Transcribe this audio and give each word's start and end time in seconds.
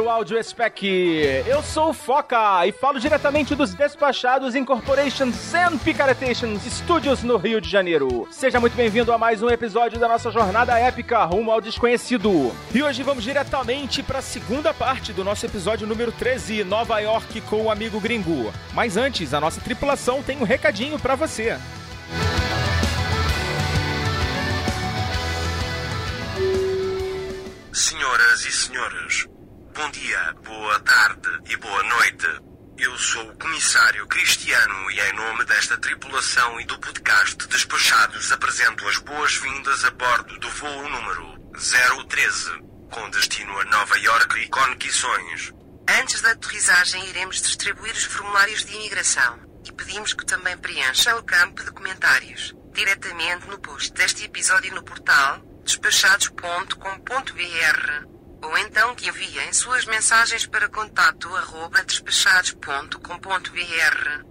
Olá, 0.00 0.06
caro 0.06 0.08
Audio 0.08 0.42
Spec! 0.42 0.82
Eu 1.46 1.62
sou 1.62 1.90
o 1.90 1.92
Foca 1.92 2.66
e 2.66 2.72
falo 2.72 2.98
diretamente 2.98 3.54
dos 3.54 3.74
despachados 3.74 4.54
Incorporation 4.54 5.30
Sam 5.30 5.76
Picaretation 5.76 6.58
Studios 6.58 7.22
no 7.22 7.36
Rio 7.36 7.60
de 7.60 7.68
Janeiro. 7.68 8.26
Seja 8.30 8.58
muito 8.58 8.74
bem-vindo 8.74 9.12
a 9.12 9.18
mais 9.18 9.42
um 9.42 9.50
episódio 9.50 9.98
da 9.98 10.08
nossa 10.08 10.30
jornada 10.30 10.78
épica 10.78 11.22
rumo 11.24 11.50
ao 11.50 11.60
desconhecido. 11.60 12.50
E 12.74 12.82
hoje 12.82 13.02
vamos 13.02 13.24
diretamente 13.24 14.02
para 14.02 14.20
a 14.20 14.22
segunda 14.22 14.72
parte 14.72 15.12
do 15.12 15.22
nosso 15.22 15.44
episódio 15.44 15.86
número 15.86 16.12
13, 16.12 16.64
Nova 16.64 16.98
York 17.00 17.40
com 17.42 17.64
o 17.64 17.70
amigo 17.70 18.00
gringo. 18.00 18.50
Mas 18.72 18.96
antes, 18.96 19.34
a 19.34 19.40
nossa 19.40 19.60
tripulação 19.60 20.22
tem 20.22 20.38
um 20.38 20.44
recadinho 20.44 20.98
para 20.98 21.14
você. 21.14 21.58
Senhoras 27.72 28.44
e 28.46 28.52
senhores, 28.52 29.26
bom 29.74 29.90
dia, 29.90 30.34
boa 30.44 30.78
tarde 30.80 31.28
e 31.48 31.56
boa 31.56 31.82
noite. 31.82 32.26
Eu 32.78 32.96
sou 32.98 33.28
o 33.28 33.38
comissário 33.38 34.06
Cristiano 34.06 34.90
e 34.90 35.00
em 35.00 35.12
nome 35.14 35.44
desta 35.44 35.76
tripulação 35.78 36.60
e 36.60 36.64
do 36.64 36.78
podcast 36.78 37.46
Despachados 37.48 38.32
apresento 38.32 38.88
as 38.88 38.98
boas-vindas 38.98 39.84
a 39.84 39.90
bordo 39.90 40.38
do 40.38 40.48
voo 40.50 40.88
número 40.88 41.38
013, 42.08 42.62
com 42.90 43.10
destino 43.10 43.60
a 43.60 43.64
Nova 43.66 43.98
York 43.98 44.40
e 44.40 44.48
conexões. 44.48 45.52
Antes 46.00 46.22
da 46.22 46.32
aterrissagem, 46.32 47.06
iremos 47.08 47.42
distribuir 47.42 47.92
os 47.92 48.04
formulários 48.04 48.64
de 48.64 48.74
imigração 48.74 49.38
e 49.64 49.72
pedimos 49.72 50.14
que 50.14 50.26
também 50.26 50.56
preencha 50.56 51.16
o 51.16 51.22
campo 51.22 51.62
de 51.62 51.70
comentários 51.70 52.54
diretamente 52.72 53.46
no 53.46 53.58
post 53.58 53.92
deste 53.92 54.24
episódio 54.24 54.74
no 54.74 54.82
portal 54.82 55.40
despachados.com.br 55.64 58.19
ou 58.42 58.58
então 58.58 58.94
que 58.94 59.08
enviem 59.08 59.52
suas 59.52 59.84
mensagens 59.84 60.46
para 60.46 60.68
contato 60.68 61.34
arroba 61.36 61.82
despachados.com.br. 61.84 64.24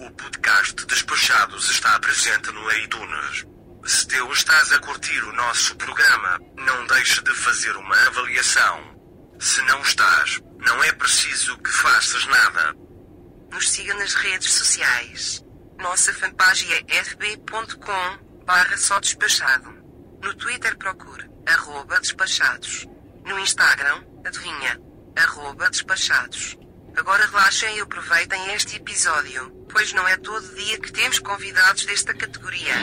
O 0.00 0.10
podcast 0.12 0.86
Despachados 0.86 1.70
está 1.70 1.98
presente 1.98 2.52
no 2.52 2.72
iTunes. 2.72 3.46
Se 3.84 4.06
tu 4.06 4.32
estás 4.32 4.72
a 4.72 4.78
curtir 4.78 5.22
o 5.24 5.32
nosso 5.32 5.74
programa, 5.76 6.38
não 6.56 6.86
deixe 6.86 7.22
de 7.22 7.34
fazer 7.34 7.74
uma 7.76 7.96
avaliação. 8.06 8.96
Se 9.40 9.60
não 9.62 9.80
estás, 9.82 10.40
não 10.58 10.84
é 10.84 10.92
preciso 10.92 11.58
que 11.58 11.70
faças 11.70 12.26
nada. 12.26 12.74
Nos 13.50 13.70
siga 13.70 13.94
nas 13.94 14.14
redes 14.14 14.52
sociais. 14.52 15.42
Nossa 15.78 16.12
fanpage 16.12 16.72
é 16.72 17.04
fb.com 17.04 18.44
barra 18.44 18.76
só 18.76 19.00
despachado. 19.00 19.70
No 20.22 20.34
Twitter 20.34 20.76
procure 20.76 21.28
arroba 21.46 22.00
despachados. 22.00 22.86
No 23.28 23.38
Instagram, 23.38 24.02
adivinha, 24.24 24.80
arroba 25.16 25.68
despachados. 25.70 26.56
Agora 26.96 27.26
relaxem 27.26 27.76
e 27.76 27.80
aproveitem 27.80 28.52
este 28.54 28.76
episódio, 28.76 29.50
pois 29.70 29.92
não 29.92 30.06
é 30.08 30.16
todo 30.16 30.54
dia 30.54 30.80
que 30.80 30.90
temos 30.90 31.18
convidados 31.18 31.84
desta 31.84 32.14
categoria. 32.14 32.74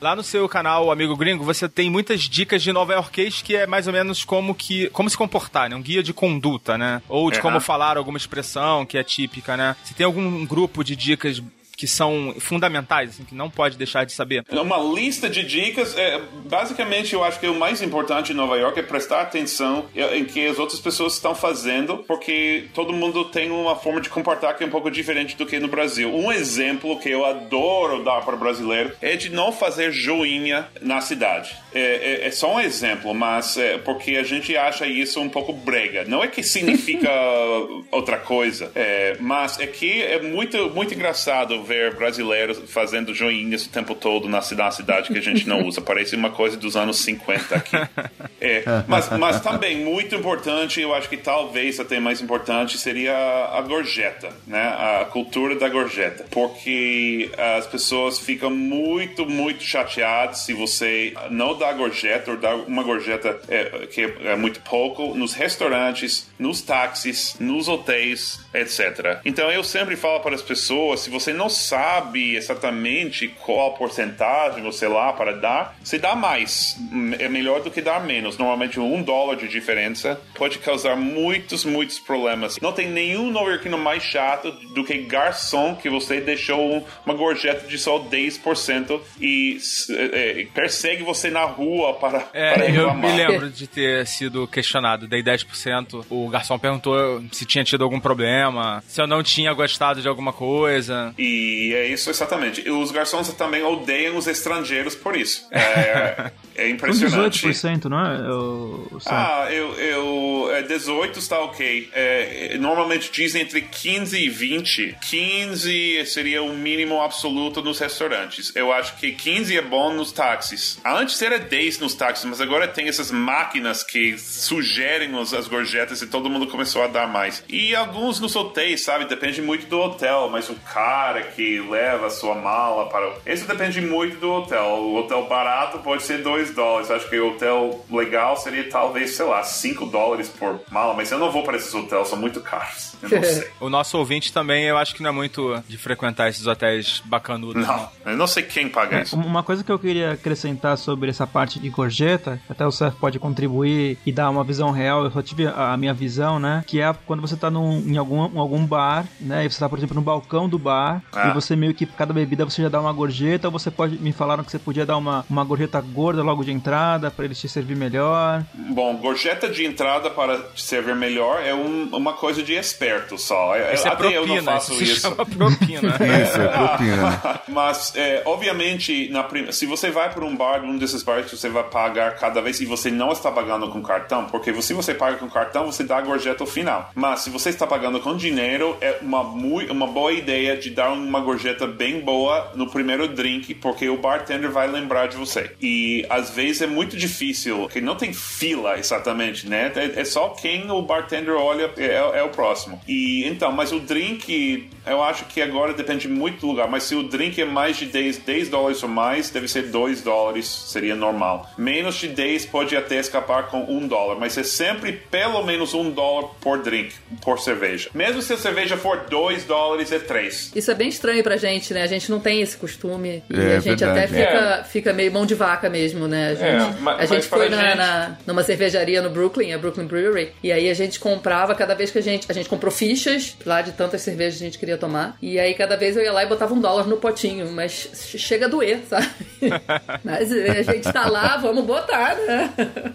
Lá 0.00 0.16
no 0.16 0.22
seu 0.22 0.48
canal, 0.48 0.90
Amigo 0.90 1.14
Gringo, 1.14 1.44
você 1.44 1.68
tem 1.68 1.90
muitas 1.90 2.22
dicas 2.22 2.62
de 2.62 2.72
nova 2.72 2.94
Yorkês 2.94 3.42
que 3.42 3.54
é 3.54 3.66
mais 3.66 3.86
ou 3.86 3.92
menos 3.92 4.24
como 4.24 4.54
que 4.54 4.88
como 4.90 5.10
se 5.10 5.16
comportar, 5.16 5.68
né? 5.68 5.76
Um 5.76 5.82
guia 5.82 6.02
de 6.02 6.14
conduta, 6.14 6.78
né? 6.78 7.02
Ou 7.06 7.30
de 7.30 7.36
Uhum. 7.36 7.42
como 7.42 7.60
falar 7.60 7.98
alguma 7.98 8.16
expressão 8.16 8.86
que 8.86 8.96
é 8.96 9.04
típica, 9.04 9.58
né? 9.58 9.76
Você 9.84 9.92
tem 9.92 10.06
algum 10.06 10.46
grupo 10.46 10.82
de 10.82 10.96
dicas 10.96 11.42
que 11.80 11.86
são 11.86 12.34
fundamentais, 12.38 13.08
assim, 13.08 13.24
que 13.24 13.34
não 13.34 13.48
pode 13.48 13.78
deixar 13.78 14.04
de 14.04 14.12
saber? 14.12 14.44
Uma 14.50 14.76
lista 14.76 15.30
de 15.30 15.42
dicas. 15.42 15.96
É, 15.96 16.20
basicamente, 16.44 17.14
eu 17.14 17.24
acho 17.24 17.40
que 17.40 17.46
o 17.46 17.54
mais 17.54 17.80
importante 17.80 18.32
em 18.32 18.34
Nova 18.34 18.54
York 18.58 18.78
é 18.78 18.82
prestar 18.82 19.22
atenção 19.22 19.86
em 20.12 20.26
que 20.26 20.46
as 20.46 20.58
outras 20.58 20.78
pessoas 20.78 21.14
estão 21.14 21.34
fazendo, 21.34 22.04
porque 22.06 22.66
todo 22.74 22.92
mundo 22.92 23.24
tem 23.24 23.50
uma 23.50 23.74
forma 23.76 23.98
de 23.98 24.10
comportar 24.10 24.58
que 24.58 24.62
é 24.62 24.66
um 24.66 24.70
pouco 24.70 24.90
diferente 24.90 25.34
do 25.38 25.46
que 25.46 25.58
no 25.58 25.68
Brasil. 25.68 26.14
Um 26.14 26.30
exemplo 26.30 26.98
que 27.00 27.08
eu 27.08 27.24
adoro 27.24 28.04
dar 28.04 28.20
para 28.26 28.34
o 28.34 28.38
brasileiro 28.38 28.92
é 29.00 29.16
de 29.16 29.30
não 29.30 29.50
fazer 29.50 29.90
joinha 29.90 30.68
na 30.82 31.00
cidade. 31.00 31.56
É, 31.72 31.80
é- 32.24 32.26
é 32.26 32.30
só 32.30 32.56
um 32.56 32.60
exemplo, 32.60 33.14
mas 33.14 33.56
é 33.56 33.78
porque 33.78 34.16
a 34.16 34.22
gente 34.22 34.54
acha 34.54 34.86
isso 34.86 35.18
um 35.18 35.30
pouco 35.30 35.54
brega. 35.54 36.04
Não 36.04 36.22
é 36.22 36.28
que 36.28 36.42
significa 36.42 37.08
outra 37.90 38.18
coisa, 38.18 38.70
é, 38.74 39.16
mas 39.18 39.58
é 39.58 39.66
que 39.66 40.02
é 40.02 40.20
muito, 40.20 40.68
muito 40.70 40.92
engraçado 40.92 41.69
ver 41.70 41.94
brasileiros 41.94 42.60
fazendo 42.66 43.14
joinhas 43.14 43.64
o 43.64 43.68
tempo 43.68 43.94
todo 43.94 44.28
na 44.28 44.42
cidade, 44.42 45.08
que 45.12 45.18
a 45.18 45.22
gente 45.22 45.46
não 45.48 45.62
usa. 45.62 45.80
Parece 45.80 46.16
uma 46.16 46.30
coisa 46.30 46.56
dos 46.56 46.76
anos 46.76 46.98
50 46.98 47.54
aqui. 47.54 47.76
É, 48.42 48.64
mas, 48.88 49.10
mas 49.18 49.38
também, 49.42 49.84
muito 49.84 50.14
importante, 50.14 50.80
eu 50.80 50.94
acho 50.94 51.10
que 51.10 51.16
talvez 51.18 51.78
até 51.78 52.00
mais 52.00 52.22
importante, 52.22 52.78
seria 52.78 53.14
a 53.14 53.60
gorjeta, 53.60 54.30
né? 54.46 54.62
A 54.62 55.04
cultura 55.04 55.56
da 55.56 55.68
gorjeta. 55.68 56.24
Porque 56.30 57.30
as 57.58 57.66
pessoas 57.66 58.18
ficam 58.18 58.48
muito, 58.48 59.26
muito 59.26 59.62
chateadas 59.62 60.38
se 60.38 60.54
você 60.54 61.12
não 61.30 61.54
dá 61.54 61.70
gorjeta 61.74 62.30
ou 62.30 62.38
dá 62.38 62.54
uma 62.54 62.82
gorjeta 62.82 63.38
é, 63.46 63.86
que 63.86 64.02
é 64.24 64.34
muito 64.36 64.60
pouco 64.62 65.14
nos 65.14 65.34
restaurantes, 65.34 66.26
nos 66.38 66.62
táxis, 66.62 67.36
nos 67.38 67.68
hotéis, 67.68 68.40
etc. 68.54 69.20
Então 69.22 69.50
eu 69.50 69.62
sempre 69.62 69.96
falo 69.96 70.20
para 70.20 70.34
as 70.34 70.42
pessoas, 70.42 71.00
se 71.00 71.10
você 71.10 71.34
não 71.34 71.50
sabe 71.60 72.36
exatamente 72.36 73.28
qual 73.28 73.74
porcentagem 73.74 74.62
você 74.62 74.88
lá 74.88 75.12
para 75.12 75.32
dar, 75.36 75.76
você 75.82 75.98
dá 75.98 76.14
mais. 76.14 76.76
É 77.18 77.28
melhor 77.28 77.60
do 77.62 77.70
que 77.70 77.80
dar 77.80 78.02
menos. 78.04 78.36
Normalmente 78.38 78.78
um 78.80 79.02
dólar 79.02 79.36
de 79.36 79.48
diferença 79.48 80.20
pode 80.34 80.58
causar 80.58 80.96
muitos, 80.96 81.64
muitos 81.64 81.98
problemas. 81.98 82.58
Não 82.60 82.72
tem 82.72 82.88
nenhum 82.88 83.30
nova-iorquino 83.30 83.78
mais 83.78 84.02
chato 84.02 84.50
do 84.74 84.84
que 84.84 84.98
garçom 84.98 85.74
que 85.76 85.88
você 85.88 86.20
deixou 86.20 86.86
uma 87.04 87.14
gorjeta 87.14 87.66
de 87.66 87.78
só 87.78 87.98
10% 87.98 89.00
e 89.20 89.58
é, 89.90 90.40
é, 90.42 90.46
persegue 90.54 91.02
você 91.02 91.30
na 91.30 91.44
rua 91.44 91.94
para, 91.94 92.20
para 92.20 92.38
É, 92.38 92.54
eu 92.70 92.88
reclamar. 92.88 93.10
me 93.12 93.16
lembro 93.16 93.50
de 93.50 93.66
ter 93.66 94.06
sido 94.06 94.46
questionado. 94.46 95.06
Dei 95.06 95.22
10%. 95.22 96.04
O 96.08 96.28
garçom 96.28 96.58
perguntou 96.58 97.22
se 97.32 97.44
tinha 97.44 97.64
tido 97.64 97.84
algum 97.84 98.00
problema, 98.00 98.82
se 98.86 99.00
eu 99.00 99.06
não 99.06 99.22
tinha 99.22 99.52
gostado 99.52 100.00
de 100.00 100.08
alguma 100.08 100.32
coisa. 100.32 101.14
E 101.18 101.49
é 101.74 101.86
isso 101.86 102.10
exatamente. 102.10 102.66
E 102.66 102.70
os 102.70 102.90
garçons 102.90 103.32
também 103.34 103.62
odeiam 103.62 104.16
os 104.16 104.26
estrangeiros 104.26 104.94
por 104.94 105.16
isso. 105.16 105.46
É, 105.50 106.30
é 106.56 106.68
impressionante. 106.70 107.46
18%, 107.46 107.84
não 107.86 108.00
é? 108.00 108.30
O 108.30 109.00
Sam? 109.00 109.10
Ah, 109.10 109.48
eu, 109.50 109.74
eu 109.74 110.50
é, 110.52 110.62
18 110.62 111.18
está 111.18 111.40
ok. 111.40 111.88
É, 111.92 112.54
é, 112.54 112.58
normalmente 112.58 113.10
dizem 113.10 113.42
entre 113.42 113.62
15 113.62 114.18
e 114.18 114.28
20. 114.28 114.96
15 115.00 116.06
seria 116.06 116.42
o 116.42 116.54
mínimo 116.54 117.00
absoluto 117.00 117.62
nos 117.62 117.78
restaurantes. 117.78 118.54
Eu 118.54 118.72
acho 118.72 118.96
que 118.96 119.12
15 119.12 119.56
é 119.56 119.62
bom 119.62 119.92
nos 119.92 120.12
táxis. 120.12 120.80
Antes 120.84 121.20
era 121.22 121.38
10 121.38 121.78
nos 121.78 121.94
táxis, 121.94 122.24
mas 122.24 122.40
agora 122.40 122.68
tem 122.68 122.88
essas 122.88 123.10
máquinas 123.10 123.82
que 123.82 124.18
sugerem 124.18 125.18
as, 125.18 125.32
as 125.32 125.48
gorjetas 125.48 126.02
e 126.02 126.06
todo 126.06 126.30
mundo 126.30 126.46
começou 126.46 126.82
a 126.82 126.86
dar 126.86 127.06
mais. 127.06 127.42
E 127.48 127.74
alguns 127.74 128.20
nos 128.20 128.34
hotéis, 128.36 128.82
sabe? 128.82 129.04
Depende 129.06 129.40
muito 129.40 129.66
do 129.66 129.78
hotel, 129.78 130.28
mas 130.30 130.48
o 130.48 130.54
cara 130.54 131.22
que 131.34 131.60
leva 131.60 132.06
a 132.06 132.10
sua 132.10 132.34
mala 132.34 132.88
para. 132.88 133.12
Isso 133.26 133.46
depende 133.46 133.80
muito 133.80 134.18
do 134.18 134.30
hotel. 134.30 134.64
O 134.64 134.96
hotel 134.96 135.26
barato 135.26 135.78
pode 135.78 136.02
ser 136.02 136.18
2 136.22 136.54
dólares. 136.54 136.90
Acho 136.90 137.08
que 137.08 137.18
o 137.18 137.30
hotel 137.30 137.84
legal 137.90 138.36
seria 138.36 138.68
talvez, 138.68 139.16
sei 139.16 139.26
lá, 139.26 139.42
5 139.42 139.86
dólares 139.86 140.28
por 140.28 140.60
mala, 140.70 140.94
mas 140.94 141.10
eu 141.10 141.18
não 141.18 141.30
vou 141.30 141.42
para 141.42 141.56
esses 141.56 141.72
hotéis, 141.74 142.08
são 142.08 142.18
muito 142.18 142.40
caros. 142.40 142.94
Eu 143.02 143.08
não 143.08 143.22
sei. 143.22 143.50
O 143.60 143.68
nosso 143.68 143.98
ouvinte 143.98 144.32
também, 144.32 144.64
eu 144.64 144.76
acho 144.78 144.94
que 144.94 145.02
não 145.02 145.10
é 145.10 145.12
muito 145.12 145.62
de 145.68 145.76
frequentar 145.76 146.28
esses 146.28 146.46
hotéis 146.46 147.02
bacanudos. 147.04 147.66
Não, 147.66 147.88
eu 148.06 148.16
não 148.16 148.26
sei 148.26 148.42
quem 148.42 148.68
paga 148.68 149.02
isso. 149.02 149.16
Uma 149.16 149.42
coisa 149.42 149.62
que 149.62 149.70
eu 149.70 149.78
queria 149.78 150.12
acrescentar 150.12 150.76
sobre 150.78 151.10
essa 151.10 151.26
parte 151.26 151.58
de 151.58 151.68
gorjeta, 151.68 152.40
até 152.48 152.66
o 152.66 152.70
Seth 152.70 152.94
pode 152.94 153.18
contribuir 153.18 153.98
e 154.04 154.12
dar 154.12 154.30
uma 154.30 154.42
visão 154.42 154.70
real, 154.70 155.04
eu 155.04 155.10
só 155.10 155.22
tive 155.22 155.46
a, 155.46 155.72
a 155.72 155.76
minha 155.76 155.92
visão, 155.92 156.38
né? 156.38 156.64
Que 156.66 156.80
é 156.80 156.92
quando 157.06 157.20
você 157.20 157.36
tá 157.36 157.50
num, 157.50 157.78
em 157.80 157.96
algum, 157.96 158.26
em 158.26 158.38
algum 158.38 158.64
bar, 158.64 159.06
né? 159.20 159.44
E 159.44 159.50
você 159.50 159.58
tá, 159.58 159.68
por 159.68 159.78
exemplo, 159.78 159.94
no 159.94 160.02
balcão 160.02 160.48
do 160.48 160.58
bar, 160.58 161.02
Ah. 161.24 161.28
e 161.30 161.34
você 161.34 161.54
meio 161.56 161.74
que, 161.74 161.86
cada 161.86 162.12
bebida, 162.12 162.44
você 162.44 162.62
já 162.62 162.68
dá 162.68 162.80
uma 162.80 162.92
gorjeta, 162.92 163.48
ou 163.48 163.52
você 163.52 163.70
pode, 163.70 163.96
me 163.98 164.12
falaram 164.12 164.42
que 164.44 164.50
você 164.50 164.58
podia 164.58 164.86
dar 164.86 164.96
uma, 164.96 165.24
uma 165.28 165.44
gorjeta 165.44 165.80
gorda 165.80 166.22
logo 166.22 166.42
de 166.44 166.52
entrada, 166.52 167.10
pra 167.10 167.24
eles 167.24 167.38
te 167.40 167.48
servir 167.48 167.76
melhor. 167.76 168.42
Bom, 168.54 168.96
gorjeta 168.96 169.48
de 169.48 169.64
entrada 169.64 170.10
para 170.10 170.38
te 170.54 170.62
servir 170.62 170.94
melhor 170.96 171.42
é 171.44 171.54
um- 171.54 171.88
uma 171.92 172.12
coisa 172.12 172.42
de 172.42 172.54
esperto 172.54 173.18
só. 173.18 173.56
Eu- 173.56 173.74
Isso 173.74 173.86
é 173.88 173.90
até 173.92 174.06
eu 174.16 174.26
não 174.26 174.34
propina, 174.34 174.52
faço 174.52 174.72
isso 174.74 174.82
isso. 174.84 175.00
chama 175.02 175.26
propina. 175.26 175.80
Isso, 176.00 176.40
é 176.40 176.48
propina. 176.48 177.40
Mas, 177.48 177.92
é, 177.96 178.22
obviamente, 178.24 179.08
na 179.10 179.22
prim- 179.22 179.50
se 179.52 179.66
você 179.66 179.90
vai 179.90 180.10
para 180.12 180.24
um 180.24 180.34
bar, 180.36 180.62
um 180.64 180.76
desses 180.78 181.02
bares 181.02 181.26
que 181.30 181.36
você 181.36 181.48
vai 181.48 181.62
pagar 181.64 182.16
cada 182.16 182.40
vez 182.40 182.60
e 182.60 182.66
você 182.66 182.90
não 182.90 183.12
está 183.12 183.30
pagando 183.30 183.68
com 183.70 183.82
cartão, 183.82 184.24
porque 184.26 184.52
se 184.62 184.72
você 184.72 184.94
paga 184.94 185.16
com 185.16 185.28
cartão, 185.28 185.66
você 185.66 185.84
dá 185.84 185.98
a 185.98 186.00
gorjeta 186.00 186.42
ao 186.42 186.46
final. 186.46 186.90
Mas 186.94 187.20
se 187.20 187.30
você 187.30 187.50
está 187.50 187.66
pagando 187.66 188.00
com 188.00 188.16
dinheiro, 188.16 188.76
é 188.80 188.98
uma, 189.02 189.22
mui- 189.22 189.68
uma 189.70 189.86
boa 189.86 190.12
ideia 190.12 190.56
de 190.56 190.70
dar 190.70 190.90
uma 191.10 191.20
gorjeta 191.20 191.66
bem 191.66 192.00
boa 192.00 192.52
no 192.54 192.70
primeiro 192.70 193.08
drink, 193.08 193.52
porque 193.54 193.88
o 193.88 193.96
bartender 193.96 194.50
vai 194.50 194.70
lembrar 194.70 195.08
de 195.08 195.16
você. 195.16 195.50
E 195.60 196.06
às 196.08 196.30
vezes 196.30 196.62
é 196.62 196.66
muito 196.66 196.96
difícil, 196.96 197.58
porque 197.58 197.80
não 197.80 197.96
tem 197.96 198.12
fila 198.12 198.78
exatamente, 198.78 199.48
né? 199.48 199.72
É, 199.74 200.00
é 200.00 200.04
só 200.04 200.28
quem 200.30 200.70
o 200.70 200.80
bartender 200.82 201.34
olha 201.34 201.70
é, 201.76 202.18
é 202.20 202.22
o 202.22 202.28
próximo. 202.28 202.80
E 202.86 203.24
então, 203.26 203.50
mas 203.50 203.72
o 203.72 203.80
drink, 203.80 204.68
eu 204.86 205.02
acho 205.02 205.24
que 205.26 205.42
agora 205.42 205.72
depende 205.74 206.08
muito 206.08 206.40
do 206.40 206.46
lugar, 206.46 206.68
mas 206.68 206.84
se 206.84 206.94
o 206.94 207.02
drink 207.02 207.40
é 207.40 207.44
mais 207.44 207.76
de 207.76 207.86
10, 207.86 208.18
10 208.18 208.48
dólares 208.48 208.82
ou 208.82 208.88
mais, 208.88 209.30
deve 209.30 209.48
ser 209.48 209.64
2 209.64 210.02
dólares, 210.02 210.46
seria 210.46 210.94
normal. 210.94 211.50
Menos 211.58 211.96
de 211.96 212.08
10 212.08 212.46
pode 212.46 212.76
até 212.76 213.00
escapar 213.00 213.48
com 213.48 213.64
1 213.64 213.88
dólar, 213.88 214.16
mas 214.16 214.38
é 214.38 214.44
sempre 214.44 214.92
pelo 214.92 215.42
menos 215.42 215.74
1 215.74 215.90
dólar 215.90 216.30
por 216.40 216.62
drink, 216.62 216.94
por 217.22 217.40
cerveja. 217.40 217.90
Mesmo 217.92 218.22
se 218.22 218.32
a 218.32 218.36
cerveja 218.36 218.76
for 218.76 219.06
2 219.08 219.44
dólares, 219.44 219.90
é 219.90 219.98
3. 219.98 220.52
Isso 220.54 220.70
é 220.70 220.74
bem 220.74 220.88
estranho 221.00 221.22
pra 221.24 221.36
gente, 221.38 221.72
né? 221.72 221.82
A 221.82 221.86
gente 221.86 222.10
não 222.10 222.20
tem 222.20 222.42
esse 222.42 222.56
costume. 222.56 223.22
E 223.30 223.34
É, 223.40 223.56
a 223.56 223.60
gente 223.60 223.82
até 223.82 224.06
verdade. 224.06 224.12
fica, 224.38 224.64
fica 224.64 224.92
meio 224.92 225.10
mão 225.10 225.24
de 225.24 225.34
vaca 225.34 225.70
mesmo, 225.70 226.06
né? 226.06 226.28
A 226.30 226.34
gente, 226.34 226.44
É, 226.76 226.80
ma- 226.80 226.92
a 226.92 226.96
mas 226.98 227.08
gente 227.08 227.26
foi 227.26 227.48
na, 227.48 227.56
gente- 227.68 227.76
na- 227.78 228.16
numa 228.26 228.42
cervejaria 228.42 229.00
no 229.00 229.08
Brooklyn, 229.10 229.52
a 229.54 229.58
Brooklyn 229.58 229.86
Brewery, 229.86 230.32
e 230.42 230.52
aí 230.52 230.68
a 230.68 230.74
gente 230.74 231.00
comprava 231.00 231.54
cada 231.54 231.74
vez 231.74 231.90
que 231.90 231.98
a 231.98 232.02
gente. 232.02 232.26
A 232.30 232.34
gente 232.34 232.48
comprou 232.48 232.70
fichas 232.70 233.36
lá 233.46 233.62
de 233.62 233.72
tantas 233.72 234.02
cervejas 234.02 234.36
que 234.38 234.44
a 234.44 234.46
gente 234.46 234.58
queria 234.58 234.76
tomar. 234.76 235.16
E 235.22 235.38
aí 235.40 235.54
cada 235.54 235.76
vez 235.76 235.96
eu 235.96 236.02
ia 236.02 236.12
lá 236.12 236.22
e 236.22 236.26
botava 236.26 236.52
um 236.52 236.60
dólar 236.60 236.86
no 236.86 236.98
potinho, 236.98 237.50
mas 237.50 237.88
che- 237.94 238.18
chega 238.18 238.44
a 238.46 238.48
doer, 238.48 238.80
sabe? 238.88 239.06
mas 240.04 240.30
a 240.32 240.62
gente 240.62 240.92
tá 240.92 241.08
lá, 241.08 241.36
vamos 241.38 241.64
botar, 241.64 242.14
né? 242.16 242.50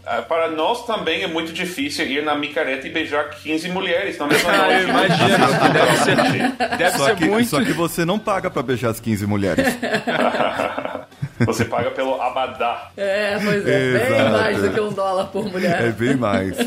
Ah, 0.05 0.21
Para 0.21 0.49
nós 0.49 0.85
também 0.85 1.23
é 1.23 1.27
muito 1.27 1.51
difícil 1.51 2.05
ir 2.05 2.23
na 2.23 2.35
micareta 2.35 2.87
e 2.87 2.91
beijar 2.91 3.29
15 3.31 3.69
mulheres 3.69 4.17
na 4.17 4.27
mesma 4.27 4.51
eu 4.55 4.63
noite. 4.65 4.89
imagino, 4.89 5.73
deve 5.73 5.97
ser, 5.97 6.77
deve 6.77 6.97
Só 6.97 7.05
ser 7.05 7.15
que, 7.15 7.25
muito. 7.25 7.49
só 7.49 7.63
que 7.63 7.73
você 7.73 7.94
não 8.03 8.17
paga 8.19 8.49
pra 8.49 8.61
beijar 8.63 8.89
as 8.89 8.99
15 8.99 9.25
mulheres. 9.27 9.65
Você 11.45 11.65
paga 11.65 11.91
pelo 11.91 12.19
abadá. 12.21 12.91
É, 12.95 13.37
pois 13.43 13.67
é, 13.67 13.91
bem 13.99 14.07
Exato. 14.15 14.31
mais 14.31 14.61
do 14.61 14.69
que 14.71 14.79
um 14.79 14.93
dólar 14.93 15.25
por 15.27 15.51
mulher. 15.51 15.83
É 15.83 15.91
bem 15.91 16.15
mais. 16.15 16.55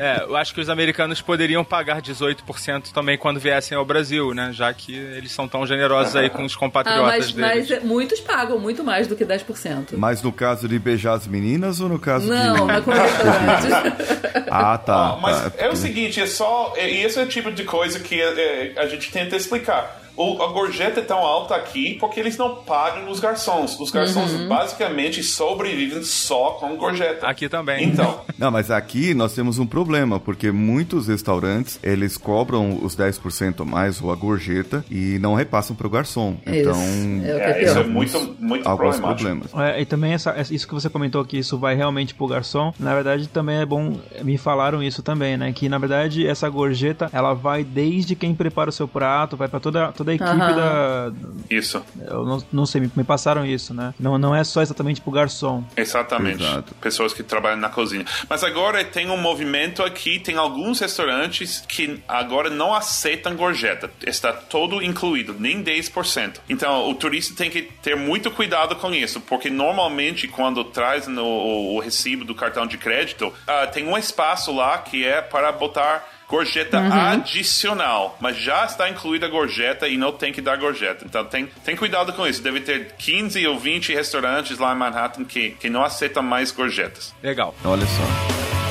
É, 0.00 0.22
eu 0.22 0.36
acho 0.36 0.54
que 0.54 0.60
os 0.60 0.68
americanos 0.68 1.20
poderiam 1.20 1.64
pagar 1.64 2.00
18% 2.00 2.92
também 2.92 3.18
quando 3.18 3.40
viessem 3.40 3.76
ao 3.76 3.84
Brasil, 3.84 4.32
né? 4.32 4.50
Já 4.52 4.72
que 4.72 4.94
eles 4.94 5.32
são 5.32 5.48
tão 5.48 5.66
generosos 5.66 6.14
aí 6.14 6.30
com 6.30 6.44
os 6.44 6.54
Ah, 6.56 6.58
compatriotas 6.58 7.04
mas, 7.04 7.32
deles. 7.32 7.50
mas 7.50 7.70
é- 7.70 7.80
muitos 7.80 8.20
pagam 8.20 8.58
muito 8.58 8.84
mais 8.84 9.06
do 9.08 9.16
que 9.16 9.24
10%. 9.24 9.96
Mas 9.96 10.22
no 10.22 10.30
caso 10.32 10.68
de 10.68 10.78
beijar 10.78 11.14
as 11.14 11.26
meninas 11.26 11.80
ou 11.80 11.88
no 11.88 11.98
caso 11.98 12.28
Não, 12.28 12.66
de. 12.66 12.66
na 12.66 12.76
antes. 12.76 14.46
Ah, 14.50 14.78
tá. 14.78 14.94
Ah, 15.14 15.18
mas 15.20 15.40
tá. 15.42 15.52
é 15.58 15.68
o 15.68 15.74
seguinte, 15.76 16.20
é 16.20 16.26
só. 16.26 16.74
é- 16.76 16.88
E 16.88 17.04
esse 17.04 17.18
é 17.18 17.22
o 17.22 17.26
tipo 17.26 17.50
de 17.50 17.64
coisa 17.64 17.98
que 17.98 18.20
é, 18.20 18.74
a 18.76 18.86
gente 18.86 19.10
tenta 19.10 19.34
explicar. 19.36 20.00
O, 20.18 20.42
a 20.42 20.48
gorjeta 20.48 21.00
é 21.00 21.02
tão 21.02 21.18
alta 21.18 21.54
aqui 21.54 21.94
porque 22.00 22.18
eles 22.18 22.36
não 22.36 22.56
pagam 22.56 23.08
os 23.10 23.20
garçons. 23.20 23.78
Os 23.78 23.90
garçons 23.90 24.32
Uhum. 24.32 24.48
basicamente 24.48 25.22
sobrevivem 25.22 26.02
só 26.02 26.50
com 26.52 26.76
gorjeta. 26.76 27.26
Aqui 27.26 27.48
também. 27.48 27.84
Então, 27.84 28.20
Não, 28.36 28.50
mas 28.50 28.70
aqui 28.70 29.14
nós 29.14 29.32
temos 29.32 29.58
um 29.58 29.66
problema, 29.66 30.18
porque 30.20 30.50
muitos 30.50 31.06
restaurantes, 31.08 31.78
eles 31.82 32.16
cobram 32.16 32.78
os 32.82 32.96
10% 32.96 33.60
a 33.60 33.64
mais 33.64 34.00
ou 34.02 34.10
a 34.12 34.16
gorjeta 34.16 34.84
e 34.90 35.18
não 35.20 35.34
repassam 35.34 35.74
pro 35.76 35.88
garçom. 35.88 36.36
É 36.44 36.60
Então, 36.60 36.72
isso. 36.72 37.26
É 37.26 37.34
o 37.34 37.38
é 37.38 37.62
isso 37.64 37.78
é 37.78 37.84
muito, 37.84 38.36
muito 38.40 38.68
alguns 38.68 38.96
problemático. 38.96 39.48
problemas. 39.48 39.74
É, 39.76 39.80
e 39.80 39.86
também 39.86 40.12
essa, 40.14 40.34
isso 40.50 40.66
que 40.66 40.74
você 40.74 40.88
comentou 40.90 41.24
que 41.24 41.38
isso 41.38 41.56
vai 41.58 41.74
realmente 41.76 42.14
pro 42.14 42.26
garçom, 42.26 42.72
na 42.78 42.94
verdade 42.94 43.28
também 43.28 43.58
é 43.58 43.66
bom, 43.66 43.96
me 44.22 44.36
falaram 44.36 44.82
isso 44.82 45.02
também, 45.02 45.36
né? 45.36 45.52
Que 45.52 45.68
na 45.68 45.78
verdade 45.78 46.26
essa 46.26 46.48
gorjeta, 46.48 47.08
ela 47.12 47.34
vai 47.34 47.62
desde 47.62 48.14
quem 48.16 48.34
prepara 48.34 48.70
o 48.70 48.72
seu 48.72 48.88
prato, 48.88 49.36
vai 49.36 49.46
pra 49.48 49.60
toda, 49.60 49.92
toda 49.92 50.07
a 50.10 50.14
equipe 50.14 50.30
Aham. 50.30 50.54
da... 50.54 51.12
Isso, 51.50 51.82
Eu 52.06 52.24
não, 52.24 52.42
não 52.52 52.66
sei, 52.66 52.80
me, 52.82 52.90
me 52.94 53.04
passaram 53.04 53.44
isso, 53.44 53.72
né? 53.72 53.94
Não, 53.98 54.18
não 54.18 54.34
é 54.34 54.44
só 54.44 54.60
exatamente 54.62 55.00
pro 55.00 55.10
garçom. 55.10 55.64
exatamente. 55.76 56.42
Exato. 56.42 56.74
Pessoas 56.76 57.12
que 57.12 57.22
trabalham 57.22 57.58
na 57.58 57.68
cozinha. 57.68 58.04
Mas 58.28 58.44
agora 58.44 58.84
tem 58.84 59.10
um 59.10 59.16
movimento 59.16 59.82
aqui, 59.82 60.18
tem 60.18 60.36
alguns 60.36 60.80
restaurantes 60.80 61.64
que 61.66 62.00
agora 62.06 62.50
não 62.50 62.74
aceitam 62.74 63.34
gorjeta. 63.34 63.90
Está 64.06 64.32
todo 64.32 64.82
incluído, 64.82 65.34
nem 65.38 65.62
10%. 65.62 66.36
Então 66.48 66.88
o 66.90 66.94
turista 66.94 67.34
tem 67.34 67.50
que 67.50 67.62
ter 67.62 67.96
muito 67.96 68.30
cuidado 68.30 68.76
com 68.76 68.92
isso, 68.92 69.20
porque 69.20 69.50
normalmente 69.50 70.28
quando 70.28 70.64
traz 70.64 71.06
no, 71.06 71.24
o, 71.24 71.76
o 71.76 71.80
recibo 71.80 72.24
do 72.24 72.34
cartão 72.34 72.66
de 72.66 72.76
crédito, 72.78 73.32
ah, 73.46 73.66
tem 73.66 73.86
um 73.86 73.96
espaço 73.96 74.54
lá 74.54 74.78
que 74.78 75.04
é 75.04 75.20
para 75.22 75.50
botar 75.52 76.06
gorjeta 76.28 76.78
adicional, 76.78 78.16
mas 78.20 78.36
já 78.36 78.64
está 78.64 78.88
incluída 78.88 79.26
a 79.26 79.28
gorjeta 79.30 79.88
e 79.88 79.96
não 79.96 80.12
tem 80.12 80.32
que 80.32 80.42
dar 80.42 80.56
gorjeta. 80.56 81.04
Então 81.04 81.24
tem, 81.24 81.46
tem 81.64 81.74
cuidado 81.74 82.12
com 82.12 82.26
isso. 82.26 82.42
Deve 82.42 82.60
ter 82.60 82.92
15 82.98 83.46
ou 83.46 83.58
20 83.58 83.94
restaurantes 83.94 84.58
lá 84.58 84.74
em 84.74 84.76
Manhattan 84.76 85.24
que, 85.24 85.50
que 85.52 85.70
não 85.70 85.82
aceitam 85.82 86.22
mais 86.22 86.52
gorjetas. 86.52 87.14
Legal. 87.22 87.54
Olha 87.64 87.86
só. 87.86 88.67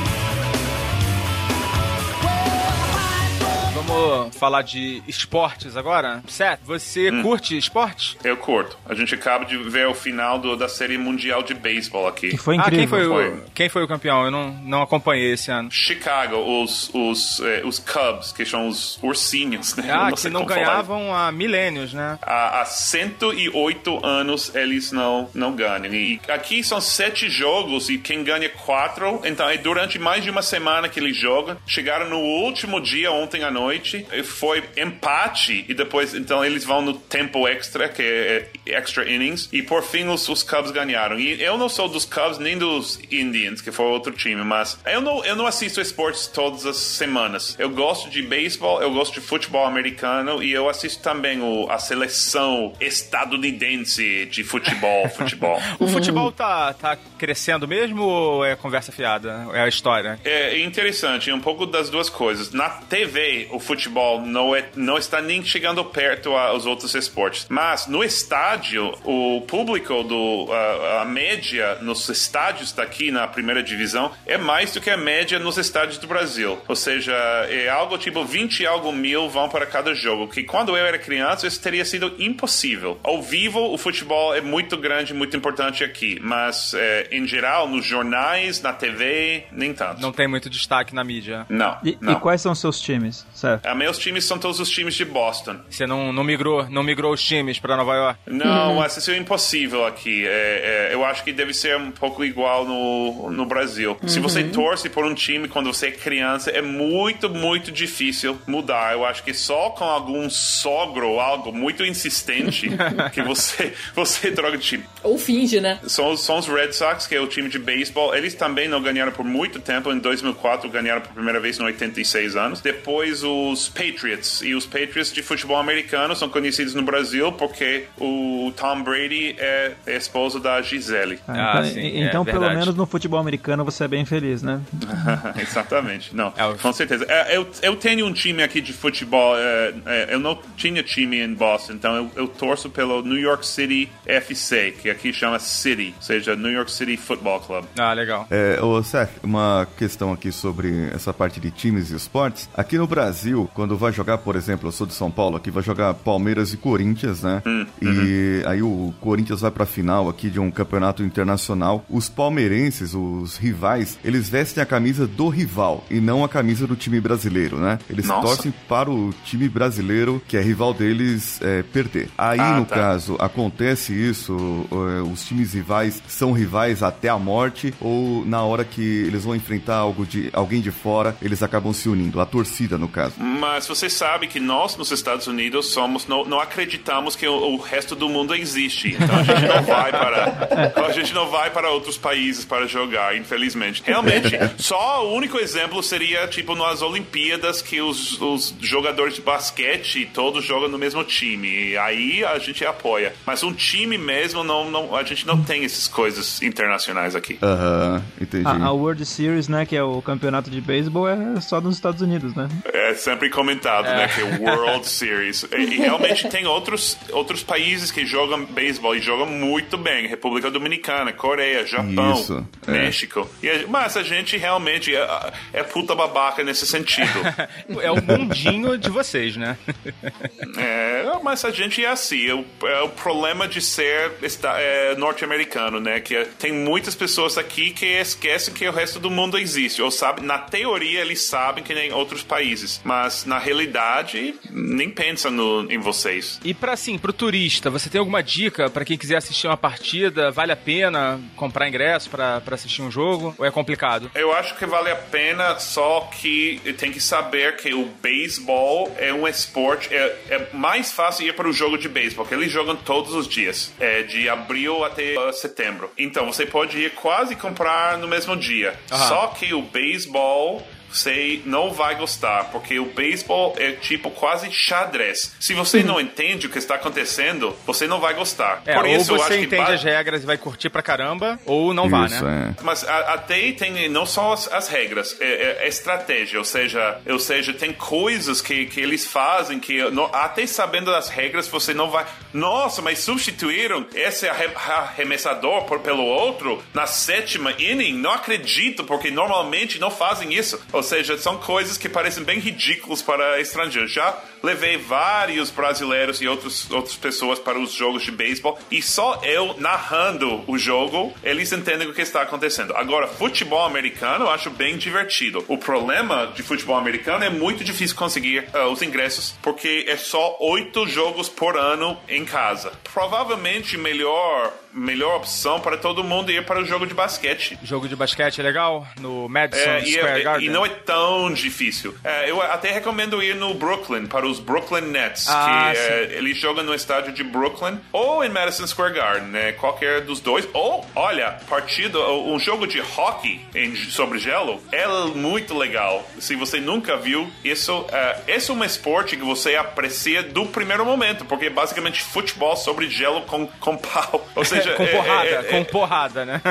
Vamos 3.87 4.35
falar 4.37 4.61
de 4.63 5.01
esportes 5.07 5.77
agora? 5.77 6.21
Seth, 6.27 6.59
você 6.65 7.09
Hum. 7.11 7.21
curte 7.23 7.57
esportes? 7.57 8.17
Eu 8.23 8.35
curto. 8.35 8.77
A 8.85 8.93
gente 8.93 9.15
acaba 9.15 9.45
de 9.45 9.57
ver 9.57 9.87
o 9.87 9.93
final 9.93 10.37
do- 10.39 10.55
da 10.57 10.67
série 10.67 10.97
mundial 10.97 11.41
de 11.41 11.53
beisebol 11.53 12.07
aqui. 12.07 12.29
Que 12.31 12.37
foi 12.37 12.55
Ah, 12.55 12.59
incrível. 12.61 12.79
quem 12.79 12.87
foi, 12.87 13.05
Foi. 13.07 13.27
o, 13.29 13.43
quem 13.55 13.69
foi 13.69 13.83
o 13.83 13.87
campeão? 13.87 14.25
Eu 14.25 14.31
não, 14.31 14.51
não 14.63 14.81
acompanhei 14.81 15.31
esse 15.33 15.49
ano. 15.49 15.71
Chicago, 15.71 16.35
os, 16.37 16.89
os, 16.93 17.39
eh, 17.39 17.61
os 17.63 17.79
Cubs, 17.79 18.31
que 18.33 18.45
são 18.45 18.67
os 18.67 18.99
ursinhos, 19.01 19.75
né? 19.75 19.89
Ah, 19.91 20.11
que 20.11 20.19
sei 20.19 20.31
não 20.31 20.41
como 20.41 20.53
falar. 20.53 20.65
ganhavam 20.65 21.15
há 21.15 21.31
milênios, 21.31 21.93
né? 21.93 22.19
Há, 22.21 22.61
há 22.61 22.65
108 22.65 24.05
anos 24.05 24.53
eles 24.53 24.91
não, 24.91 25.29
não 25.33 25.53
ganham. 25.55 25.93
E 25.93 26.19
aqui 26.27 26.63
são 26.63 26.81
sete 26.81 27.29
jogos 27.29 27.89
e 27.89 27.97
quem 27.97 28.23
ganha 28.23 28.49
quatro. 28.49 29.21
Então 29.23 29.49
é 29.49 29.57
durante 29.57 29.97
mais 29.97 30.23
de 30.23 30.29
uma 30.29 30.41
semana 30.41 30.89
que 30.89 30.99
eles 30.99 31.15
jogam. 31.15 31.57
Chegaram 31.65 32.09
no 32.09 32.19
último 32.19 32.81
dia, 32.81 33.11
ontem 33.11 33.43
à 33.43 33.51
noite. 33.51 33.86
E 33.93 34.23
Foi 34.23 34.63
empate 34.75 35.65
e 35.67 35.73
depois 35.73 36.13
então 36.13 36.43
eles 36.43 36.63
vão 36.63 36.81
no 36.81 36.93
tempo 36.93 37.47
extra, 37.47 37.87
que 37.89 38.01
é 38.01 38.27
é 38.27 38.47
extra 38.77 39.09
innings. 39.09 39.49
E 39.51 39.61
por 39.61 39.83
fim 39.83 40.07
os, 40.07 40.27
os 40.29 40.43
Cubs 40.43 40.71
ganharam. 40.71 41.19
E 41.19 41.41
eu 41.41 41.57
não 41.57 41.69
sou 41.69 41.87
dos 41.87 42.05
Cubs 42.05 42.37
nem 42.37 42.57
dos 42.57 42.99
Indians, 43.11 43.61
que 43.61 43.71
foi 43.71 43.85
outro 43.85 44.11
time, 44.11 44.43
mas 44.43 44.77
eu 44.85 45.01
não, 45.01 45.23
eu 45.25 45.35
não 45.35 45.47
assisto 45.47 45.81
esportes 45.81 46.27
todas 46.27 46.65
as 46.65 46.77
semanas. 46.77 47.55
Eu 47.57 47.69
gosto 47.69 48.09
de 48.09 48.21
beisebol, 48.21 48.81
eu 48.81 48.91
gosto 48.91 49.13
de 49.13 49.21
futebol 49.21 49.65
americano 49.65 50.43
e 50.43 50.51
eu 50.51 50.69
assisto 50.69 51.01
também 51.01 51.41
o, 51.41 51.69
a 51.69 51.79
seleção 51.79 52.73
estadunidense 52.79 54.25
de 54.25 54.43
futebol, 54.43 55.07
futebol. 55.15 55.59
O 55.79 55.87
futebol 55.87 56.31
tá, 56.31 56.73
tá 56.73 56.97
crescendo 57.17 57.67
mesmo 57.67 58.03
ou 58.03 58.45
é 58.45 58.55
conversa 58.55 58.91
fiada? 58.91 59.47
É 59.53 59.61
a 59.61 59.67
história? 59.67 60.19
É 60.23 60.59
interessante, 60.59 61.29
é 61.29 61.35
um 61.35 61.39
pouco 61.39 61.65
das 61.65 61.89
duas 61.89 62.09
coisas. 62.09 62.51
Na 62.51 62.69
TV, 62.69 63.47
o 63.51 63.59
futebol 63.67 63.97
futebol 63.97 64.21
não, 64.21 64.55
é, 64.55 64.65
não 64.75 64.97
está 64.97 65.21
nem 65.21 65.43
chegando 65.43 65.83
perto 65.85 66.35
aos 66.35 66.65
outros 66.65 66.93
esportes. 66.93 67.45
Mas 67.49 67.87
no 67.87 68.03
estádio, 68.03 68.93
o 69.03 69.41
público 69.41 70.03
do 70.03 70.47
a, 70.51 71.01
a 71.01 71.05
média 71.05 71.77
nos 71.81 72.07
estádios 72.09 72.71
daqui 72.71 73.11
na 73.11 73.27
primeira 73.27 73.63
divisão 73.63 74.11
é 74.25 74.37
mais 74.37 74.73
do 74.73 74.81
que 74.81 74.89
a 74.89 74.97
média 74.97 75.39
nos 75.39 75.57
estádios 75.57 75.97
do 75.97 76.07
Brasil. 76.07 76.59
Ou 76.67 76.75
seja, 76.75 77.13
é 77.49 77.69
algo 77.69 77.97
tipo 77.97 78.23
20 78.23 78.61
e 78.61 78.65
algo 78.65 78.91
mil 78.91 79.29
vão 79.29 79.47
para 79.49 79.65
cada 79.65 79.93
jogo. 79.93 80.27
Que 80.27 80.43
quando 80.43 80.75
eu 80.75 80.85
era 80.85 80.97
criança 80.97 81.47
isso 81.47 81.61
teria 81.61 81.85
sido 81.85 82.13
impossível. 82.19 82.99
Ao 83.03 83.21
vivo, 83.21 83.73
o 83.73 83.77
futebol 83.77 84.35
é 84.35 84.41
muito 84.41 84.77
grande, 84.77 85.13
muito 85.13 85.35
importante 85.37 85.83
aqui, 85.83 86.19
mas 86.21 86.73
é, 86.73 87.07
em 87.11 87.25
geral 87.25 87.67
nos 87.67 87.85
jornais, 87.85 88.61
na 88.61 88.73
TV, 88.73 89.45
nem 89.51 89.73
tanto. 89.73 90.01
Não 90.01 90.11
tem 90.11 90.27
muito 90.27 90.49
destaque 90.49 90.93
na 90.93 91.03
mídia. 91.03 91.45
Não. 91.49 91.77
E, 91.83 91.97
não. 92.01 92.13
e 92.13 92.15
quais 92.17 92.41
são 92.41 92.51
os 92.51 92.59
seus 92.59 92.79
times? 92.81 93.25
Ah, 93.63 93.75
meus 93.75 93.97
times 93.97 94.25
são 94.25 94.37
todos 94.37 94.59
os 94.59 94.69
times 94.69 94.95
de 94.95 95.05
Boston. 95.05 95.57
Você 95.69 95.85
não, 95.85 96.11
não 96.13 96.23
migrou, 96.23 96.67
não 96.69 96.83
migrou 96.83 97.13
os 97.13 97.21
times 97.23 97.59
para 97.59 97.75
Nova 97.77 97.93
York? 97.95 98.19
Não, 98.27 98.75
mas 98.75 98.95
isso 98.97 99.11
é 99.11 99.17
impossível 99.17 99.85
aqui. 99.85 100.25
É, 100.25 100.89
é, 100.91 100.93
eu 100.93 101.03
acho 101.05 101.23
que 101.23 101.31
deve 101.31 101.53
ser 101.53 101.77
um 101.77 101.91
pouco 101.91 102.23
igual 102.23 102.65
no, 102.65 103.29
no 103.31 103.45
Brasil. 103.45 103.97
Se 104.07 104.19
você 104.19 104.43
torce 104.43 104.89
por 104.89 105.05
um 105.05 105.13
time 105.13 105.47
quando 105.47 105.71
você 105.73 105.87
é 105.87 105.91
criança, 105.91 106.49
é 106.51 106.61
muito, 106.61 107.29
muito 107.29 107.71
difícil 107.71 108.37
mudar. 108.47 108.93
Eu 108.93 109.05
acho 109.05 109.23
que 109.23 109.33
só 109.33 109.69
com 109.71 109.83
algum 109.85 110.29
sogro 110.29 111.09
ou 111.09 111.19
algo 111.19 111.51
muito 111.53 111.85
insistente 111.85 112.69
que 113.13 113.21
você, 113.21 113.73
você 113.95 114.31
troca 114.31 114.57
de 114.57 114.63
time. 114.63 114.83
Ou 115.03 115.17
finge, 115.17 115.59
né? 115.59 115.79
São, 115.87 116.11
os- 116.11 116.23
são 116.23 116.37
os 116.39 116.47
Red 116.47 116.71
Sox, 116.73 117.07
que 117.07 117.15
é 117.15 117.19
o 117.21 117.27
time 117.27 117.49
de 117.49 117.59
beisebol. 117.59 118.15
Eles 118.15 118.33
também 118.33 118.67
não 118.67 118.81
ganharam 118.81 119.11
por 119.11 119.23
muito 119.25 119.59
tempo. 119.59 119.91
Em 119.91 119.99
2004 119.99 120.69
ganharam 120.69 121.01
por 121.01 121.13
primeira 121.13 121.39
vez 121.39 121.59
em 121.59 121.63
86 121.63 122.35
anos. 122.35 122.61
Depois 122.61 123.23
os 123.49 123.69
Patriots. 123.69 124.41
E 124.41 124.53
os 124.55 124.65
Patriots 124.65 125.11
de 125.11 125.21
futebol 125.21 125.57
americano 125.57 126.15
são 126.15 126.29
conhecidos 126.29 126.73
no 126.73 126.81
Brasil 126.83 127.31
porque 127.33 127.85
o 127.97 128.51
Tom 128.55 128.81
Brady 128.83 129.35
é, 129.37 129.73
é 129.85 129.95
esposo 129.97 130.39
da 130.39 130.61
Gisele. 130.61 131.19
Ah, 131.27 131.59
então, 131.59 131.71
sim, 131.71 131.79
e- 131.79 132.01
é 132.01 132.05
então 132.07 132.23
pelo 132.25 132.39
verdade. 132.41 132.59
menos 132.59 132.75
no 132.75 132.85
futebol 132.85 133.19
americano 133.19 133.63
você 133.65 133.83
é 133.83 133.87
bem 133.87 134.05
feliz, 134.05 134.41
né? 134.41 134.61
Exatamente. 135.41 136.15
Não, 136.15 136.33
É, 136.37 136.53
com 136.61 136.73
certeza. 136.73 137.05
É, 137.07 137.35
eu, 137.37 137.47
eu 137.61 137.75
tenho 137.75 138.05
um 138.05 138.13
time 138.13 138.43
aqui 138.43 138.61
de 138.61 138.73
futebol. 138.73 139.35
é, 139.37 139.73
é, 139.85 140.07
eu 140.13 140.19
não 140.19 140.37
tinha 140.55 140.81
time 140.83 141.19
em 141.21 141.33
Boston, 141.33 141.73
então 141.73 141.95
eu, 141.95 142.11
eu 142.15 142.27
torço 142.27 142.69
pelo 142.69 143.01
New 143.01 143.17
York 143.19 143.45
City 143.45 143.89
FC, 144.05 144.73
que 144.81 144.89
aqui 144.89 145.11
chama 145.13 145.39
City, 145.39 145.93
ou 145.95 146.01
seja, 146.01 146.35
New 146.35 146.51
York 146.51 146.71
City 146.71 146.97
Football 146.97 147.39
Club. 147.41 147.65
Ah, 147.77 147.93
legal. 147.93 148.27
É, 148.29 148.59
ô 148.61 148.81
Seth, 148.83 149.09
uma 149.23 149.67
questão 149.77 150.11
aqui 150.13 150.31
sobre 150.31 150.89
essa 150.93 151.13
parte 151.13 151.39
de 151.39 151.51
times 151.51 151.91
e 151.91 151.95
esportes. 151.95 152.49
Aqui 152.55 152.77
no 152.77 152.87
Brasil, 152.87 153.36
quando 153.45 153.77
vai 153.77 153.91
jogar, 153.91 154.17
por 154.19 154.35
exemplo, 154.35 154.67
eu 154.67 154.71
sou 154.71 154.87
de 154.87 154.93
São 154.93 155.11
Paulo, 155.11 155.37
aqui 155.37 155.51
vai 155.51 155.61
jogar 155.63 155.93
Palmeiras 155.93 156.53
e 156.53 156.57
Corinthians, 156.57 157.23
né? 157.23 157.41
E 157.81 158.43
aí 158.45 158.61
o 158.61 158.93
Corinthians 158.99 159.41
vai 159.41 159.51
pra 159.51 159.65
final 159.65 160.09
aqui 160.09 160.29
de 160.29 160.39
um 160.39 160.49
campeonato 160.51 161.03
internacional. 161.03 161.85
Os 161.89 162.09
palmeirenses, 162.09 162.93
os 162.93 163.37
rivais, 163.37 163.97
eles 164.03 164.29
vestem 164.29 164.61
a 164.61 164.65
camisa 164.65 165.05
do 165.07 165.29
rival 165.29 165.83
e 165.89 165.99
não 165.99 166.23
a 166.23 166.29
camisa 166.29 166.65
do 166.67 166.75
time 166.75 166.99
brasileiro, 166.99 167.57
né? 167.57 167.79
Eles 167.89 168.07
Nossa. 168.07 168.21
torcem 168.27 168.53
para 168.67 168.89
o 168.89 169.13
time 169.25 169.47
brasileiro, 169.49 170.21
que 170.27 170.37
é 170.37 170.41
rival 170.41 170.73
deles, 170.73 171.39
é, 171.41 171.63
perder. 171.63 172.09
Aí, 172.17 172.39
Ah, 172.39 172.59
no 172.59 172.65
tá. 172.65 172.75
caso, 172.75 173.15
acontece 173.19 173.93
isso, 173.93 174.65
é, 174.71 175.01
os 175.01 175.25
times 175.25 175.53
rivais 175.53 176.01
são 176.07 176.31
rivais 176.31 176.81
até 176.83 177.09
a 177.09 177.17
morte, 177.17 177.73
ou 177.79 178.25
na 178.25 178.41
hora 178.41 178.63
que 178.63 178.81
eles 178.81 179.23
vão 179.23 179.35
enfrentar 179.35 179.75
algo 179.77 180.05
de, 180.05 180.29
alguém 180.33 180.61
de 180.61 180.71
fora, 180.71 181.15
eles 181.21 181.41
acabam 181.43 181.73
se 181.73 181.89
unindo, 181.89 182.19
a 182.19 182.25
torcida, 182.25 182.77
no 182.77 182.87
caso. 182.87 183.15
Mas 183.27 183.67
você 183.67 183.89
sabe 183.89 184.27
que 184.27 184.39
nós 184.39 184.75
nos 184.77 184.91
Estados 184.91 185.27
Unidos 185.27 185.67
somos 185.67 186.07
não, 186.07 186.23
não 186.23 186.39
acreditamos 186.39 187.15
que 187.15 187.27
o, 187.27 187.33
o 187.33 187.57
resto 187.57 187.95
do 187.95 188.07
mundo 188.07 188.33
existe. 188.33 188.95
Então 188.95 189.15
a 189.15 189.23
gente 189.23 189.41
não 189.41 189.63
vai 189.63 189.91
para 189.91 190.87
a 190.87 190.91
gente 190.91 191.13
não 191.13 191.29
vai 191.29 191.49
para 191.49 191.69
outros 191.69 191.97
países 191.97 192.45
para 192.45 192.65
jogar, 192.67 193.15
infelizmente. 193.17 193.83
Realmente, 193.85 194.31
só 194.57 195.05
o 195.05 195.13
único 195.13 195.37
exemplo 195.37 195.83
seria 195.83 196.27
tipo 196.27 196.55
nas 196.55 196.81
Olimpíadas 196.81 197.61
que 197.61 197.81
os, 197.81 198.19
os 198.21 198.55
jogadores 198.61 199.15
de 199.15 199.21
basquete 199.21 200.09
todos 200.13 200.45
jogam 200.45 200.69
no 200.69 200.77
mesmo 200.77 201.03
time. 201.03 201.71
E 201.71 201.77
aí 201.77 202.23
a 202.23 202.37
gente 202.39 202.65
apoia. 202.65 203.13
Mas 203.25 203.43
um 203.43 203.53
time 203.53 203.97
mesmo 203.97 204.43
não, 204.43 204.69
não 204.69 204.95
a 204.95 205.03
gente 205.03 205.25
não 205.27 205.43
tem 205.43 205.65
essas 205.65 205.87
coisas 205.87 206.41
internacionais 206.41 207.15
aqui. 207.15 207.37
Aham, 207.41 208.01
entendi. 208.19 208.47
A, 208.47 208.67
a 208.67 208.71
World 208.71 209.05
Series, 209.05 209.47
né, 209.47 209.65
que 209.65 209.75
é 209.75 209.83
o 209.83 210.01
campeonato 210.01 210.49
de 210.49 210.61
beisebol, 210.61 211.07
é 211.07 211.41
só 211.41 211.59
nos 211.59 211.75
Estados 211.75 212.01
Unidos, 212.01 212.33
né? 212.35 212.47
É 212.65 212.93
sempre 212.93 213.16
comentado, 213.29 213.85
né? 213.85 214.07
Que 214.07 214.21
é 214.21 214.23
o 214.23 214.41
World 214.43 214.87
Series. 214.87 215.43
E, 215.51 215.55
e 215.57 215.77
realmente 215.77 216.27
tem 216.29 216.45
outros, 216.45 216.97
outros 217.11 217.43
países 217.43 217.91
que 217.91 218.05
jogam 218.05 218.45
beisebol 218.45 218.95
e 218.95 219.01
jogam 219.01 219.25
muito 219.25 219.77
bem. 219.77 220.07
República 220.07 220.49
Dominicana, 220.49 221.11
Coreia, 221.11 221.65
Japão, 221.65 222.13
Isso, 222.13 222.47
é. 222.67 222.71
México. 222.71 223.29
E 223.43 223.49
a- 223.49 223.67
mas 223.67 223.97
a 223.97 224.03
gente 224.03 224.37
realmente 224.37 224.95
é, 224.95 225.07
é 225.53 225.63
puta 225.63 225.93
babaca 225.95 226.43
nesse 226.43 226.65
sentido. 226.65 227.07
É 227.81 227.91
o 227.91 228.01
mundinho 228.01 228.77
de 228.77 228.89
vocês, 228.89 229.35
né? 229.35 229.57
É, 230.57 231.03
mas 231.23 231.43
a 231.45 231.51
gente 231.51 231.83
é 231.83 231.89
assim. 231.89 232.27
É 232.29 232.33
o, 232.33 232.45
é 232.67 232.81
o 232.81 232.89
problema 232.89 233.47
de 233.47 233.61
ser 233.61 234.11
é, 234.57 234.95
norte-americano, 234.95 235.79
né? 235.79 235.99
Que 235.99 236.15
é- 236.15 236.25
tem 236.25 236.51
muitas 236.51 236.95
pessoas 236.95 237.37
aqui 237.37 237.71
que 237.71 237.85
esquecem 237.85 238.53
que 238.53 238.67
o 238.67 238.71
resto 238.71 238.99
do 238.99 239.09
mundo 239.09 239.37
existe. 239.37 239.81
Ou 239.81 239.91
sabe, 239.91 240.21
na 240.23 240.37
teoria 240.37 241.01
eles 241.01 241.21
sabem 241.23 241.63
que 241.63 241.73
nem 241.73 241.91
outros 241.91 242.23
países, 242.23 242.81
mas 242.83 243.06
na 243.25 243.37
realidade 243.37 244.35
nem 244.49 244.89
pensam 244.89 245.31
no, 245.31 245.71
em 245.71 245.77
vocês. 245.77 246.39
E 246.43 246.53
pra 246.53 246.73
assim, 246.73 246.97
pro 246.97 247.13
turista, 247.13 247.69
você 247.69 247.89
tem 247.89 247.99
alguma 247.99 248.21
dica 248.21 248.69
pra 248.69 248.85
quem 248.85 248.97
quiser 248.97 249.17
assistir 249.17 249.47
uma 249.47 249.57
partida? 249.57 250.31
Vale 250.31 250.51
a 250.51 250.55
pena 250.55 251.19
comprar 251.35 251.67
ingresso 251.67 252.09
pra 252.09 252.41
assistir 252.51 252.81
um 252.81 252.91
jogo? 252.91 253.35
Ou 253.37 253.45
é 253.45 253.51
complicado? 253.51 254.11
Eu 254.15 254.33
acho 254.33 254.55
que 254.55 254.65
vale 254.65 254.91
a 254.91 254.95
pena, 254.95 255.59
só 255.59 256.09
que 256.19 256.61
tem 256.77 256.91
que 256.91 256.99
saber 256.99 257.57
que 257.57 257.73
o 257.73 257.85
beisebol 258.01 258.95
é 258.97 259.13
um 259.13 259.27
esporte. 259.27 259.93
É, 259.93 260.17
é 260.29 260.49
mais 260.53 260.91
fácil 260.91 261.27
ir 261.27 261.33
para 261.33 261.47
o 261.47 261.53
jogo 261.53 261.77
de 261.77 261.89
beisebol, 261.89 262.25
porque 262.25 262.35
eles 262.35 262.51
jogam 262.51 262.75
todos 262.75 263.13
os 263.13 263.27
dias, 263.27 263.71
é, 263.79 264.03
de 264.03 264.29
abril 264.29 264.83
até 264.83 265.17
uh, 265.17 265.33
setembro. 265.33 265.91
Então 265.97 266.25
você 266.25 266.45
pode 266.45 266.77
ir 266.79 266.91
quase 266.91 267.35
comprar 267.35 267.97
no 267.97 268.07
mesmo 268.07 268.35
dia. 268.35 268.77
Aham. 268.91 269.07
Só 269.07 269.27
que 269.27 269.53
o 269.53 269.61
beisebol. 269.61 270.65
Você 270.91 271.41
não 271.45 271.71
vai 271.71 271.95
gostar, 271.95 272.45
porque 272.51 272.79
o 272.79 272.85
beisebol 272.85 273.53
é 273.57 273.71
tipo 273.73 274.09
quase 274.11 274.51
xadrez. 274.51 275.35
Se 275.39 275.53
você 275.53 275.83
não 275.83 275.99
entende 275.99 276.47
o 276.47 276.49
que 276.49 276.57
está 276.57 276.75
acontecendo, 276.75 277.55
você 277.65 277.87
não 277.87 277.99
vai 277.99 278.13
gostar. 278.13 278.61
É, 278.65 278.73
Por 278.75 278.85
ou 278.85 278.95
isso, 278.95 279.11
eu 279.11 279.15
acho 279.15 279.25
você 279.27 279.37
que 279.39 279.45
entende 279.45 279.63
ba- 279.65 279.73
as 279.73 279.83
regras 279.83 280.23
e 280.23 280.25
vai 280.25 280.37
curtir 280.37 280.69
pra 280.69 280.81
caramba, 280.81 281.39
ou 281.45 281.73
não 281.73 281.85
Isso, 282.05 282.25
né? 282.25 282.55
é. 282.57 282.63
mas 282.63 282.83
a- 282.87 283.13
até 283.13 283.51
tem 283.51 283.89
não 283.89 284.05
só 284.05 284.33
as, 284.33 284.51
as 284.51 284.67
regras, 284.67 285.15
é, 285.19 285.25
é- 285.25 285.57
é 285.65 285.67
estratégia, 285.67 286.39
ou 286.39 286.45
seja, 286.45 286.99
ou 287.07 287.19
seja, 287.19 287.53
tem 287.53 287.73
coisas 287.73 288.41
que, 288.41 288.65
que 288.65 288.79
eles 288.79 289.05
fazem 289.05 289.59
que 289.59 289.81
não- 289.91 290.09
até 290.13 290.45
sabendo 290.47 290.91
das 290.91 291.09
regras 291.09 291.47
você 291.47 291.73
não 291.73 291.89
vai. 291.89 292.05
Nossa, 292.33 292.81
mas 292.81 292.99
substituíram 292.99 293.85
esse 293.93 294.27
arre- 294.27 294.49
arremessador 294.55 295.65
por, 295.65 295.79
pelo 295.79 296.03
outro 296.03 296.63
na 296.73 296.85
sétima 296.87 297.51
inning? 297.59 297.93
Não 297.97 298.11
acredito, 298.11 298.83
porque 298.83 299.11
normalmente 299.11 299.79
não 299.79 299.89
fazem 299.91 300.33
isso. 300.33 300.59
Ou 300.77 300.83
seja, 300.83 301.17
são 301.17 301.37
coisas 301.37 301.75
que 301.75 301.89
parecem 301.89 302.23
bem 302.23 302.37
ridículas 302.37 303.01
para 303.01 303.41
estrangeiros. 303.41 303.91
Já 303.91 304.15
levei 304.43 304.77
vários 304.77 305.49
brasileiros 305.49 306.21
e 306.21 306.27
outros, 306.27 306.69
outras 306.69 306.95
pessoas 306.95 307.39
para 307.39 307.57
os 307.57 307.71
jogos 307.71 308.03
de 308.03 308.11
beisebol 308.11 308.59
e 308.69 308.79
só 308.79 309.19
eu 309.23 309.55
narrando 309.57 310.43
o 310.45 310.55
jogo, 310.55 311.11
eles 311.23 311.51
entendem 311.51 311.87
o 311.87 311.93
que 311.95 312.01
está 312.03 312.21
acontecendo. 312.21 312.75
Agora, 312.75 313.07
futebol 313.07 313.65
americano 313.65 314.25
eu 314.25 314.29
acho 314.29 314.51
bem 314.51 314.77
divertido. 314.77 315.43
O 315.47 315.57
problema 315.57 316.31
de 316.35 316.43
futebol 316.43 316.77
americano 316.77 317.23
é 317.23 317.29
muito 317.29 317.63
difícil 317.63 317.95
conseguir 317.95 318.47
ah, 318.53 318.67
os 318.67 318.83
ingressos 318.83 319.33
porque 319.41 319.85
é 319.87 319.97
só 319.97 320.37
oito 320.39 320.87
jogos 320.87 321.27
por 321.27 321.57
ano 321.57 321.97
em 322.07 322.23
casa. 322.23 322.71
Provavelmente 322.93 323.79
melhor 323.79 324.53
melhor 324.77 325.17
opção 325.17 325.59
para 325.59 325.77
todo 325.77 326.03
mundo 326.03 326.31
ir 326.31 326.45
para 326.45 326.61
o 326.61 326.65
jogo 326.65 326.85
de 326.85 326.93
basquete. 326.93 327.57
Jogo 327.63 327.87
de 327.87 327.95
basquete 327.95 328.39
é 328.39 328.43
legal? 328.43 328.87
No 328.99 329.27
Madison 329.27 329.69
É, 329.69 329.79
e, 329.81 329.91
Square 329.93 330.19
é- 330.21 330.23
Garden? 330.23 330.47
e 330.47 330.51
não 330.51 330.65
é 330.65 330.69
tão 330.69 331.33
difícil. 331.33 331.95
É, 332.03 332.29
eu 332.29 332.41
até 332.41 332.71
recomendo 332.71 333.21
ir 333.21 333.35
no 333.35 333.53
Brooklyn, 333.53 334.05
para 334.05 334.25
os 334.27 334.39
Brooklyn 334.39 334.81
Nets, 334.81 335.27
Ah, 335.29 335.71
que 335.73 335.77
é, 335.79 336.17
eles 336.17 336.37
jogam 336.37 336.63
no 336.63 336.73
estádio 336.73 337.11
de 337.13 337.23
Brooklyn 337.23 337.79
ou 337.91 338.23
em 338.23 338.29
Madison 338.29 338.67
Square 338.67 338.93
Garden, 338.93 339.29
né? 339.29 339.51
Qualquer 339.53 340.01
dos 340.01 340.19
dois. 340.19 340.47
Ou, 340.53 340.85
olha, 340.95 341.37
partido, 341.49 341.99
um 342.25 342.39
jogo 342.39 342.67
de 342.67 342.79
hockey 342.81 343.41
em, 343.55 343.75
sobre 343.75 344.19
gelo 344.19 344.61
é 344.71 344.87
muito 345.15 345.57
legal. 345.57 346.07
Se 346.19 346.35
você 346.35 346.59
nunca 346.59 346.95
viu, 346.97 347.29
isso 347.43 347.85
é, 347.91 348.17
esse 348.27 348.51
é 348.51 348.53
um 348.53 348.63
esporte 348.63 349.15
que 349.17 349.23
você 349.23 349.55
aprecia 349.55 350.21
do 350.23 350.45
primeiro 350.45 350.85
momento, 350.85 351.25
porque 351.25 351.45
é 351.45 351.49
basicamente 351.49 352.01
futebol 352.03 352.55
sobre 352.55 352.89
gelo 352.89 353.21
com, 353.21 353.47
com 353.47 353.75
pau. 353.77 354.27
Ou 354.35 354.45
seja, 354.45 354.66
com 354.75 354.83
é- 354.83 354.87
porrada, 354.87 355.27
é- 355.27 355.33
é- 355.33 355.43
com 355.43 355.63
porrada, 355.63 356.25
né? 356.25 356.41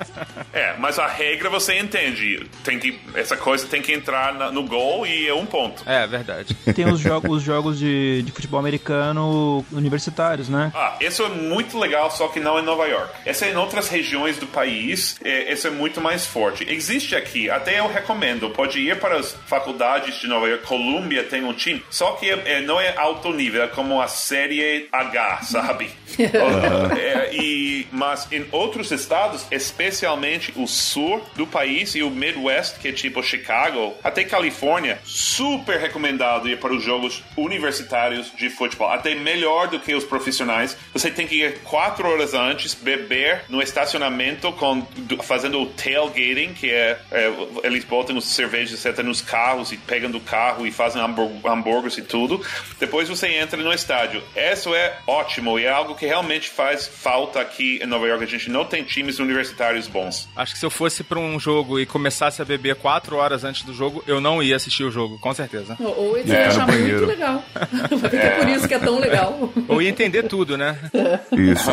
é, 0.52 0.74
mas 0.78 0.98
a 0.98 1.06
regra 1.06 1.48
você 1.48 1.78
entende. 1.78 2.46
Tem 2.64 2.78
que 2.78 2.98
essa 3.14 3.36
coisa 3.36 3.66
tem 3.66 3.82
que 3.82 3.92
entrar 3.92 4.34
na, 4.34 4.50
no 4.50 4.62
gol 4.64 5.06
e 5.06 5.28
é 5.28 5.34
um 5.34 5.46
ponto. 5.46 5.82
É, 5.88 6.06
verdade. 6.06 6.54
Tem 6.74 6.86
os 6.86 7.00
jogos, 7.00 7.38
os 7.38 7.42
jogos 7.42 7.78
de, 7.78 8.22
de 8.22 8.32
futebol 8.32 8.58
americano 8.58 9.64
universitários, 9.72 10.48
né? 10.48 10.72
Ah, 10.74 10.96
isso 11.00 11.22
é 11.22 11.28
muito 11.28 11.78
legal, 11.78 12.10
só 12.10 12.28
que 12.28 12.40
não 12.40 12.58
em 12.58 12.62
Nova 12.62 12.86
York. 12.86 13.12
Essa 13.24 13.46
é 13.46 13.52
em 13.52 13.56
outras 13.56 13.88
regiões 13.88 14.36
do 14.38 14.46
país, 14.46 15.16
é, 15.24 15.52
esse 15.52 15.66
é 15.66 15.70
muito 15.70 16.00
mais 16.00 16.26
forte. 16.26 16.66
Existe 16.68 17.14
aqui, 17.14 17.50
até 17.50 17.80
eu 17.80 17.88
recomendo, 17.88 18.50
pode 18.50 18.78
ir 18.78 18.98
para 18.98 19.16
as 19.16 19.32
faculdades 19.46 20.16
de 20.20 20.26
Nova 20.26 20.48
York, 20.48 20.66
Columbia 20.66 21.24
tem 21.24 21.44
um 21.44 21.52
time, 21.52 21.82
só 21.90 22.12
que 22.12 22.30
é, 22.30 22.60
não 22.62 22.80
é 22.80 22.96
alto 22.96 23.32
nível, 23.32 23.62
é 23.62 23.68
como 23.68 24.00
a 24.00 24.08
série 24.08 24.88
H, 24.90 25.42
sabe? 25.42 25.90
é, 26.18 27.34
e, 27.34 27.51
mas 27.90 28.30
em 28.30 28.46
outros 28.50 28.90
estados, 28.90 29.46
especialmente 29.50 30.52
o 30.56 30.66
sul 30.66 31.22
do 31.34 31.46
país 31.46 31.94
e 31.94 32.02
o 32.02 32.10
Midwest, 32.10 32.78
que 32.78 32.88
é 32.88 32.92
tipo 32.92 33.22
Chicago, 33.22 33.94
até 34.02 34.24
Califórnia, 34.24 34.98
super 35.04 35.78
recomendado 35.78 36.48
ir 36.48 36.58
para 36.58 36.72
os 36.72 36.82
jogos 36.82 37.22
universitários 37.36 38.32
de 38.36 38.50
futebol. 38.50 38.90
Até 38.90 39.14
melhor 39.14 39.68
do 39.68 39.80
que 39.80 39.94
os 39.94 40.04
profissionais. 40.04 40.76
Você 40.92 41.10
tem 41.10 41.26
que 41.26 41.36
ir 41.36 41.58
quatro 41.60 42.08
horas 42.08 42.34
antes, 42.34 42.74
beber 42.74 43.42
no 43.48 43.62
estacionamento, 43.62 44.52
com, 44.52 44.86
fazendo 45.22 45.60
o 45.60 45.66
tailgating, 45.66 46.54
que 46.54 46.70
é, 46.70 46.98
é 47.10 47.32
eles 47.62 47.84
botam 47.84 48.16
os 48.16 48.26
cervejas, 48.26 48.78
sentam 48.78 49.04
nos 49.04 49.20
carros 49.20 49.72
e 49.72 49.76
pegam 49.76 50.10
do 50.10 50.20
carro 50.20 50.66
e 50.66 50.70
fazem 50.70 51.02
hambúrgueres 51.02 51.98
e 51.98 52.02
tudo. 52.02 52.44
Depois 52.78 53.08
você 53.08 53.28
entra 53.28 53.60
no 53.62 53.72
estádio. 53.72 54.22
Isso 54.36 54.74
é 54.74 54.98
ótimo 55.06 55.58
e 55.58 55.64
é 55.64 55.70
algo 55.70 55.94
que 55.94 56.06
realmente 56.06 56.48
faz 56.48 56.86
falta 56.86 57.41
aqui 57.42 57.80
em 57.82 57.86
Nova 57.86 58.06
York. 58.06 58.24
A 58.24 58.26
gente 58.26 58.50
não 58.50 58.64
tem 58.64 58.82
times 58.82 59.18
universitários 59.18 59.86
bons. 59.86 60.28
Acho 60.34 60.52
que 60.52 60.58
se 60.58 60.66
eu 60.66 60.70
fosse 60.70 61.02
para 61.02 61.18
um 61.18 61.38
jogo 61.38 61.78
e 61.78 61.86
começasse 61.86 62.40
a 62.40 62.44
beber 62.44 62.76
quatro 62.76 63.16
horas 63.16 63.44
antes 63.44 63.62
do 63.62 63.74
jogo, 63.74 64.02
eu 64.06 64.20
não 64.20 64.42
ia 64.42 64.56
assistir 64.56 64.84
o 64.84 64.90
jogo, 64.90 65.18
com 65.18 65.32
certeza. 65.34 65.76
Ou 65.80 66.16
ia 66.18 66.34
é. 66.34 66.46
achar 66.46 66.66
muito 66.66 67.06
legal. 67.06 67.44
é 68.12 68.30
por 68.30 68.48
isso 68.48 68.68
que 68.68 68.74
é 68.74 68.78
tão 68.78 68.98
legal. 68.98 69.52
Ou 69.68 69.82
ia 69.82 69.88
entender 69.88 70.24
tudo, 70.24 70.56
né? 70.56 70.78
Isso. 71.32 71.70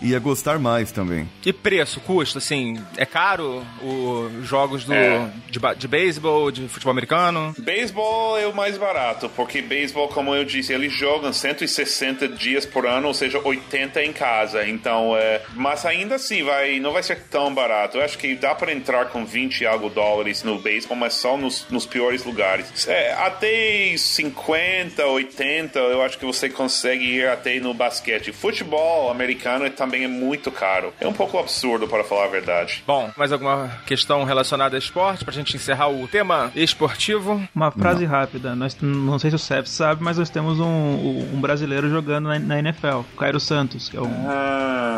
ia 0.00 0.18
gostar 0.18 0.58
mais 0.58 0.92
também. 0.92 1.28
E 1.44 1.52
preço, 1.52 2.00
custo, 2.00 2.38
assim, 2.38 2.80
é 2.96 3.06
caro 3.06 3.64
os 3.82 4.46
jogos 4.46 4.84
do, 4.84 4.92
é. 4.92 5.30
de, 5.48 5.60
de 5.76 5.88
beisebol, 5.88 6.50
de 6.50 6.68
futebol 6.68 6.90
americano? 6.92 7.54
Beisebol 7.58 8.38
é 8.38 8.46
o 8.46 8.54
mais 8.54 8.78
barato, 8.78 9.28
porque 9.30 9.62
beisebol, 9.62 10.08
como 10.08 10.34
eu 10.34 10.44
disse, 10.44 10.72
eles 10.72 10.92
jogam 10.92 11.32
160 11.32 12.28
dias 12.28 12.64
por 12.66 12.86
ano, 12.86 13.08
ou 13.08 13.14
seja, 13.14 13.40
80 13.42 14.02
em 14.02 14.12
casa. 14.12 14.59
Então, 14.68 15.16
é, 15.16 15.42
mas 15.54 15.84
ainda 15.84 16.16
assim, 16.16 16.42
vai, 16.42 16.80
não 16.80 16.92
vai 16.92 17.02
ser 17.02 17.24
tão 17.30 17.54
barato. 17.54 17.98
Eu 17.98 18.04
acho 18.04 18.18
que 18.18 18.34
dá 18.34 18.54
para 18.54 18.72
entrar 18.72 19.06
com 19.06 19.24
20 19.24 19.60
e 19.60 19.66
algo 19.66 19.88
dólares 19.88 20.42
no 20.42 20.58
beisebol, 20.58 20.96
mas 20.96 21.14
só 21.14 21.36
nos, 21.36 21.66
nos 21.70 21.86
piores 21.86 22.24
lugares. 22.24 22.86
É, 22.88 23.12
até 23.14 23.94
50, 23.96 25.04
80, 25.04 25.78
eu 25.78 26.02
acho 26.02 26.18
que 26.18 26.24
você 26.24 26.48
consegue 26.48 27.04
ir 27.04 27.28
até 27.28 27.58
no 27.60 27.74
basquete. 27.74 28.32
Futebol 28.32 29.10
americano 29.10 29.68
também 29.70 30.04
é 30.04 30.08
muito 30.08 30.50
caro. 30.50 30.92
É 31.00 31.06
um 31.06 31.12
pouco 31.12 31.38
absurdo, 31.38 31.88
para 31.88 32.04
falar 32.04 32.24
a 32.24 32.28
verdade. 32.28 32.82
Bom, 32.86 33.10
mais 33.16 33.32
alguma 33.32 33.68
questão 33.86 34.24
relacionada 34.24 34.76
a 34.76 34.78
esporte 34.78 35.24
pra 35.24 35.32
gente 35.32 35.56
encerrar 35.56 35.88
o 35.88 36.06
tema 36.06 36.50
esportivo? 36.54 37.42
Uma 37.54 37.70
frase 37.70 38.04
não. 38.04 38.10
rápida. 38.10 38.54
Nós, 38.54 38.76
não 38.80 39.18
sei 39.18 39.30
se 39.30 39.36
o 39.36 39.38
Seth 39.38 39.66
sabe, 39.66 40.02
mas 40.02 40.18
nós 40.18 40.30
temos 40.30 40.58
um, 40.60 41.28
um 41.34 41.40
brasileiro 41.40 41.88
jogando 41.88 42.28
na, 42.28 42.38
na, 42.38 42.58
NFL, 42.58 43.00
Cairo 43.18 43.40
Santos, 43.40 43.88
que 43.88 43.96
é 43.96 44.00
o, 44.00 44.06
ah. 44.06 44.49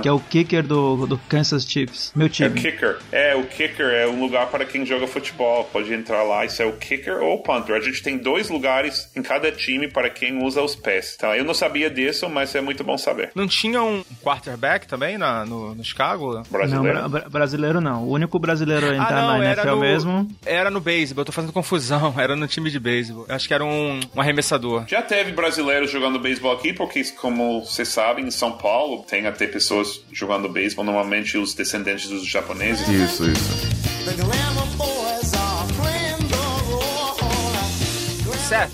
Que 0.02 0.08
é 0.08 0.12
o 0.12 0.20
kicker 0.20 0.62
do, 0.62 1.06
do 1.06 1.18
Kansas 1.28 1.64
Chiefs. 1.64 2.12
Meu 2.14 2.28
time. 2.28 2.48
É 2.48 2.52
o 2.52 2.62
kicker. 2.62 2.98
É, 3.10 3.34
o 3.36 3.44
kicker 3.44 3.86
é 3.86 4.06
um 4.08 4.20
lugar 4.20 4.48
para 4.48 4.64
quem 4.64 4.84
joga 4.84 5.06
futebol. 5.06 5.64
Pode 5.72 5.92
entrar 5.92 6.22
lá, 6.22 6.44
isso 6.44 6.62
é 6.62 6.66
o 6.66 6.72
kicker 6.72 7.22
ou 7.22 7.34
o 7.34 7.42
punter. 7.42 7.74
A 7.74 7.80
gente 7.80 8.02
tem 8.02 8.18
dois 8.18 8.48
lugares 8.48 9.10
em 9.14 9.22
cada 9.22 9.50
time 9.52 9.88
para 9.88 10.10
quem 10.10 10.42
usa 10.42 10.62
os 10.62 10.74
pés. 10.74 11.16
Tá? 11.16 11.36
Eu 11.36 11.44
não 11.44 11.54
sabia 11.54 11.88
disso, 11.88 12.28
mas 12.28 12.54
é 12.54 12.60
muito 12.60 12.82
bom 12.82 12.98
saber. 12.98 13.30
Não 13.34 13.46
tinha 13.46 13.82
um 13.82 14.04
quarterback 14.22 14.86
também 14.86 15.16
na, 15.16 15.44
no, 15.44 15.74
no 15.74 15.84
Chicago? 15.84 16.42
Brasileiro? 16.50 17.02
Não, 17.02 17.08
bra 17.08 17.28
brasileiro 17.28 17.80
não. 17.80 18.04
O 18.04 18.12
único 18.12 18.38
brasileiro 18.38 18.86
a 18.86 18.90
ah, 18.90 18.94
entrar 18.94 19.18
ah, 19.18 19.32
não, 19.32 19.38
na 19.38 19.44
NFL 19.52 19.68
no, 19.68 19.80
mesmo... 19.80 20.28
Era 20.44 20.70
no 20.70 20.80
beisebol, 20.80 21.22
eu 21.22 21.26
tô 21.26 21.32
fazendo 21.32 21.52
confusão. 21.52 22.14
Era 22.18 22.36
no 22.36 22.46
time 22.46 22.70
de 22.70 22.78
beisebol. 22.78 23.26
Acho 23.28 23.48
que 23.48 23.54
era 23.54 23.64
um, 23.64 24.00
um 24.14 24.20
arremessador. 24.20 24.84
Já 24.86 25.02
teve 25.02 25.32
brasileiros 25.32 25.90
jogando 25.90 26.18
beisebol 26.18 26.52
aqui, 26.52 26.72
porque 26.72 27.02
como 27.16 27.64
vocês 27.64 27.88
sabem, 27.88 28.26
em 28.26 28.30
São 28.30 28.52
Paulo 28.52 29.04
tem 29.08 29.26
até 29.26 29.41
pessoas 29.48 30.00
jogando 30.12 30.48
beisebol, 30.48 30.84
normalmente 30.84 31.36
os 31.38 31.54
descendentes 31.54 32.08
dos 32.08 32.26
japoneses. 32.26 32.86
Isso, 32.88 33.30
isso. 33.30 33.82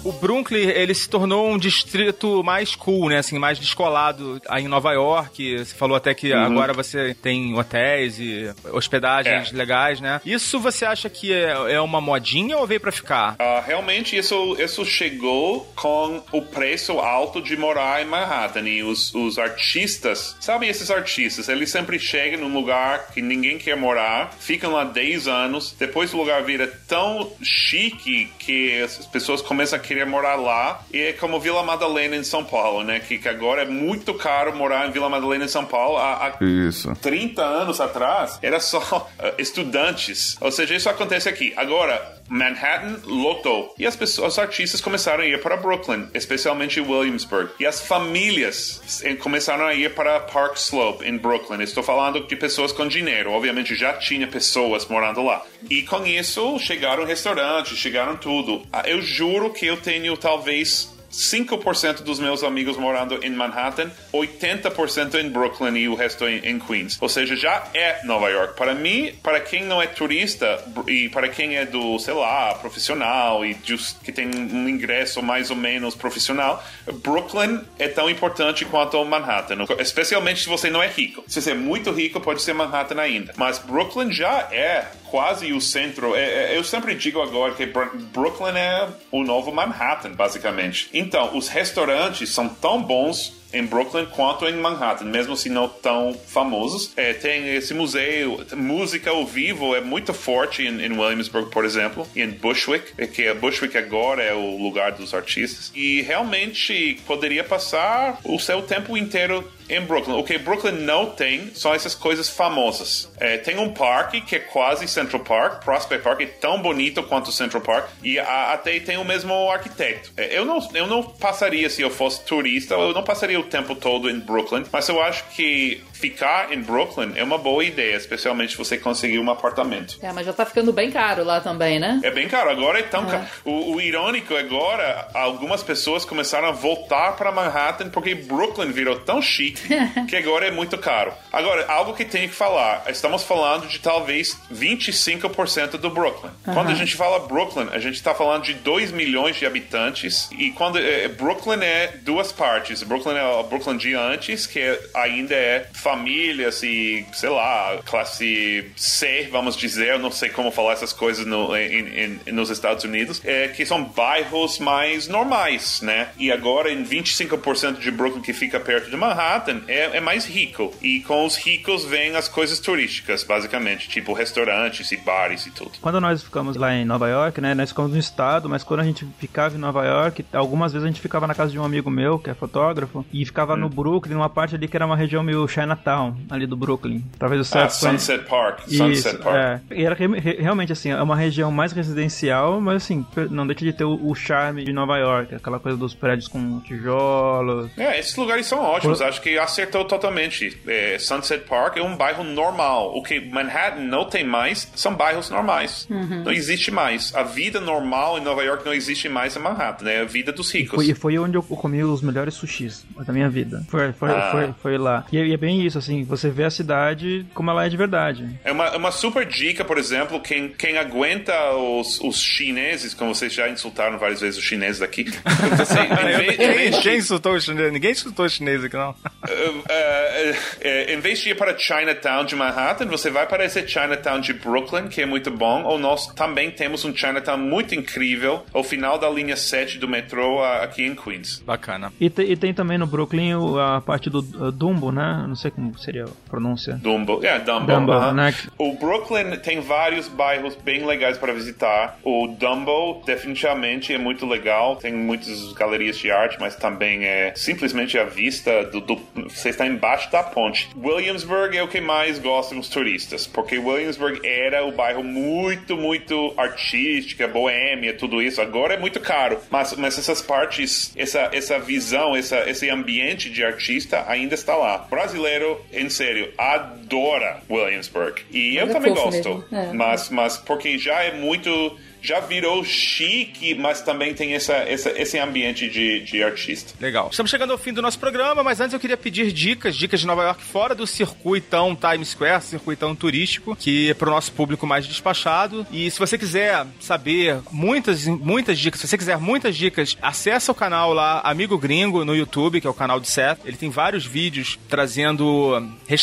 O 0.05 0.13
Brooklyn, 0.13 0.69
ele 0.69 0.95
se 0.95 1.09
tornou 1.09 1.51
um 1.51 1.59
distrito 1.59 2.43
mais 2.43 2.75
cool, 2.75 3.09
né? 3.09 3.19
Assim, 3.19 3.39
mais 3.39 3.59
descolado 3.59 4.41
aí 4.49 4.65
em 4.65 4.69
Nova 4.69 4.93
York. 4.93 5.59
Você 5.59 5.75
falou 5.75 5.97
até 5.97 6.15
que 6.15 6.33
uhum. 6.33 6.43
agora 6.43 6.73
você 6.73 7.15
tem 7.15 7.57
hotéis 7.59 8.19
e 8.19 8.53
hospedagens 8.73 9.53
é. 9.53 9.57
legais, 9.57 10.01
né? 10.01 10.21
Isso 10.25 10.59
você 10.59 10.85
acha 10.85 11.09
que 11.09 11.33
é, 11.33 11.75
é 11.75 11.81
uma 11.81 12.01
modinha 12.01 12.57
ou 12.57 12.67
veio 12.67 12.81
para 12.81 12.93
ficar? 12.93 13.35
Uh, 13.35 13.65
realmente, 13.65 14.17
isso, 14.17 14.57
isso 14.59 14.85
chegou 14.85 15.71
com 15.77 16.23
o 16.33 16.43
preço 16.43 16.99
alto 16.99 17.41
de 17.41 17.57
morar 17.57 18.03
em 18.03 18.05
Manhattan. 18.05 18.69
E 18.69 18.83
os, 18.83 19.15
os 19.15 19.39
artistas, 19.39 20.37
sabe 20.41 20.69
esses 20.69 20.91
artistas? 20.91 21.49
Eles 21.49 21.71
sempre 21.71 21.99
chegam 21.99 22.41
num 22.41 22.55
lugar 22.55 23.09
que 23.13 23.23
ninguém 23.23 23.59
quer 23.59 23.77
morar, 23.77 24.33
ficam 24.39 24.73
lá 24.73 24.85
10 24.85 25.29
anos, 25.29 25.75
depois 25.79 26.13
o 26.13 26.17
lugar 26.17 26.43
vira 26.43 26.67
tão 26.87 27.31
chique 27.43 28.31
que 28.39 28.81
as 28.83 29.07
pessoas 29.07 29.43
começam 29.43 29.68
começa 29.69 29.77
a 29.77 29.79
querer 29.79 30.07
morar 30.07 30.37
lá. 30.37 30.83
E 30.93 30.99
é 30.99 31.13
como 31.13 31.39
Vila 31.39 31.63
Madalena 31.63 32.17
em 32.17 32.25
São 32.25 32.43
Paulo, 32.45 32.83
né? 32.83 33.01
Que, 33.01 33.19
que 33.19 33.29
agora 33.29 33.63
é 33.63 33.67
muito 33.67 34.15
caro 34.15 34.55
morar 34.57 34.89
em 34.89 34.91
Vila 34.91 35.09
Madalena 35.09 35.45
em 35.45 35.49
São 35.49 35.65
Paulo. 35.65 35.99
Há, 35.99 36.27
há 36.27 36.45
isso. 36.45 36.95
30 37.03 37.43
anos 37.43 37.81
atrás 37.81 38.39
era 38.41 38.61
só 38.61 38.79
uh, 39.19 39.35
estudantes. 39.39 40.37
Ou 40.41 40.51
seja, 40.51 40.75
isso 40.75 40.89
acontece 40.89 41.29
aqui. 41.29 41.53
Agora, 41.57 42.19
Manhattan 42.29 43.01
lotou. 43.05 43.75
E 43.79 43.87
as 43.87 43.97
pessoas, 43.97 44.35
os 44.35 44.39
artistas 44.39 44.81
começaram 44.81 45.25
a 45.25 45.27
ir 45.27 45.41
para 45.41 45.57
Brooklyn, 45.57 46.09
especialmente 46.15 46.81
Williamsburg. 46.81 47.51
E 47.59 47.67
as 47.67 47.81
famílias 47.81 49.03
eh, 49.03 49.15
começaram 49.15 49.65
a 49.65 49.75
ir 49.75 49.95
para 49.95 50.21
Park 50.21 50.57
Slope, 50.57 51.07
em 51.07 51.17
Brooklyn. 51.17 51.63
Estou 51.63 51.83
falando 51.83 52.27
de 52.27 52.37
pessoas 52.37 52.73
com 52.73 52.87
dinheiro. 52.87 53.33
Obviamente 53.33 53.75
já 53.75 53.95
tinha 53.95 54.27
pessoas 54.27 54.87
morando 54.87 55.23
lá. 55.25 55.45
E 55.71 55.83
com 55.83 56.07
isso 56.07 56.59
chegaram 56.59 57.05
restaurantes, 57.05 57.77
chegaram 57.79 58.17
tudo. 58.17 58.63
Ah, 58.73 58.83
eu 58.87 59.01
juro 59.01 59.51
que 59.59 59.67
eu 59.67 59.77
tenho 59.77 60.17
talvez 60.17 60.89
5% 61.11 62.03
dos 62.03 62.19
meus 62.19 62.43
amigos 62.43 62.77
morando 62.77 63.25
em 63.25 63.31
Manhattan, 63.31 63.91
80% 64.13 65.15
em 65.15 65.31
Brooklyn 65.31 65.77
e 65.77 65.89
o 65.89 65.95
resto 65.95 66.27
em, 66.27 66.59
Queens. 66.59 66.99
Ou 67.01 67.09
seja, 67.09 67.37
já 67.37 67.69
é 67.73 68.05
Nova 68.05 68.29
York. 68.29 68.55
Para 68.55 68.75
mim, 68.75 69.13
para 69.23 69.41
quem 69.41 69.65
não 69.65 69.81
é 69.81 69.87
turista 69.87 70.63
e 70.87 71.09
para 71.09 71.29
quem 71.29 71.57
é 71.57 71.65
do, 71.65 71.99
sei 71.99 72.15
lá, 72.15 72.55
profissional 72.55 73.45
e 73.45 73.55
que 73.55 74.13
tem 74.13 74.29
um 74.29 74.69
ingresso 74.69 75.23
mais 75.23 75.51
ou 75.51 75.57
menos 75.57 75.95
profissional, 75.95 76.63
Brooklyn 77.03 77.61
é 77.79 77.89
tão 77.89 78.11
importante 78.11 78.65
quanto 78.65 79.03
Manhattan, 79.05 79.59
especialmente 79.79 80.43
se 80.43 80.49
você 80.49 80.71
não 80.71 80.83
é 80.83 80.89
rico. 80.89 81.25
Se 81.27 81.41
você 81.41 81.53
é 81.53 81.55
muito 81.55 81.91
rico, 81.93 82.21
pode 82.21 82.43
ser 82.43 82.53
Manhattan 82.53 83.01
ainda. 83.01 83.33
Mas 83.37 83.59
Brooklyn 83.59 84.13
já 84.13 84.49
é 84.51 84.87
quase 85.11 85.53
o 85.53 85.61
centro. 85.61 86.15
É, 86.15 86.53
é, 86.53 86.57
eu 86.57 86.65
sempre 86.65 86.95
digo 86.95 87.21
agora 87.21 87.55
que 87.55 87.67
Brooklyn 87.67 88.57
é 88.57 88.89
o 89.11 89.25
novo 89.25 89.53
Manhattan, 89.53 90.13
basicamente. 90.13 90.89
Então, 90.99 91.37
os 91.37 91.49
restaurantes 91.49 92.31
são 92.31 92.49
tão 92.49 92.83
bons 92.83 93.39
em 93.53 93.65
Brooklyn 93.65 94.07
quanto 94.07 94.47
em 94.47 94.57
Manhattan, 94.57 95.07
mesmo 95.07 95.37
se 95.37 95.49
não 95.49 95.69
tão 95.69 96.13
famosos. 96.27 96.93
É, 96.97 97.13
tem 97.15 97.55
esse 97.55 97.73
museu, 97.73 98.45
música 98.55 99.11
ao 99.11 99.25
vivo 99.25 99.75
é 99.75 99.81
muito 99.81 100.13
forte 100.13 100.63
em, 100.63 100.85
em, 100.85 100.93
Williamsburg, 100.93 101.51
por 101.51 101.65
exemplo, 101.65 102.07
e 102.15 102.21
em 102.21 102.31
Bushwick, 102.31 102.93
é 102.99 103.07
que 103.07 103.27
a 103.29 103.35
Bushwick 103.35 103.77
agora 103.79 104.23
é 104.23 104.35
o 104.35 104.57
lugar 104.61 104.93
dos 104.93 105.15
artistas. 105.15 105.73
E 105.75 106.03
realmente 106.03 107.01
poderia 107.07 107.45
passar 107.45 108.19
o 108.25 108.39
seu 108.39 108.61
tempo 108.63 108.97
inteiro 108.97 109.49
em 109.69 109.81
Brooklyn. 109.81 110.17
O 110.17 110.25
que 110.25 110.39
Brooklyn 110.39 110.73
não 110.73 111.07
tem 111.07 111.53
são 111.55 111.75
essas 111.75 111.95
coisas 111.95 112.29
famosas. 112.29 113.11
É, 113.19 113.37
tem 113.37 113.59
um 113.59 113.73
parque 113.73 114.21
que 114.21 114.37
é 114.37 114.39
quase 114.39 114.87
Central 114.89 115.23
Park, 115.23 115.65
Prospect 115.65 116.03
Park, 116.03 116.21
é 116.21 116.27
tão 116.27 116.61
bonito 116.61 117.03
quanto 117.03 117.31
Central 117.33 117.63
Park, 117.63 117.89
e 118.03 118.19
a, 118.19 118.53
até 118.53 118.79
tem 118.81 118.97
o 118.97 119.05
mesmo 119.05 119.51
arquiteto. 119.51 120.13
É, 120.17 120.37
eu, 120.37 120.45
não, 120.45 120.67
eu 120.75 120.87
não 120.87 121.03
passaria, 121.03 121.69
se 121.69 121.83
eu 121.83 121.91
fosse 121.91 122.25
turista, 122.25 122.75
eu 122.75 122.93
não 122.93 123.03
passaria 123.03 123.39
o 123.39 123.45
tempo 123.45 123.75
todo 123.75 124.11
em 124.11 124.19
Brooklyn, 124.19 124.65
mas 124.73 124.89
eu 124.89 125.03
acho 125.03 125.25
que 125.31 125.83
ficar 125.99 126.53
em 126.53 126.61
Brooklyn 126.61 127.13
é 127.17 127.23
uma 127.25 127.39
boa 127.39 127.65
ideia, 127.65 127.97
especialmente 127.97 128.53
se 128.53 128.59
você 128.59 128.79
conseguir 128.79 129.19
um 129.19 129.31
apartamento. 129.31 129.99
É, 130.03 130.13
mas 130.13 130.27
já 130.27 130.33
tá 130.33 130.47
ficando 130.47 130.73
bem 130.73 130.91
caro 130.91 131.25
lá 131.25 131.41
também, 131.41 131.79
né? 131.79 132.01
É 132.03 132.11
bem 132.11 132.29
caro. 132.29 132.51
Agora 132.51 132.79
é 132.79 132.83
tão 132.83 133.07
caro. 133.07 133.25
O, 133.45 133.75
o 133.75 133.81
irônico 133.81 134.35
agora, 134.35 135.09
algumas 135.15 135.63
pessoas 135.63 136.05
começaram 136.05 136.49
a 136.49 136.53
voltar 136.53 137.13
para 137.17 137.33
Manhattan 137.33 137.89
porque 137.91 138.15
Brooklyn 138.15 138.71
virou 138.71 138.97
tão 139.01 139.21
chique 139.21 139.63
que 140.09 140.17
agora 140.17 140.47
é 140.47 140.51
muito 140.51 140.79
caro. 140.79 141.13
Agora, 141.33 141.67
algo 141.71 141.95
que 141.95 142.05
tenho 142.05 142.29
que 142.29 142.35
falar. 142.35 142.85
Estamos 142.89 143.23
falando 143.23 143.67
de 143.67 143.79
talvez 143.79 144.37
25% 144.53 145.79
do 145.79 145.91
Brooklyn. 145.91 146.31
Quando 146.45 146.71
a 146.71 146.75
gente 146.75 146.95
fala 146.95 147.19
Brooklyn, 147.21 147.69
a 147.73 147.79
gente 147.79 147.95
está 147.95 148.15
falando 148.15 148.45
de 148.45 148.55
2 148.55 148.93
milhões 148.93 149.37
de 149.37 149.47
habitantes. 149.47 150.29
E 150.39 150.51
quando 150.53 150.79
é, 150.79 151.09
Brooklyn 151.09 151.61
é 151.63 151.95
duas 152.03 152.33
partes. 152.33 152.83
Brooklyn 152.83 153.17
é 153.17 153.25
o 153.25 153.43
Brooklyn 153.45 153.77
de 153.77 153.95
antes, 153.95 154.47
que 154.47 154.61
é- 154.61 154.81
ainda 154.95 155.35
é 155.35 155.67
famílias 155.93 156.63
e, 156.63 157.07
sei 157.13 157.31
lá, 157.31 157.79
classe 157.85 158.71
C, 158.77 159.29
vamos 159.31 159.57
dizer. 159.57 159.89
Eu 159.95 159.99
não 159.99 160.11
sei 160.11 160.29
como 160.29 160.51
falar 160.51 160.73
essas 160.73 160.93
coisas 160.93 161.25
no, 161.27 161.57
em- 161.57 162.19
em- 162.27 162.33
nos 162.33 162.51
Estados 162.51 162.85
Unidos. 162.85 163.21
É, 163.25 163.49
que 163.49 163.65
são 163.65 163.83
bairros 163.85 164.59
mais 164.59 165.09
normais, 165.09 165.81
né? 165.83 166.09
E 166.19 166.31
agora, 166.31 166.71
em 166.71 166.85
25% 166.85 167.79
de 167.79 167.91
Brooklyn 167.91 168.21
que 168.23 168.33
fica 168.33 168.61
perto 168.61 168.91
de 168.91 168.97
Manhattan, 168.97 169.63
é, 169.67 169.97
é 169.97 170.01
mais 170.01 170.27
rico. 170.27 170.75
E 170.83 171.01
com 171.01 171.25
os 171.25 171.37
ricos 171.37 171.85
vêm 171.85 172.15
as 172.17 172.29
coisas 172.29 172.59
turísticas, 172.61 173.25
basicamente. 173.25 173.89
Tipo 173.89 174.13
restaurantes 174.13 174.91
e 174.93 174.97
bares 174.97 175.47
e 175.47 175.51
tudo. 175.51 175.73
Quando 175.81 176.01
nós 176.01 176.23
ficamos 176.23 176.57
lá 176.57 176.75
em 176.75 176.85
Nova 176.85 177.09
York, 177.09 177.41
né? 177.41 177.55
Nós 177.55 177.71
ficamos 177.71 177.93
no 177.93 177.99
estado, 177.99 178.49
mas 178.49 178.63
quando 178.63 178.81
a 178.81 178.85
gente 178.85 179.07
ficava 179.19 179.55
em 179.55 179.59
Nova 179.59 179.85
York, 179.87 180.25
algumas 180.33 180.73
vezes 180.73 180.85
a 180.85 180.89
gente 180.89 181.01
ficava 181.01 181.27
na 181.27 181.35
casa 181.35 181.51
de 181.51 181.59
um 181.59 181.65
amigo 181.65 181.91
meu, 181.91 182.19
que 182.19 182.29
é 182.31 182.35
fotógrafo, 182.35 183.05
e 183.13 183.25
ficava 183.25 183.57
no 183.57 183.69
Brooklyn, 183.69 184.15
numa 184.15 184.29
parte 184.29 184.55
ali 184.55 184.69
que 184.69 184.77
era 184.77 184.85
uma 184.87 184.97
região 184.97 185.23
meio 185.23 185.47
Chinatown, 185.79 186.15
ali 186.31 186.47
do 186.47 186.57
Brooklyn. 186.57 187.03
Talvez 187.19 187.41
o 187.41 187.59
Ah, 187.59 187.69
Seth 187.69 187.81
conhe- 187.81 187.99
Sunset 187.99 188.25
Park. 188.29 188.61
Sunset 188.69 188.93
Isso, 188.93 189.19
Park. 189.19 189.37
é. 189.37 189.61
E 189.75 189.85
era 189.85 189.95
re- 189.95 190.19
re- 190.19 190.37
realmente 190.41 190.73
assim, 190.73 190.91
é 190.91 191.03
uma 191.03 191.17
região 191.17 191.51
mais 191.51 191.73
residencial, 191.73 192.61
mas 192.61 192.77
assim, 192.77 193.05
não 193.31 193.47
deixa 193.47 193.65
de 193.65 193.73
ter 193.73 193.85
o, 193.85 193.99
o 194.09 194.15
charme 194.15 194.65
de 194.65 194.73
Nova 194.73 194.97
York, 194.99 195.35
aquela 195.35 195.59
coisa 195.59 195.77
dos 195.79 195.95
prédios 195.95 196.29
com 196.29 196.61
tijolos. 196.61 197.71
É, 197.77 197.99
esses 197.99 198.17
lugares 198.17 198.47
são 198.47 198.61
ótimos. 198.63 199.01
Acho 199.01 199.21
que 199.21 199.39
acertou 199.39 199.85
totalmente. 199.85 200.57
É, 200.67 200.99
Sunset 200.99 201.45
Park 201.49 201.77
é 201.77 201.83
um 201.83 201.97
bairro 201.97 202.25
normal. 202.25 202.97
O 202.97 203.03
que 203.03 203.21
Manhattan 203.21 203.81
não 203.83 204.05
tem 204.05 204.25
mais 204.25 204.71
são 204.75 204.95
bairros 204.95 205.31
normais. 205.31 205.87
Não 205.89 206.33
existe 206.33 206.71
mais. 206.71 207.15
A 207.15 207.23
vida 207.23 207.61
normal 207.61 208.19
em 208.19 208.23
Nova 208.23 208.43
York 208.43 208.65
não 208.65 208.73
existe 208.75 209.09
mais 209.09 209.37
em 209.37 209.41
Manhattan. 209.41 209.89
É 209.89 210.01
a 210.01 210.05
vida 210.05 210.33
dos 210.33 210.53
ricos. 210.53 210.75
Foi, 210.75 210.87
e 210.87 210.95
foi 210.95 211.19
onde 211.19 211.37
eu 211.37 211.43
comi 211.43 211.83
os 211.83 212.03
melhores 212.03 212.35
sushis 212.35 212.85
da 213.07 213.13
minha 213.13 213.29
vida. 213.29 213.65
Foi, 213.69 213.93
foi, 213.93 214.11
Ah. 214.11 214.29
foi, 214.33 214.53
foi 214.63 214.79
lá. 214.79 215.05
E, 215.13 215.19
é- 215.19 215.27
e 215.27 215.33
é 215.33 215.37
bem 215.37 215.68
isso, 215.69 215.79
assim, 215.79 216.03
você 216.05 216.29
vê 216.31 216.45
a 216.45 216.51
cidade 216.51 217.25
como 217.35 217.51
ela 217.51 217.65
é 217.65 217.69
de 217.69 217.77
verdade. 217.77 218.29
É 218.45 218.51
uma, 218.53 218.67
é 218.67 218.77
uma 218.77 218.91
super 218.91 219.25
dica, 219.25 219.65
por 219.65 219.79
exemplo, 219.79 220.21
quem, 220.21 220.49
quem 220.49 220.77
aguenta 220.79 221.33
os, 221.55 222.01
os 222.01 222.21
chineses, 222.21 222.93
como 222.95 223.15
vocês 223.15 223.33
já 223.33 223.49
insultaram 223.49 223.99
várias 223.99 224.21
vezes 224.21 224.39
os 224.39 224.45
chineses 224.45 224.81
daqui. 224.81 225.05
Você, 225.57 225.79
em 225.81 226.17
vez- 226.17 226.39
em 226.39 226.53
vez 226.53 226.71
de- 226.71 226.77
Ninguém 226.79 226.99
insultou 226.99 227.33
o 227.35 227.41
chinês, 227.41 227.73
ninguém 227.73 227.91
insultou 227.93 228.27
o 228.27 228.29
chinês 228.29 228.65
aqui, 228.65 228.77
não. 228.77 228.91
Uh, 228.91 228.95
uh, 228.95 229.61
uh, 229.61 230.91
em 230.93 231.01
vez 231.01 231.21
de 231.21 231.31
ir 231.31 231.37
para 231.37 231.57
Chinatown 231.57 232.25
de 232.25 232.35
Manhattan, 232.37 232.87
você 232.87 233.11
vai 233.11 233.27
para 233.27 233.45
esse 233.45 233.67
Chinatown 233.67 234.21
de 234.21 234.33
Brooklyn, 234.33 234.89
que 234.89 235.01
é 235.03 235.07
muito 235.07 235.31
bom. 235.31 235.63
Ou 235.65 235.79
nós 235.79 236.07
também 236.09 236.51
temos 236.51 236.85
um 236.85 236.95
Chinatown 236.95 237.37
muito 237.39 237.75
incrível 237.75 238.45
ao 238.53 238.63
final 238.65 238.99
da 238.99 239.09
linha 239.09 239.37
7 239.37 239.79
do 239.79 239.89
metrô 239.89 240.43
aqui 240.43 240.85
em 240.85 240.95
Queens. 240.95 241.43
Bacana. 241.45 241.93
E, 242.01 242.09
te- 242.11 242.23
e 242.23 242.37
tem 242.37 242.53
também 242.55 242.79
no 242.79 242.87
Brooklyn 242.87 243.33
a 243.61 243.81
parte 243.81 244.09
do 244.11 244.23
Dumbo, 244.53 244.91
né? 244.93 245.25
Não 245.29 245.37
sei 245.37 245.51
como 245.59 245.79
seria 245.79 246.05
a 246.05 246.31
pronúncia. 246.31 246.75
Dumbo. 246.75 247.21
É, 247.25 247.39
Dumbo. 247.39 247.67
Dumbo, 247.67 247.93
aham. 247.93 248.13
né? 248.15 248.35
O 248.59 248.73
Brooklyn 248.75 249.37
tem 249.43 249.61
vários 249.61 250.09
bairros 250.09 250.55
bem 250.57 250.85
legais 250.87 251.19
para 251.19 251.33
visitar. 251.33 251.99
O 252.03 252.27
Dumbo 252.29 253.03
definitivamente 253.05 253.93
é 253.93 253.99
muito 253.99 254.27
legal. 254.27 254.77
Tem 254.77 254.93
muitas 254.93 255.53
galerias 255.53 255.99
de 255.99 256.11
arte, 256.11 256.37
mas 256.41 256.55
também 256.57 257.05
é 257.05 257.33
simplesmente 257.35 257.99
a 257.99 258.05
vista 258.05 258.65
do, 258.65 258.81
do- 258.81 259.01
você 259.29 259.49
está 259.51 259.67
embaixo 259.67 260.11
da 260.11 260.23
ponte. 260.23 260.69
Williamsburg 260.77 261.57
é 261.57 261.63
o 261.63 261.69
que 261.69 261.81
mais 261.81 262.19
gostam 262.19 262.59
os 262.59 262.69
turistas, 262.69 263.27
porque 263.27 263.59
Williamsburg 263.59 264.21
era 264.25 264.65
o 264.65 264.73
bairro 264.73 265.03
muito, 265.03 265.77
muito 265.77 266.33
artística, 266.37 267.27
boêmia, 267.29 267.95
tudo 267.95 268.23
isso. 268.23 268.41
Agora 268.41 268.75
é 268.75 268.79
muito 268.79 269.01
caro, 269.01 269.39
mas, 269.51 269.73
mas 269.77 269.99
essas 269.99 270.21
partes, 270.23 270.93
essa, 270.97 271.31
essa 271.33 271.59
visão, 271.59 272.15
essa, 272.17 272.49
esse 272.49 272.69
ambiente 272.71 273.31
de 273.31 273.45
artista 273.45 274.05
ainda 274.09 274.35
está 274.35 274.55
lá. 274.57 274.79
Brasileiro, 274.91 275.48
em 275.73 275.89
sério, 275.89 276.33
adora 276.37 277.43
Williamsburg. 277.51 278.23
E 278.31 278.57
eu 278.57 278.67
é 278.67 278.73
também 278.73 278.95
gosto. 278.95 279.45
é. 279.53 279.73
Mas, 279.73 280.11
mas 280.11 280.37
porque 280.37 280.79
já 280.79 281.03
é 281.03 281.15
muito. 281.15 281.79
Já 282.01 282.21
virou 282.21 282.65
chique, 282.65 283.55
mas 283.55 283.81
também 283.83 284.15
tem 284.15 284.35
essa, 284.35 284.53
essa, 284.55 284.91
esse 284.91 285.19
ambiente 285.19 285.69
de, 285.69 286.01
de 286.01 286.23
artista. 286.23 286.73
Legal. 286.81 287.09
Estamos 287.11 287.31
chegando 287.31 287.53
ao 287.53 287.59
fim 287.59 287.73
do 287.73 287.83
nosso 287.83 287.99
programa, 287.99 288.43
mas 288.43 288.61
antes 288.61 288.73
eu 288.75 288.81
queria 288.81 288.97
pedir 288.97 289.33
dicas, 289.33 289.77
dicas 289.77 290.01
de 290.01 290.07
Nova 290.07 290.23
York 290.23 290.43
fora 290.43 290.75
do 290.75 290.87
circuitão 290.87 291.77
Times 291.77 292.09
Square, 292.09 292.43
circuitão 292.43 292.95
turístico, 292.95 293.57
que 293.57 293.91
é 293.91 293.95
para 293.95 294.09
o 294.09 294.13
nosso 294.13 294.33
público 294.33 294.67
mais 294.67 294.87
despachado. 294.87 295.67
E 295.73 295.91
se 295.91 295.99
você 295.99 296.17
quiser 296.17 296.67
saber 296.81 297.41
muitas, 297.51 298.07
muitas 298.07 298.59
dicas, 298.59 298.81
se 298.81 298.89
você 298.89 298.97
quiser 298.99 299.19
muitas 299.19 299.57
dicas, 299.57 299.97
acessa 300.01 300.53
o 300.53 300.55
canal 300.55 300.93
lá 300.93 301.21
Amigo 301.25 301.59
Gringo 301.59 302.05
no 302.05 302.15
YouTube, 302.15 302.61
que 302.61 302.67
é 302.67 302.71
o 302.71 302.75
canal 302.75 303.01
do 303.01 303.07
Seth. 303.07 303.39
Ele 303.45 303.57
tem 303.57 303.71
vários 303.71 304.05
vídeos 304.07 304.59
trazendo 304.69 305.61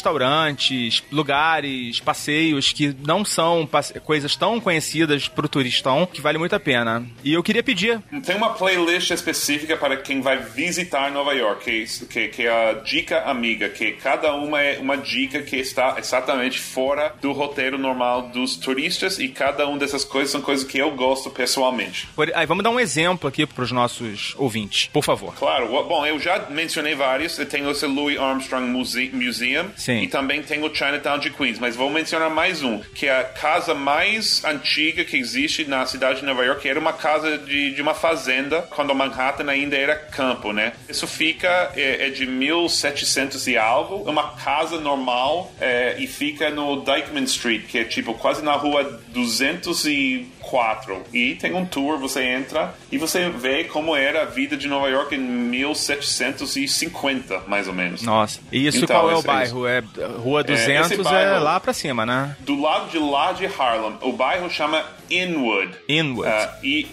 restaurantes, 0.10 1.04
lugares, 1.12 2.00
passeios 2.00 2.72
que 2.72 2.96
não 3.06 3.26
são 3.26 3.66
passe- 3.66 4.00
coisas 4.00 4.36
tão 4.36 4.60
conhecidas 4.60 5.28
pro 5.28 5.48
turistão, 5.86 6.06
que 6.06 6.22
vale 6.22 6.38
muito 6.38 6.56
a 6.56 6.60
pena. 6.60 7.06
E 7.24 7.34
eu 7.34 7.44
queria 7.44 7.64
pedir 7.64 8.02
Tem 8.26 8.36
uma 8.36 8.54
playlist 8.54 9.12
específica 9.12 9.78
para 9.78 9.98
quem 9.98 10.22
vai 10.22 10.38
visitar 10.38 11.12
Nova 11.12 11.34
York, 11.34 11.64
que, 11.66 12.06
que, 12.06 12.28
que 12.30 12.44
é 12.48 12.70
a 12.70 12.74
Dica 12.74 13.22
Amiga, 13.24 13.70
que 13.70 13.92
cada 13.94 14.34
uma 14.36 14.62
é 14.62 14.80
uma 14.80 14.98
dica 14.98 15.42
que 15.42 15.58
está 15.58 15.96
exatamente 15.98 16.60
fora 16.60 17.14
do 17.22 17.32
roteiro 17.32 17.78
normal 17.78 18.24
dos 18.30 18.56
turistas 18.56 19.20
e 19.20 19.28
cada 19.30 19.68
uma 19.68 19.78
dessas 19.78 20.04
coisas 20.04 20.32
são 20.32 20.42
coisas 20.42 20.66
que 20.66 20.78
eu 20.78 20.92
gosto 20.92 21.30
pessoalmente. 21.30 22.08
Por- 22.16 22.32
Aí, 22.34 22.46
vamos 22.46 22.64
dar 22.64 22.72
um 22.72 22.80
exemplo 22.80 23.28
aqui 23.30 23.46
para 23.46 23.64
os 23.64 23.72
nossos 23.72 24.34
ouvintes, 24.38 24.90
por 24.92 25.04
favor. 25.04 25.34
Claro, 25.36 25.68
bom, 25.84 26.06
eu 26.06 26.20
já 26.20 26.48
mencionei 26.50 26.96
vários. 26.96 27.38
Eu 27.38 27.46
tenho 27.46 27.70
esse 27.70 27.86
Louis 27.86 28.20
Armstrong 28.20 28.68
Muse- 28.68 29.12
Museum 29.14 29.68
Sim. 29.78 30.02
e 30.04 30.08
também 30.08 30.42
tem 30.42 30.64
o 30.64 30.74
Chinatown 30.74 31.20
de 31.20 31.30
Queens, 31.30 31.60
mas 31.60 31.76
vou 31.76 31.90
mencionar 31.90 32.30
mais 32.30 32.64
um, 32.64 32.80
que 32.80 33.08
é 33.08 33.20
a 33.20 33.24
casa 33.24 33.74
mais 33.74 34.44
antiga 34.44 35.04
que 35.06 35.18
existe 35.18 35.66
na 35.66 35.75
cidade 35.86 36.20
de 36.20 36.26
Nova 36.26 36.44
York, 36.46 36.68
era 36.68 36.80
uma 36.80 36.94
casa 36.94 37.38
de, 37.38 37.72
de 37.74 37.82
uma 37.82 37.94
fazenda, 37.96 38.62
quando 38.70 38.94
Manhattan 38.94 39.50
ainda 39.50 39.76
era 39.76 39.96
campo, 39.96 40.54
né? 40.54 40.74
Isso 40.88 41.08
fica, 41.08 41.72
é, 41.76 42.08
é 42.08 42.10
de 42.10 42.26
1700 42.26 43.48
e 43.48 43.58
algo, 43.58 44.08
é 44.08 44.12
uma 44.12 44.32
casa 44.36 44.80
normal 44.80 45.52
é, 45.60 45.96
e 45.98 46.06
fica 46.08 46.50
no 46.50 46.82
Dykeman 46.84 47.24
Street, 47.24 47.64
que 47.68 47.80
é 47.80 47.84
tipo 47.84 48.14
quase 48.14 48.44
na 48.44 48.54
rua 48.54 48.84
204. 49.10 51.04
E 51.14 51.36
tem 51.36 51.54
um 51.56 51.66
tour, 51.66 51.98
você 51.98 52.24
entra 52.24 52.74
e 52.92 52.98
você 52.98 53.30
vê 53.30 53.64
como 53.64 53.96
era 53.96 54.22
a 54.22 54.26
vida 54.26 54.56
de 54.56 54.68
Nova 54.68 54.88
York 54.90 55.16
em 55.16 55.20
1750, 55.20 57.42
mais 57.48 57.68
ou 57.68 57.74
menos. 57.74 58.02
Nossa. 58.04 58.40
E 58.52 58.68
isso 58.68 58.84
Então, 58.84 59.00
qual 59.02 59.12
é 59.12 59.16
o 59.16 59.22
bairro? 59.22 59.66
É 59.68 59.82
Rua 60.18 60.44
200 60.44 60.92
é, 60.92 60.98
bairro- 61.04 61.44
lá 61.44 61.60
pra 61.60 61.74
cima, 61.74 62.06
né? 62.06 62.36
Do 62.42 62.60
lado 62.60 62.90
de 62.92 63.00
lá 63.00 63.32
de 63.32 63.46
Harlem, 63.46 63.96
o 64.02 64.12
bairro 64.12 64.50
chama 64.50 64.84
Inwood. 65.10 65.65
Inwood. 65.88 66.28
Ah, 66.30 66.56
I- 66.64 66.88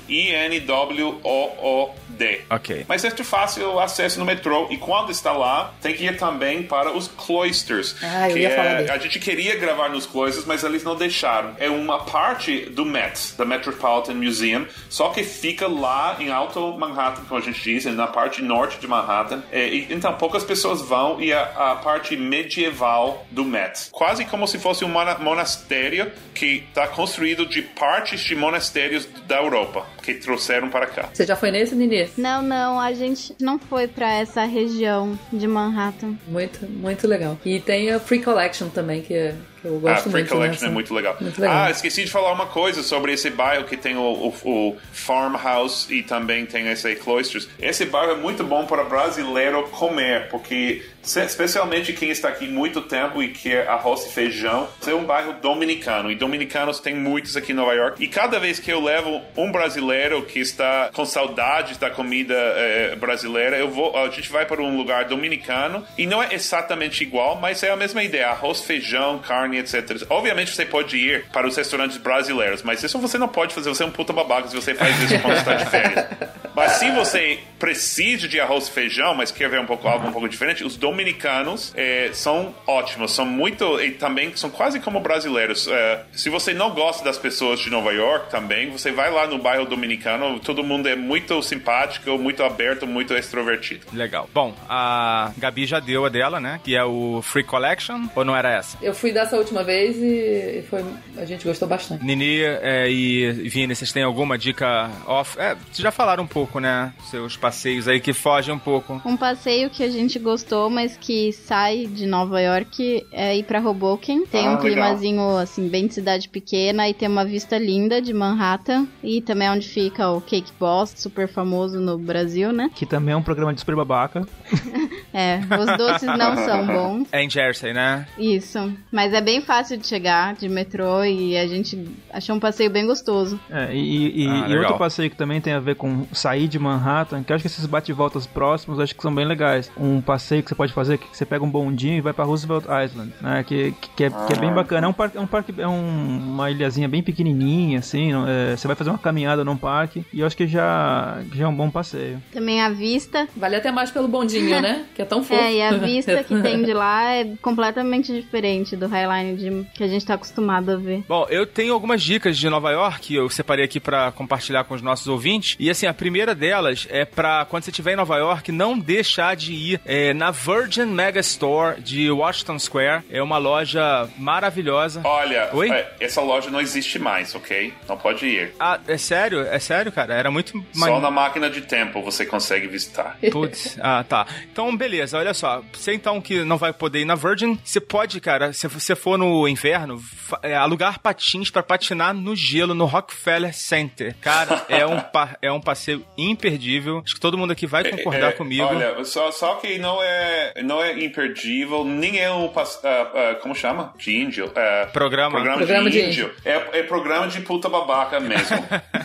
I-N-W-O-O-D. 1.22 2.40
Ok. 2.50 2.84
Mas 2.88 3.04
é 3.04 3.10
de 3.10 3.24
fácil 3.24 3.78
acesso 3.78 4.18
no 4.18 4.24
metrô. 4.24 4.66
E 4.70 4.76
quando 4.76 5.10
está 5.10 5.32
lá, 5.32 5.72
tem 5.80 5.94
que 5.94 6.04
ir 6.04 6.16
também 6.16 6.62
para 6.62 6.92
os 6.92 7.08
cloisters. 7.08 7.96
Ah, 8.02 8.28
eu 8.28 8.34
que 8.34 8.40
ia 8.42 8.48
é- 8.48 8.56
falar 8.56 8.74
dele. 8.78 8.90
A 8.90 8.98
gente 8.98 9.18
queria 9.18 9.56
gravar 9.56 9.88
nos 9.88 10.06
cloisters, 10.06 10.46
mas 10.46 10.62
eles 10.64 10.82
não 10.84 10.94
deixaram. 10.96 11.54
É 11.58 11.68
uma 11.68 12.00
parte 12.04 12.66
do 12.70 12.84
Met, 12.84 13.34
da 13.36 13.44
Metropolitan 13.44 14.14
Museum, 14.14 14.66
só 14.88 15.08
que 15.10 15.22
fica 15.24 15.66
lá 15.66 16.16
em 16.20 16.30
Alto 16.30 16.76
Manhattan, 16.78 17.22
como 17.24 17.40
a 17.40 17.44
gente 17.44 17.60
diz, 17.62 17.84
na 17.86 18.06
parte 18.06 18.42
norte 18.42 18.78
de 18.78 18.86
Manhattan. 18.86 19.42
É, 19.50 19.66
e- 19.68 19.86
então, 19.90 20.12
poucas 20.14 20.44
pessoas 20.44 20.80
vão 20.82 21.20
e 21.20 21.32
a, 21.32 21.42
a 21.42 21.76
parte 21.76 22.16
medieval 22.16 23.26
do 23.30 23.44
Met. 23.44 23.88
Quase 23.90 24.24
como 24.24 24.46
se 24.46 24.58
fosse 24.58 24.84
um 24.84 24.88
mona- 24.88 25.18
monastério 25.18 26.10
que 26.34 26.64
está 26.68 26.86
construído 26.86 27.46
de 27.46 27.62
partes 27.62 28.20
de 28.20 28.34
monastérios 28.62 29.08
da 29.26 29.36
Europa, 29.38 29.86
que 30.02 30.14
trouxeram 30.14 30.68
para 30.68 30.86
cá. 30.86 31.08
Você 31.12 31.26
já 31.26 31.34
foi 31.34 31.50
nesse, 31.50 31.74
Nini? 31.74 32.08
Não, 32.16 32.40
não, 32.42 32.78
a 32.78 32.92
gente 32.92 33.34
não 33.40 33.58
foi 33.58 33.88
pra 33.88 34.12
essa 34.12 34.44
região 34.44 35.18
de 35.32 35.48
Manhattan. 35.48 36.14
Muito, 36.28 36.64
muito 36.66 37.06
legal. 37.08 37.38
E 37.44 37.60
tem 37.60 37.90
a 37.90 37.98
Free 37.98 38.22
Collection 38.22 38.68
também, 38.68 39.02
que 39.02 39.14
é, 39.14 39.34
Eu 39.64 39.78
gosto 39.78 40.10
Free 40.10 40.22
muito. 40.22 40.28
Collection 40.28 40.64
né? 40.64 40.70
é 40.70 40.72
muito 40.72 40.94
legal. 40.94 41.16
Muito 41.20 41.40
legal. 41.40 41.64
Ah, 41.64 41.70
esqueci 41.70 42.04
de 42.04 42.10
falar 42.10 42.32
uma 42.32 42.46
coisa 42.46 42.82
sobre 42.82 43.12
esse 43.12 43.30
bairro 43.30 43.64
que 43.64 43.76
tem 43.76 43.96
o, 43.96 44.00
o, 44.00 44.34
o 44.44 44.76
Farmhouse 44.92 45.92
e 45.92 46.02
também 46.02 46.46
tem 46.46 46.68
esse 46.68 46.94
Cloisters. 46.96 47.48
Esse 47.60 47.84
bairro 47.86 48.12
é 48.12 48.16
muito 48.16 48.44
bom 48.44 48.66
para 48.66 48.84
brasileiro 48.84 49.62
comer, 49.68 50.28
porque 50.28 50.82
especialmente 51.04 51.92
quem 51.92 52.10
está 52.10 52.28
aqui 52.28 52.46
muito 52.46 52.80
tempo 52.80 53.22
e 53.22 53.28
quer 53.28 53.68
arroz 53.68 54.06
e 54.06 54.12
feijão, 54.12 54.68
é 54.86 54.94
um 54.94 55.04
bairro 55.04 55.34
dominicano 55.34 56.10
e 56.10 56.14
dominicanos 56.14 56.78
tem 56.78 56.94
muitos 56.94 57.36
aqui 57.36 57.52
em 57.52 57.54
Nova 57.54 57.74
York. 57.74 58.02
E 58.02 58.08
cada 58.08 58.38
vez 58.38 58.58
que 58.58 58.70
eu 58.70 58.80
levo 58.80 59.20
um 59.36 59.50
brasileiro 59.50 60.22
que 60.22 60.38
está 60.38 60.90
com 60.92 61.04
saudades 61.04 61.76
da 61.76 61.90
comida 61.90 62.34
eh, 62.34 62.96
brasileira, 62.96 63.56
eu 63.56 63.68
vou, 63.68 63.96
a 63.96 64.08
gente 64.10 64.30
vai 64.30 64.46
para 64.46 64.62
um 64.62 64.76
lugar 64.76 65.06
dominicano 65.06 65.84
e 65.98 66.06
não 66.06 66.22
é 66.22 66.34
exatamente 66.34 67.02
igual, 67.02 67.40
mas 67.40 67.62
é 67.62 67.70
a 67.70 67.76
mesma 67.76 68.02
ideia: 68.02 68.28
arroz, 68.28 68.60
feijão, 68.60 69.18
carne, 69.18 69.51
etc. 69.58 70.06
Obviamente 70.08 70.54
você 70.54 70.64
pode 70.64 70.96
ir 70.96 71.24
para 71.32 71.46
os 71.46 71.56
restaurantes 71.56 71.96
brasileiros, 71.96 72.62
mas 72.62 72.82
isso 72.82 72.98
você 72.98 73.18
não 73.18 73.28
pode 73.28 73.54
fazer. 73.54 73.68
Você 73.68 73.82
é 73.82 73.86
um 73.86 73.90
puta 73.90 74.12
babaca 74.12 74.48
se 74.48 74.54
você 74.54 74.74
faz 74.74 74.98
isso 75.02 75.18
quando 75.20 75.36
está 75.36 75.54
de 75.54 75.66
férias. 75.66 76.06
Mas 76.54 76.72
se 76.72 76.90
você 76.90 77.40
precisa 77.58 78.28
de 78.28 78.38
arroz 78.38 78.68
e 78.68 78.72
feijão, 78.72 79.14
mas 79.14 79.30
quer 79.30 79.48
ver 79.48 79.60
um 79.60 79.66
pouco 79.66 79.88
algo 79.88 80.08
um 80.08 80.12
pouco 80.12 80.28
diferente, 80.28 80.64
os 80.64 80.76
dominicanos 80.76 81.72
eh, 81.76 82.10
são 82.12 82.54
ótimos, 82.66 83.12
são 83.12 83.24
muito 83.24 83.80
e 83.80 83.92
também 83.92 84.36
são 84.36 84.50
quase 84.50 84.80
como 84.80 85.00
brasileiros. 85.00 85.66
Eh, 85.66 86.04
se 86.12 86.28
você 86.28 86.52
não 86.52 86.70
gosta 86.72 87.04
das 87.04 87.16
pessoas 87.16 87.60
de 87.60 87.70
Nova 87.70 87.92
York, 87.92 88.30
também 88.30 88.70
você 88.70 88.92
vai 88.92 89.10
lá 89.10 89.26
no 89.26 89.38
bairro 89.38 89.64
dominicano, 89.64 90.38
todo 90.40 90.62
mundo 90.62 90.88
é 90.88 90.96
muito 90.96 91.42
simpático, 91.42 92.18
muito 92.18 92.42
aberto, 92.42 92.86
muito 92.86 93.14
extrovertido. 93.14 93.86
Legal. 93.92 94.28
Bom, 94.34 94.54
a 94.68 95.32
Gabi 95.38 95.66
já 95.66 95.80
deu 95.80 96.04
a 96.04 96.08
dela, 96.08 96.38
né? 96.38 96.60
Que 96.62 96.76
é 96.76 96.84
o 96.84 97.22
Free 97.22 97.44
Collection, 97.44 98.08
ou 98.14 98.24
não 98.24 98.36
era 98.36 98.52
essa? 98.52 98.76
Eu 98.82 98.94
fui 98.94 99.12
dessa 99.12 99.36
última 99.42 99.62
vez 99.62 99.96
e 99.98 100.62
foi, 100.68 100.84
a 101.16 101.24
gente 101.24 101.44
gostou 101.44 101.68
bastante. 101.68 102.04
Nini 102.04 102.40
é, 102.40 102.90
e 102.90 103.30
Vini, 103.48 103.74
vocês 103.74 103.92
têm 103.92 104.02
alguma 104.02 104.38
dica 104.38 104.90
off? 105.06 105.38
É, 105.38 105.54
vocês 105.54 105.78
já 105.78 105.90
falaram 105.90 106.24
um 106.24 106.26
pouco, 106.26 106.58
né? 106.58 106.92
Seus 107.10 107.36
passeios 107.36 107.86
aí 107.88 108.00
que 108.00 108.12
fogem 108.12 108.54
um 108.54 108.58
pouco. 108.58 109.00
Um 109.04 109.16
passeio 109.16 109.68
que 109.70 109.82
a 109.82 109.88
gente 109.90 110.18
gostou, 110.18 110.70
mas 110.70 110.96
que 110.96 111.32
sai 111.32 111.86
de 111.86 112.06
Nova 112.06 112.40
York 112.40 113.06
é 113.12 113.36
ir 113.36 113.42
pra 113.44 113.60
Hoboken. 113.60 114.24
Tem 114.26 114.40
Ah, 114.46 114.50
um 114.50 114.54
legal. 114.54 114.62
climazinho, 114.62 115.36
assim, 115.36 115.68
bem 115.68 115.86
de 115.86 115.94
cidade 115.94 116.28
pequena 116.28 116.88
e 116.88 116.94
tem 116.94 117.08
uma 117.08 117.24
vista 117.24 117.58
linda 117.58 118.00
de 118.00 118.12
Manhattan. 118.12 118.86
E 119.02 119.20
também 119.20 119.48
é 119.48 119.50
onde 119.50 119.68
fica 119.68 120.10
o 120.10 120.20
Cake 120.20 120.52
Boss, 120.58 120.94
super 120.96 121.28
famoso 121.28 121.78
no 121.80 121.98
Brasil, 121.98 122.52
né? 122.52 122.70
Que 122.74 122.86
também 122.86 123.12
é 123.14 123.16
um 123.16 123.22
programa 123.22 123.52
de 123.52 123.60
super 123.60 123.76
babaca. 123.76 124.26
É, 125.14 125.40
os 125.60 125.76
doces 125.76 126.08
não 126.08 126.36
são 126.44 126.66
bons. 126.66 127.08
É 127.12 127.22
em 127.22 127.28
Jersey, 127.28 127.72
né? 127.72 128.06
Isso. 128.18 128.72
Mas 128.90 129.12
é 129.12 129.20
bem 129.20 129.40
fácil 129.42 129.76
de 129.76 129.86
chegar 129.86 130.34
de 130.34 130.48
metrô 130.48 131.04
e 131.04 131.36
a 131.36 131.46
gente 131.46 131.86
achou 132.12 132.36
um 132.36 132.40
passeio 132.40 132.70
bem 132.70 132.86
gostoso. 132.86 133.38
É, 133.50 133.74
e, 133.74 134.24
e- 134.24 134.28
Ah, 134.28 134.48
e 134.48 134.56
outro 134.56 134.78
passeio 134.78 135.10
que 135.10 135.16
também 135.16 135.40
tem 135.40 135.52
a 135.52 135.60
ver 135.60 135.76
com 135.76 136.06
sair 136.12 136.48
de 136.48 136.58
Manhattan, 136.58 137.22
que 137.22 137.32
eu 137.32 137.34
acho 137.36 137.42
que 137.42 137.48
esses 137.48 137.66
bate-voltas 137.66 138.26
próximos 138.26 138.80
acho 138.80 138.94
que 138.94 139.02
são 139.02 139.14
bem 139.14 139.26
legais. 139.26 139.70
Um 139.76 140.00
passeio 140.00 140.42
que 140.42 140.48
você 140.48 140.54
pode 140.54 140.72
fazer, 140.72 140.98
que 140.98 141.06
você 141.16 141.24
pega 141.26 141.44
um 141.44 141.50
bondinho 141.50 141.96
e 141.96 142.00
vai 142.00 142.12
pra 142.12 142.24
Roosevelt 142.24 142.64
Island, 142.64 143.12
né? 143.20 143.44
Que, 143.46 143.72
que, 143.80 143.90
que 143.90 144.04
é, 144.04 144.10
que 144.10 144.32
é 144.32 144.36
bem 144.36 144.52
bacana. 144.52 144.86
É 144.86 144.88
um 144.90 144.92
parque, 144.92 145.18
é 145.18 145.20
um 145.20 145.26
parque, 145.26 145.54
é 145.58 145.68
um- 145.68 146.18
uma 146.32 146.50
ilhazinha 146.50 146.88
bem 146.88 147.02
pequenininha, 147.02 147.78
assim. 147.80 148.12
é, 148.26 148.56
você 148.56 148.66
vai 148.66 148.76
fazer 148.76 148.90
uma 148.90 148.98
caminhada 148.98 149.44
num 149.44 149.56
parque 149.56 150.04
e 150.12 150.20
eu 150.20 150.26
acho 150.26 150.36
que 150.36 150.46
já, 150.46 151.18
já 151.34 151.44
é 151.44 151.48
um 151.48 151.54
bom 151.54 151.70
passeio. 151.70 152.22
Também 152.32 152.60
a 152.62 152.70
vista. 152.70 153.28
Vale 153.36 153.56
até 153.56 153.70
mais 153.70 153.90
pelo 153.90 154.08
bondinho, 154.08 154.60
né? 154.60 154.84
Que 154.94 155.01
é 155.02 155.06
tão 155.06 155.22
fofo. 155.22 155.40
É, 155.40 155.54
e 155.54 155.62
a 155.62 155.72
vista 155.78 156.22
que 156.24 156.40
tem 156.40 156.62
de 156.62 156.72
lá 156.72 157.14
é 157.14 157.32
completamente 157.40 158.12
diferente 158.12 158.76
do 158.76 158.86
Highline 158.86 159.36
de, 159.36 159.66
que 159.74 159.84
a 159.84 159.88
gente 159.88 160.04
tá 160.04 160.14
acostumado 160.14 160.70
a 160.70 160.76
ver. 160.76 161.04
Bom, 161.08 161.26
eu 161.28 161.46
tenho 161.46 161.74
algumas 161.74 162.02
dicas 162.02 162.36
de 162.38 162.48
Nova 162.48 162.70
York 162.70 163.00
que 163.00 163.14
eu 163.14 163.28
separei 163.28 163.64
aqui 163.64 163.80
pra 163.80 164.12
compartilhar 164.12 164.64
com 164.64 164.74
os 164.74 164.82
nossos 164.82 165.08
ouvintes. 165.08 165.56
E 165.58 165.68
assim, 165.68 165.86
a 165.86 165.94
primeira 165.94 166.34
delas 166.34 166.86
é 166.90 167.04
pra 167.04 167.44
quando 167.44 167.64
você 167.64 167.70
estiver 167.70 167.92
em 167.92 167.96
Nova 167.96 168.16
York, 168.16 168.52
não 168.52 168.78
deixar 168.78 169.34
de 169.34 169.52
ir 169.52 169.80
é, 169.84 170.14
na 170.14 170.30
Virgin 170.30 170.86
Mega 170.86 171.20
Store 171.20 171.80
de 171.80 172.10
Washington 172.10 172.58
Square. 172.58 173.02
É 173.10 173.22
uma 173.22 173.38
loja 173.38 174.08
maravilhosa. 174.16 175.00
Olha, 175.04 175.50
Oi? 175.52 175.70
é, 175.70 175.92
essa 176.00 176.20
loja 176.20 176.50
não 176.50 176.60
existe 176.60 176.98
mais, 176.98 177.34
ok? 177.34 177.72
Não 177.88 177.96
pode 177.96 178.26
ir. 178.26 178.54
Ah, 178.58 178.78
é 178.86 178.96
sério? 178.96 179.40
É 179.40 179.58
sério, 179.58 179.90
cara? 179.90 180.14
Era 180.14 180.30
muito 180.30 180.64
Só 180.72 181.00
na 181.00 181.10
máquina 181.10 181.50
de 181.50 181.62
tempo 181.62 182.02
você 182.02 182.24
consegue 182.24 182.66
visitar. 182.66 183.18
Putz, 183.30 183.76
ah, 183.80 184.04
tá. 184.08 184.26
Então, 184.50 184.74
beleza, 184.76 184.91
olha 185.14 185.34
só. 185.34 185.62
Você 185.72 185.92
então 185.94 186.20
que 186.20 186.44
não 186.44 186.56
vai 186.58 186.72
poder 186.72 187.00
ir 187.00 187.04
na 187.04 187.14
Virgin, 187.14 187.58
você 187.64 187.80
pode, 187.80 188.20
cara, 188.20 188.52
se 188.52 188.66
você 188.68 188.94
for 188.94 189.16
no 189.18 189.46
inverno, 189.48 190.00
é, 190.42 190.54
alugar 190.54 191.00
patins 191.00 191.50
pra 191.50 191.62
patinar 191.62 192.14
no 192.14 192.34
gelo 192.34 192.74
no 192.74 192.84
Rockefeller 192.84 193.54
Center. 193.54 194.14
Cara, 194.20 194.64
é 194.68 194.86
um, 194.86 195.00
é 195.40 195.52
um 195.52 195.60
passeio 195.60 196.04
imperdível. 196.16 197.02
Acho 197.04 197.14
que 197.14 197.20
todo 197.20 197.38
mundo 197.38 197.52
aqui 197.52 197.66
vai 197.66 197.84
concordar 197.84 198.30
É, 198.30 198.32
comigo. 198.32 198.64
Olha, 198.64 199.04
só, 199.04 199.30
só 199.30 199.54
que 199.56 199.78
não 199.78 200.02
é, 200.02 200.62
não 200.62 200.82
é 200.82 201.04
imperdível, 201.04 201.84
nem 201.84 202.18
é 202.18 202.30
um. 202.32 202.50
ah, 202.54 202.62
ah, 202.84 203.34
como 203.40 203.54
chama? 203.54 203.92
De 203.98 204.16
índio. 204.16 204.50
Ah, 204.54 204.88
Programa. 204.92 205.32
Programa, 205.32 205.58
Programa 205.58 205.90
de, 205.90 206.00
de 206.00 206.06
índio. 206.08 206.34
É, 206.44 206.78
é 206.78 206.82
programa 206.82 207.28
de 207.28 207.40
puta 207.40 207.68
babaca 207.68 208.20
mesmo. 208.20 208.56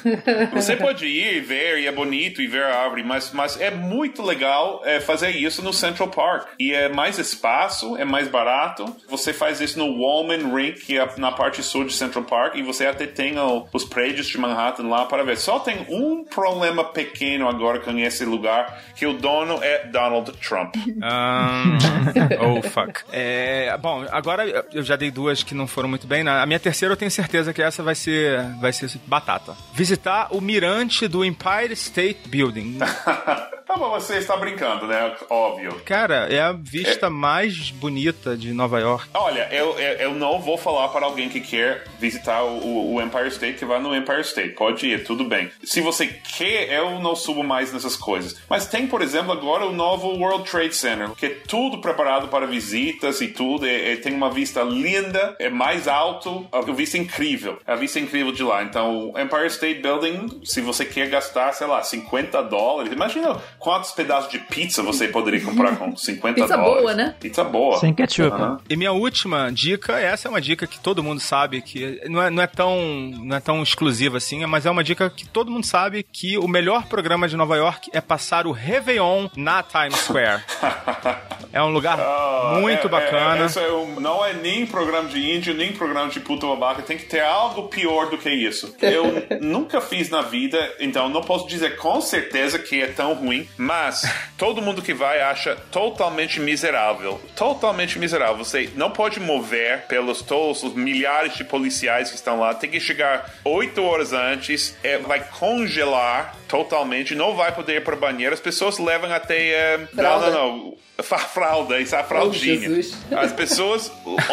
Você 0.54 0.76
pode 0.76 1.06
ir 1.06 1.38
e 1.38 1.40
ver, 1.40 1.80
e 1.80 1.88
é 1.88 1.92
bonito, 1.92 2.42
e 2.42 2.48
ver 2.48 2.64
a 2.64 2.84
árvore, 2.84 3.04
mas, 3.04 3.32
mas 3.32 3.60
é 3.60 3.72
muito 3.72 4.22
legal 4.22 4.82
é, 4.86 5.00
fazer 5.00 5.32
isso 5.32 5.62
no 5.62 5.74
Central 5.78 6.10
Park. 6.10 6.48
E 6.60 6.74
é 6.74 6.90
mais 6.90 7.18
espaço, 7.20 7.96
é 7.98 8.04
mais 8.06 8.28
barato. 8.28 8.86
Você 9.10 9.32
faz 9.34 9.62
isso 9.62 9.78
no 9.80 10.02
Wallman 10.02 10.54
Rink, 10.54 10.82
que 10.82 10.98
é 10.98 11.08
na 11.18 11.32
parte 11.32 11.62
sul 11.64 11.86
de 11.86 11.94
Central 11.94 12.24
Park, 12.26 12.56
e 12.56 12.62
você 12.64 12.86
até 12.86 13.06
tem 13.08 13.38
o- 13.40 13.66
os 13.72 13.86
prédios 13.86 14.28
de 14.28 14.38
Manhattan 14.38 14.88
lá 14.88 15.06
para 15.06 15.24
ver. 15.24 15.38
Só 15.38 15.60
tem 15.60 15.86
um 15.90 16.24
problema 16.24 16.84
pequeno 16.84 17.48
agora 17.48 17.80
com 17.80 17.98
esse 17.98 18.26
lugar, 18.26 18.82
que 18.96 19.06
o 19.06 19.14
dono 19.14 19.60
é 19.64 19.86
Donald 19.88 20.32
Trump. 20.34 20.76
Ahn, 21.02 21.78
oh, 22.42 22.62
fuck. 22.70 23.02
É, 23.12 23.78
bom, 23.78 24.06
agora 24.12 24.66
eu 24.74 24.84
já 24.84 24.96
dei 24.96 25.12
duas 25.12 25.44
que 25.44 25.54
não 25.54 25.68
foram 25.68 25.88
muito 25.90 26.08
bem. 26.08 26.24
né? 26.24 26.32
A 26.32 26.46
minha 26.46 26.60
terceira 26.60 26.94
eu 26.94 26.98
tenho 26.98 27.12
certeza 27.12 27.54
que 27.54 27.62
essa 27.62 27.82
vai 27.84 27.96
ser, 27.96 28.42
vai 28.60 28.74
ser 28.74 28.90
batata. 29.06 29.56
Visitar 29.74 30.28
o 30.32 30.42
mirante 30.42 31.08
do 31.08 31.24
Empire 31.24 31.74
State 31.74 32.28
Building. 32.28 32.78
tá 33.68 33.76
bom, 33.78 33.90
você 33.92 34.18
está 34.18 34.36
brincando, 34.38 34.88
né? 34.88 35.14
Óbvio. 35.30 35.67
Cara, 35.86 36.28
é 36.32 36.40
a 36.40 36.52
vista 36.52 37.10
mais 37.10 37.72
bonita 37.72 38.36
de 38.36 38.54
Nova 38.54 38.80
York. 38.80 39.08
Olha, 39.14 39.48
eu, 39.52 39.78
eu, 39.80 40.14
não 40.14 40.40
vou 40.40 40.58
falar 40.58 40.90
para 40.90 41.06
alguém 41.06 41.30
que 41.30 41.40
quer 41.40 41.86
visitar 42.00 42.44
o, 42.44 42.94
o 42.96 43.02
Empire 43.02 43.28
State 43.28 43.58
que 43.58 43.66
vá 43.66 43.80
no 43.80 43.96
Empire 43.96 44.22
State. 44.22 44.50
Pode 44.50 44.86
ir, 44.88 45.04
tudo 45.04 45.26
bem. 45.26 45.50
Se 45.64 45.82
você 45.82 46.08
quer, 46.08 46.72
eu 46.72 47.00
não 47.00 47.16
subo 47.16 47.44
mais 47.44 47.74
nessas 47.74 47.96
coisas. 47.96 48.38
Mas 48.50 48.68
tem, 48.68 48.88
por 48.88 49.02
exemplo, 49.02 49.32
agora 49.32 49.66
o 49.66 49.74
novo 49.74 50.08
World 50.10 50.50
Trade 50.50 50.76
Center, 50.76 51.12
que 51.12 51.26
é 51.26 51.30
tudo 51.48 51.80
preparado 51.80 52.28
para 52.28 52.46
visitas 52.46 53.22
e 53.22 53.28
tudo. 53.28 53.66
É, 53.66 53.94
é- 53.94 53.98
tem 53.98 54.14
uma 54.14 54.30
vista 54.30 54.62
linda, 54.62 55.36
é 55.40 55.50
mais 55.50 55.88
alto, 55.88 56.48
a 56.52 56.62
vista 56.62 56.98
é 56.98 57.02
incrível. 57.02 57.60
A 57.66 57.76
vista 57.76 58.00
é 58.00 58.02
incrível 58.02 58.32
de 58.32 58.44
lá. 58.44 58.64
Então, 58.64 59.12
o 59.12 59.20
Empire 59.20 59.48
State 59.48 59.82
Building, 59.82 60.42
se 60.44 60.62
você 60.62 60.86
quer 60.86 61.10
gastar, 61.10 61.52
sei 61.54 61.68
lá, 61.68 61.82
50 61.84 62.42
dólares, 62.44 62.92
imagina 62.92 63.38
quantos 63.60 63.92
pedaços 63.92 64.32
de 64.32 64.40
pizza 64.40 64.82
você 64.84 65.08
poderia 65.08 65.42
comprar 65.42 65.57
com 65.78 65.96
50 65.96 66.36
Pizza 66.42 66.56
dólares. 66.58 66.82
boa, 66.82 66.94
né? 66.94 67.16
Pizza 67.20 67.44
boa. 67.44 67.80
Sem 67.80 67.94
ketchup. 67.94 68.32
Aham. 68.36 68.60
E 68.70 68.76
minha 68.76 68.92
última 68.92 69.52
dica, 69.52 70.00
essa 70.00 70.28
é 70.28 70.30
uma 70.30 70.42
dica 70.42 70.66
que 70.68 70.80
todo 70.80 71.04
mundo 71.04 71.20
sabe, 71.20 71.62
que 71.62 72.02
não 72.10 72.22
é, 72.22 72.30
não 72.30 72.44
é 72.44 72.48
tão 72.48 72.78
não 73.24 73.36
é 73.36 73.40
tão 73.40 73.62
exclusiva 73.64 74.18
assim, 74.18 74.46
mas 74.46 74.66
é 74.66 74.72
uma 74.72 74.84
dica 74.84 75.10
que 75.10 75.28
todo 75.28 75.50
mundo 75.52 75.66
sabe 75.66 76.04
que 76.04 76.38
o 76.38 76.48
melhor 76.48 76.86
programa 76.86 77.28
de 77.28 77.36
Nova 77.38 77.56
York 77.56 77.90
é 77.94 78.02
passar 78.02 78.46
o 78.48 78.52
Réveillon 78.52 79.28
na 79.36 79.64
Times 79.64 79.98
Square. 80.00 80.44
É 81.54 81.64
um 81.64 81.70
lugar 81.70 81.98
Ah, 82.00 82.58
muito 82.60 82.88
é- 82.88 82.90
bacana. 82.90 83.42
É, 83.44 83.46
essa 83.46 83.62
é 83.62 83.72
um- 83.72 84.00
não 84.00 84.24
é 84.24 84.34
nem 84.34 84.66
programa 84.66 85.08
de 85.10 85.18
índio, 85.32 85.54
nem 85.54 85.72
programa 85.72 86.10
de 86.10 86.20
puta 86.20 86.46
babaca. 86.46 86.82
Tem 86.82 86.98
que 86.98 87.06
ter 87.06 87.22
algo 87.22 87.64
pior 87.70 88.10
do 88.10 88.18
que 88.18 88.30
isso. 88.30 88.76
Eu 88.82 89.06
nunca 89.42 89.80
fiz 89.80 90.10
na 90.10 90.22
vida, 90.22 90.58
então 90.80 91.08
não 91.10 91.22
posso 91.22 91.48
dizer 91.48 91.78
com 91.78 92.02
certeza 92.02 92.60
que 92.60 92.82
é 92.82 92.88
tão 92.88 93.14
ruim, 93.14 93.48
mas 93.58 94.04
todo 94.38 94.62
mundo 94.62 94.82
que 94.82 94.94
vai 94.94 95.22
acha 95.22 95.37
totalmente 95.72 96.40
miserável. 96.40 97.22
Totalmente 97.36 98.00
miserável. 98.00 98.38
Você 98.38 98.70
não 98.76 98.92
pode 98.92 99.20
mover 99.20 99.86
pelos 99.88 100.22
todos 100.22 100.64
os 100.64 100.74
milhares 100.74 101.36
de 101.36 101.44
policiais 101.44 102.10
que 102.10 102.16
estão 102.16 102.40
lá. 102.40 102.54
Tem 102.54 102.70
que 102.70 102.80
chegar 102.80 103.32
oito 103.44 103.84
horas 103.84 104.14
antes, 104.14 104.76
é, 104.84 104.98
vai 104.98 105.20
congelar 105.20 106.36
totalmente, 106.48 107.16
não 107.16 107.36
vai 107.36 107.54
poder 107.54 107.78
ir 107.78 107.84
para 107.84 107.96
o 107.96 107.98
banheiro. 107.98 108.34
As 108.34 108.40
pessoas 108.40 108.78
levam 108.78 109.12
até. 109.12 109.50
é, 109.50 109.88
não, 109.94 110.20
não, 110.20 110.32
não. 110.32 110.74
Fralda, 111.04 111.80
isso 111.80 111.96
é 111.96 112.00
a 112.00 112.04
fraldinha. 112.04 112.60
Jesus. 112.60 112.98
As 113.16 113.32
pessoas 113.32 113.92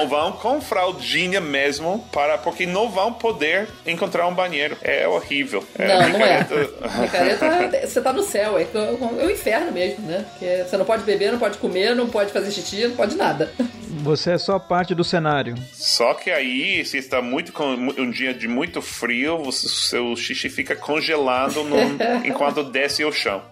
vão 0.08 0.32
com 0.32 0.62
fraldinha 0.62 1.38
mesmo, 1.38 2.08
para, 2.10 2.38
porque 2.38 2.64
não 2.64 2.88
vão 2.88 3.12
poder 3.12 3.68
encontrar 3.86 4.26
um 4.26 4.32
banheiro. 4.32 4.74
É 4.80 5.06
horrível. 5.06 5.62
Não, 5.78 6.08
não 6.08 6.24
é. 6.24 6.46
Micareta, 7.02 7.80
você 7.86 8.00
tá 8.00 8.14
no 8.14 8.22
céu, 8.22 8.56
é, 8.56 8.62
é 8.62 9.26
o 9.26 9.30
inferno 9.30 9.72
mesmo, 9.72 10.06
né? 10.06 10.24
Porque 10.30 10.64
você 10.64 10.76
não 10.78 10.86
pode 10.86 11.02
beber, 11.02 11.32
não 11.32 11.38
pode 11.38 11.58
comer, 11.58 11.94
não 11.94 12.08
pode 12.08 12.32
fazer 12.32 12.50
xixi, 12.50 12.88
não 12.88 12.96
pode 12.96 13.14
nada. 13.14 13.52
Você 14.04 14.32
é 14.32 14.38
só 14.38 14.58
parte 14.58 14.94
do 14.94 15.02
cenário. 15.02 15.54
Só 15.72 16.12
que 16.12 16.30
aí, 16.30 16.84
se 16.84 16.98
está 16.98 17.22
muito 17.22 17.54
com 17.54 17.72
um 17.72 18.10
dia 18.10 18.34
de 18.34 18.46
muito 18.46 18.82
frio, 18.82 19.40
o 19.40 19.50
seu 19.50 20.14
xixi 20.14 20.50
fica 20.50 20.76
congelado 20.76 21.64
no, 21.64 21.78
enquanto 22.22 22.62
desce 22.62 23.02
ao 23.02 23.10
chão. 23.10 23.42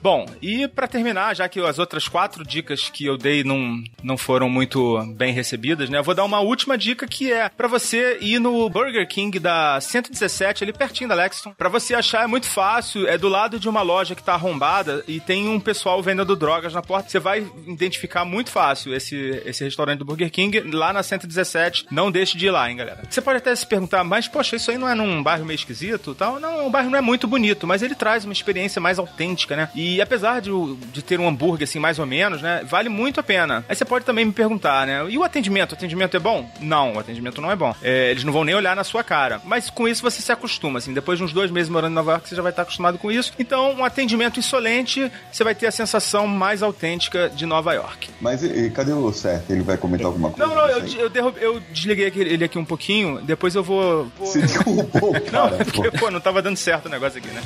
Bom, 0.00 0.24
e 0.40 0.66
para 0.66 0.88
terminar, 0.88 1.36
já 1.36 1.46
que 1.50 1.60
as 1.60 1.78
outras 1.78 2.08
quatro 2.08 2.42
dicas 2.42 2.88
que 2.88 3.04
eu 3.04 3.18
dei 3.18 3.44
não, 3.44 3.82
não 4.02 4.16
foram 4.16 4.48
muito 4.48 5.04
bem 5.16 5.34
recebidas, 5.34 5.90
né? 5.90 5.98
Eu 5.98 6.04
vou 6.04 6.14
dar 6.14 6.24
uma 6.24 6.40
última 6.40 6.78
dica 6.78 7.06
que 7.06 7.30
é 7.30 7.50
para 7.50 7.68
você 7.68 8.16
ir 8.22 8.38
no 8.38 8.70
Burger 8.70 9.06
King 9.06 9.38
da 9.38 9.78
117, 9.78 10.64
ali 10.64 10.72
pertinho 10.72 11.10
da 11.10 11.14
Lexington. 11.14 11.52
Para 11.52 11.68
você 11.68 11.94
achar 11.94 12.24
é 12.24 12.26
muito 12.26 12.46
fácil, 12.46 13.06
é 13.06 13.18
do 13.18 13.28
lado 13.28 13.60
de 13.60 13.68
uma 13.68 13.82
loja 13.82 14.14
que 14.14 14.22
tá 14.22 14.32
arrombada 14.32 15.04
e 15.06 15.20
tem 15.20 15.46
um 15.46 15.60
pessoal 15.60 16.02
vendendo 16.02 16.34
drogas 16.34 16.72
na 16.72 16.80
porta. 16.80 17.10
Você 17.10 17.18
vai 17.18 17.46
identificar 17.66 18.24
muito 18.24 18.50
fácil 18.50 18.77
esse, 18.86 19.42
esse 19.44 19.64
restaurante 19.64 19.98
do 19.98 20.04
Burger 20.04 20.30
King 20.30 20.60
lá 20.72 20.92
na 20.92 21.02
117. 21.02 21.86
Não 21.90 22.10
deixe 22.10 22.36
de 22.36 22.46
ir 22.46 22.50
lá, 22.50 22.70
hein, 22.70 22.76
galera. 22.76 23.02
Você 23.08 23.20
pode 23.20 23.38
até 23.38 23.54
se 23.54 23.66
perguntar, 23.66 24.04
mas 24.04 24.28
poxa, 24.28 24.56
isso 24.56 24.70
aí 24.70 24.78
não 24.78 24.88
é 24.88 24.94
num 24.94 25.22
bairro 25.22 25.44
meio 25.44 25.56
esquisito 25.56 26.14
tal? 26.14 26.38
Não, 26.38 26.66
o 26.66 26.70
bairro 26.70 26.90
não 26.90 26.98
é 26.98 27.00
muito 27.00 27.26
bonito, 27.26 27.66
mas 27.66 27.82
ele 27.82 27.94
traz 27.94 28.24
uma 28.24 28.32
experiência 28.32 28.80
mais 28.80 28.98
autêntica, 28.98 29.56
né? 29.56 29.70
E 29.74 30.00
apesar 30.00 30.40
de, 30.40 30.50
de 30.92 31.02
ter 31.02 31.18
um 31.18 31.28
hambúrguer 31.28 31.66
assim, 31.66 31.78
mais 31.78 31.98
ou 31.98 32.06
menos, 32.06 32.42
né? 32.42 32.62
Vale 32.64 32.88
muito 32.88 33.20
a 33.20 33.22
pena. 33.22 33.64
Aí 33.68 33.74
você 33.74 33.84
pode 33.84 34.04
também 34.04 34.24
me 34.24 34.32
perguntar, 34.32 34.86
né? 34.86 35.06
E 35.08 35.16
o 35.18 35.24
atendimento? 35.24 35.72
O 35.72 35.74
atendimento 35.74 36.16
é 36.16 36.20
bom? 36.20 36.50
Não, 36.60 36.94
o 36.94 36.98
atendimento 36.98 37.40
não 37.40 37.50
é 37.50 37.56
bom. 37.56 37.74
É, 37.82 38.10
eles 38.10 38.24
não 38.24 38.32
vão 38.32 38.44
nem 38.44 38.54
olhar 38.54 38.74
na 38.76 38.84
sua 38.84 39.02
cara. 39.02 39.40
Mas 39.44 39.70
com 39.70 39.88
isso 39.88 40.02
você 40.02 40.20
se 40.20 40.32
acostuma, 40.32 40.78
assim. 40.78 40.92
Depois 40.92 41.18
de 41.18 41.24
uns 41.24 41.32
dois 41.32 41.50
meses 41.50 41.70
morando 41.70 41.92
em 41.92 41.94
Nova 41.94 42.12
York, 42.12 42.28
você 42.28 42.36
já 42.36 42.42
vai 42.42 42.50
estar 42.50 42.62
acostumado 42.62 42.98
com 42.98 43.10
isso. 43.10 43.32
Então, 43.38 43.72
um 43.72 43.84
atendimento 43.84 44.38
insolente, 44.38 45.10
você 45.32 45.44
vai 45.44 45.54
ter 45.54 45.66
a 45.66 45.72
sensação 45.72 46.26
mais 46.26 46.62
autêntica 46.62 47.28
de 47.28 47.46
Nova 47.46 47.72
York. 47.72 48.10
Mas 48.20 48.42
cadê 48.70 48.92
o 48.92 49.12
Seth? 49.12 49.50
Ele 49.50 49.62
vai 49.62 49.76
comentar 49.76 50.06
alguma 50.06 50.30
coisa? 50.30 50.46
Não, 50.46 50.54
não, 50.54 50.68
eu, 50.68 51.10
eu, 51.14 51.34
eu 51.40 51.60
desliguei 51.72 52.12
ele 52.14 52.44
aqui 52.44 52.58
um 52.58 52.64
pouquinho, 52.64 53.20
depois 53.22 53.54
eu 53.54 53.62
vou. 53.62 54.06
vou... 54.18 54.26
Você 54.26 54.40
derrubou, 54.42 55.12
cara. 55.30 55.50
Não, 55.50 55.60
é 55.60 55.64
porque, 55.64 55.90
pô, 55.92 56.10
não 56.10 56.20
tava 56.20 56.42
dando 56.42 56.56
certo 56.56 56.86
o 56.86 56.88
negócio 56.88 57.18
aqui, 57.18 57.28
né? 57.28 57.42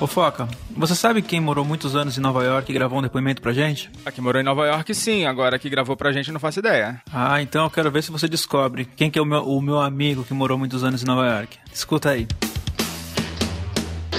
Ô 0.00 0.06
Foca, 0.06 0.48
você 0.74 0.94
sabe 0.94 1.20
quem 1.20 1.40
morou 1.40 1.62
muitos 1.62 1.94
anos 1.94 2.16
em 2.16 2.22
Nova 2.22 2.42
York 2.42 2.70
e 2.70 2.74
gravou 2.74 3.00
um 3.00 3.02
depoimento 3.02 3.42
pra 3.42 3.52
gente? 3.52 3.90
Aqui 4.06 4.18
morou 4.18 4.40
em 4.40 4.44
Nova 4.44 4.66
York, 4.66 4.94
sim. 4.94 5.26
Agora 5.26 5.58
que 5.58 5.68
gravou 5.68 5.94
pra 5.94 6.10
gente, 6.10 6.32
não 6.32 6.40
faço 6.40 6.60
ideia. 6.60 7.02
Ah, 7.12 7.42
então 7.42 7.64
eu 7.64 7.70
quero 7.70 7.90
ver 7.90 8.02
se 8.02 8.10
você 8.10 8.26
descobre 8.26 8.86
quem 8.96 9.10
que 9.10 9.18
é 9.18 9.22
o 9.22 9.26
meu, 9.26 9.42
o 9.42 9.60
meu 9.60 9.78
amigo 9.78 10.24
que 10.24 10.32
morou 10.32 10.56
muitos 10.56 10.82
anos 10.82 11.02
em 11.02 11.06
Nova 11.06 11.26
York. 11.26 11.58
Escuta 11.70 12.08
aí. 12.08 12.26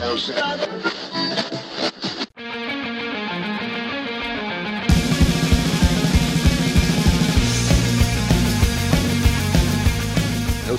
Eu 0.03 0.17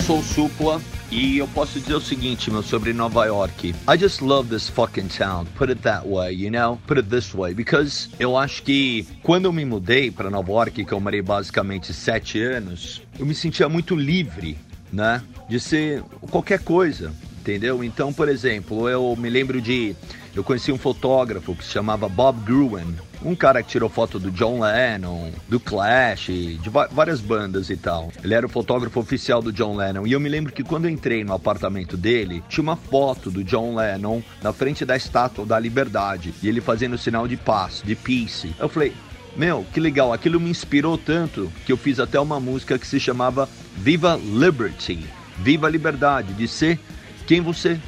sou 0.01 0.19
o 0.19 0.23
Supla 0.25 0.81
e 1.09 1.39
eu 1.39 1.47
posso 1.47 1.79
dizer 1.79 1.95
o 1.95 2.01
seguinte, 2.01 2.51
meu, 2.51 2.65
sobre 2.65 2.93
Nova 2.93 3.25
York. 3.27 3.69
I 3.89 3.97
just 3.97 4.21
love 4.21 4.49
this 4.49 4.69
fucking 4.69 5.07
town. 5.07 5.47
Put 5.57 5.71
it 5.71 5.83
that 5.83 6.05
way, 6.05 6.35
you 6.35 6.51
know? 6.51 6.81
Put 6.89 6.99
it 6.99 7.09
this 7.09 7.33
way. 7.33 7.55
Because 7.55 8.09
eu 8.19 8.37
acho 8.37 8.65
que 8.65 9.07
quando 9.23 9.45
eu 9.45 9.53
me 9.53 9.65
mudei 9.65 10.11
para 10.11 10.31
Nova 10.31 10.51
York, 10.51 10.85
que 10.85 10.93
eu 10.93 10.99
morei 10.99 11.23
basicamente 11.23 11.95
sete 11.95 12.43
anos, 12.43 13.03
eu 13.17 13.25
me 13.25 13.37
sentia 13.37 13.69
muito 13.69 13.95
livre, 13.95 14.59
né? 14.93 15.23
De 15.49 15.61
ser 15.61 16.03
qualquer 16.29 16.59
coisa, 16.59 17.13
entendeu? 17.43 17.83
Então, 17.83 18.13
por 18.13 18.29
exemplo, 18.29 18.89
eu 18.89 19.15
me 19.17 19.29
lembro 19.29 19.61
de. 19.61 19.95
Eu 20.35 20.43
conheci 20.43 20.73
um 20.73 20.79
fotógrafo 20.79 21.55
que 21.55 21.63
se 21.63 21.71
chamava 21.71 22.09
Bob 22.09 22.41
Gruen, 22.41 22.95
um 23.23 23.35
cara 23.35 23.63
que 23.63 23.69
tirou 23.69 23.91
foto 23.91 24.19
do 24.19 24.31
John 24.31 24.61
Lennon, 24.61 25.31
do 25.47 25.61
Clash, 25.61 26.29
de 26.29 26.71
várias 26.91 27.21
bandas 27.21 27.69
e 27.69 27.77
tal. 27.77 28.11
Ele 28.25 28.33
era 28.33 28.47
o 28.47 28.49
fotógrafo 28.49 28.99
oficial 28.99 29.43
do 29.43 29.53
John 29.53 29.77
Lennon. 29.77 30.07
E 30.07 30.13
eu 30.13 30.21
me 30.21 30.31
lembro 30.31 30.51
que 30.51 30.63
quando 30.63 30.87
eu 30.87 30.91
entrei 30.91 31.23
no 31.23 31.35
apartamento 31.35 31.99
dele, 31.99 32.43
tinha 32.49 32.63
uma 32.63 32.77
foto 32.77 33.31
do 33.31 33.45
John 33.45 33.75
Lennon 33.75 34.23
na 34.41 34.55
frente 34.55 34.87
da 34.87 34.97
estátua 34.97 35.45
da 35.45 35.59
Liberdade. 35.59 36.33
E 36.43 36.49
ele 36.49 36.63
fazendo 36.63 36.95
o 36.95 36.99
sinal 36.99 37.29
de 37.29 37.37
paz, 37.37 37.83
de 37.85 37.95
peace. 37.95 38.55
Eu 38.59 38.71
falei, 38.71 38.95
meu, 39.37 39.67
que 39.71 39.81
legal, 39.81 40.15
aquilo 40.15 40.41
me 40.41 40.49
inspirou 40.49 40.97
tanto 40.97 41.53
que 41.67 41.73
eu 41.73 41.77
fiz 41.77 42.01
até 42.01 42.19
uma 42.19 42.41
música 42.41 42.79
que 42.79 42.87
se 42.87 42.99
chamava 42.99 43.47
Viva 43.77 44.17
Liberty. 44.17 45.07
Viva 45.39 45.67
a 45.67 45.71
liberdade 45.71 46.33
de 46.33 46.49
ser 46.49 46.79
quem 47.27 47.41
você 47.41 47.79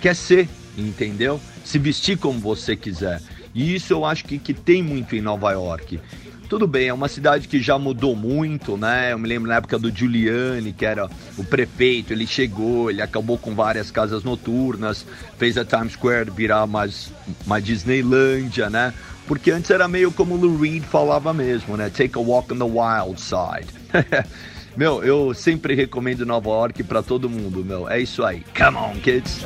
quer 0.00 0.14
ser, 0.14 0.48
entendeu? 0.76 1.40
Se 1.64 1.78
vestir 1.78 2.18
como 2.18 2.38
você 2.38 2.76
quiser. 2.76 3.20
E 3.54 3.74
isso 3.74 3.92
eu 3.92 4.04
acho 4.04 4.24
que, 4.24 4.38
que 4.38 4.52
tem 4.52 4.82
muito 4.82 5.14
em 5.14 5.20
Nova 5.20 5.52
York. 5.52 6.00
Tudo 6.48 6.66
bem, 6.66 6.88
é 6.88 6.94
uma 6.94 7.08
cidade 7.08 7.48
que 7.48 7.60
já 7.60 7.78
mudou 7.78 8.14
muito, 8.14 8.76
né? 8.76 9.12
Eu 9.12 9.18
me 9.18 9.26
lembro 9.26 9.48
na 9.48 9.56
época 9.56 9.78
do 9.78 9.90
Giuliani, 9.90 10.72
que 10.72 10.84
era 10.84 11.08
o 11.38 11.44
prefeito, 11.44 12.12
ele 12.12 12.26
chegou, 12.26 12.90
ele 12.90 13.00
acabou 13.00 13.38
com 13.38 13.54
várias 13.54 13.90
casas 13.90 14.22
noturnas, 14.22 15.06
fez 15.38 15.56
a 15.56 15.64
Times 15.64 15.94
Square 15.94 16.30
virar 16.30 16.66
mais 16.66 17.10
uma 17.46 17.60
Disneylândia, 17.60 18.68
né? 18.68 18.92
Porque 19.26 19.50
antes 19.50 19.70
era 19.70 19.88
meio 19.88 20.12
como 20.12 20.34
o 20.34 20.38
Lou 20.38 20.60
Reed 20.60 20.84
falava 20.84 21.32
mesmo, 21.32 21.76
né? 21.76 21.88
Take 21.88 22.18
a 22.18 22.20
walk 22.20 22.52
on 22.52 22.58
the 22.58 22.64
wild 22.64 23.18
side. 23.18 23.68
meu, 24.76 25.02
eu 25.04 25.34
sempre 25.34 25.74
recomendo 25.74 26.26
Nova 26.26 26.48
York 26.50 26.82
para 26.82 27.02
todo 27.02 27.28
mundo, 27.28 27.64
meu. 27.64 27.88
É 27.88 28.00
isso 28.00 28.24
aí. 28.24 28.42
Come 28.56 28.76
on, 28.76 28.94
kids. 29.00 29.44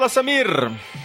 Fala, 0.00 0.08
Samir! 0.08 0.46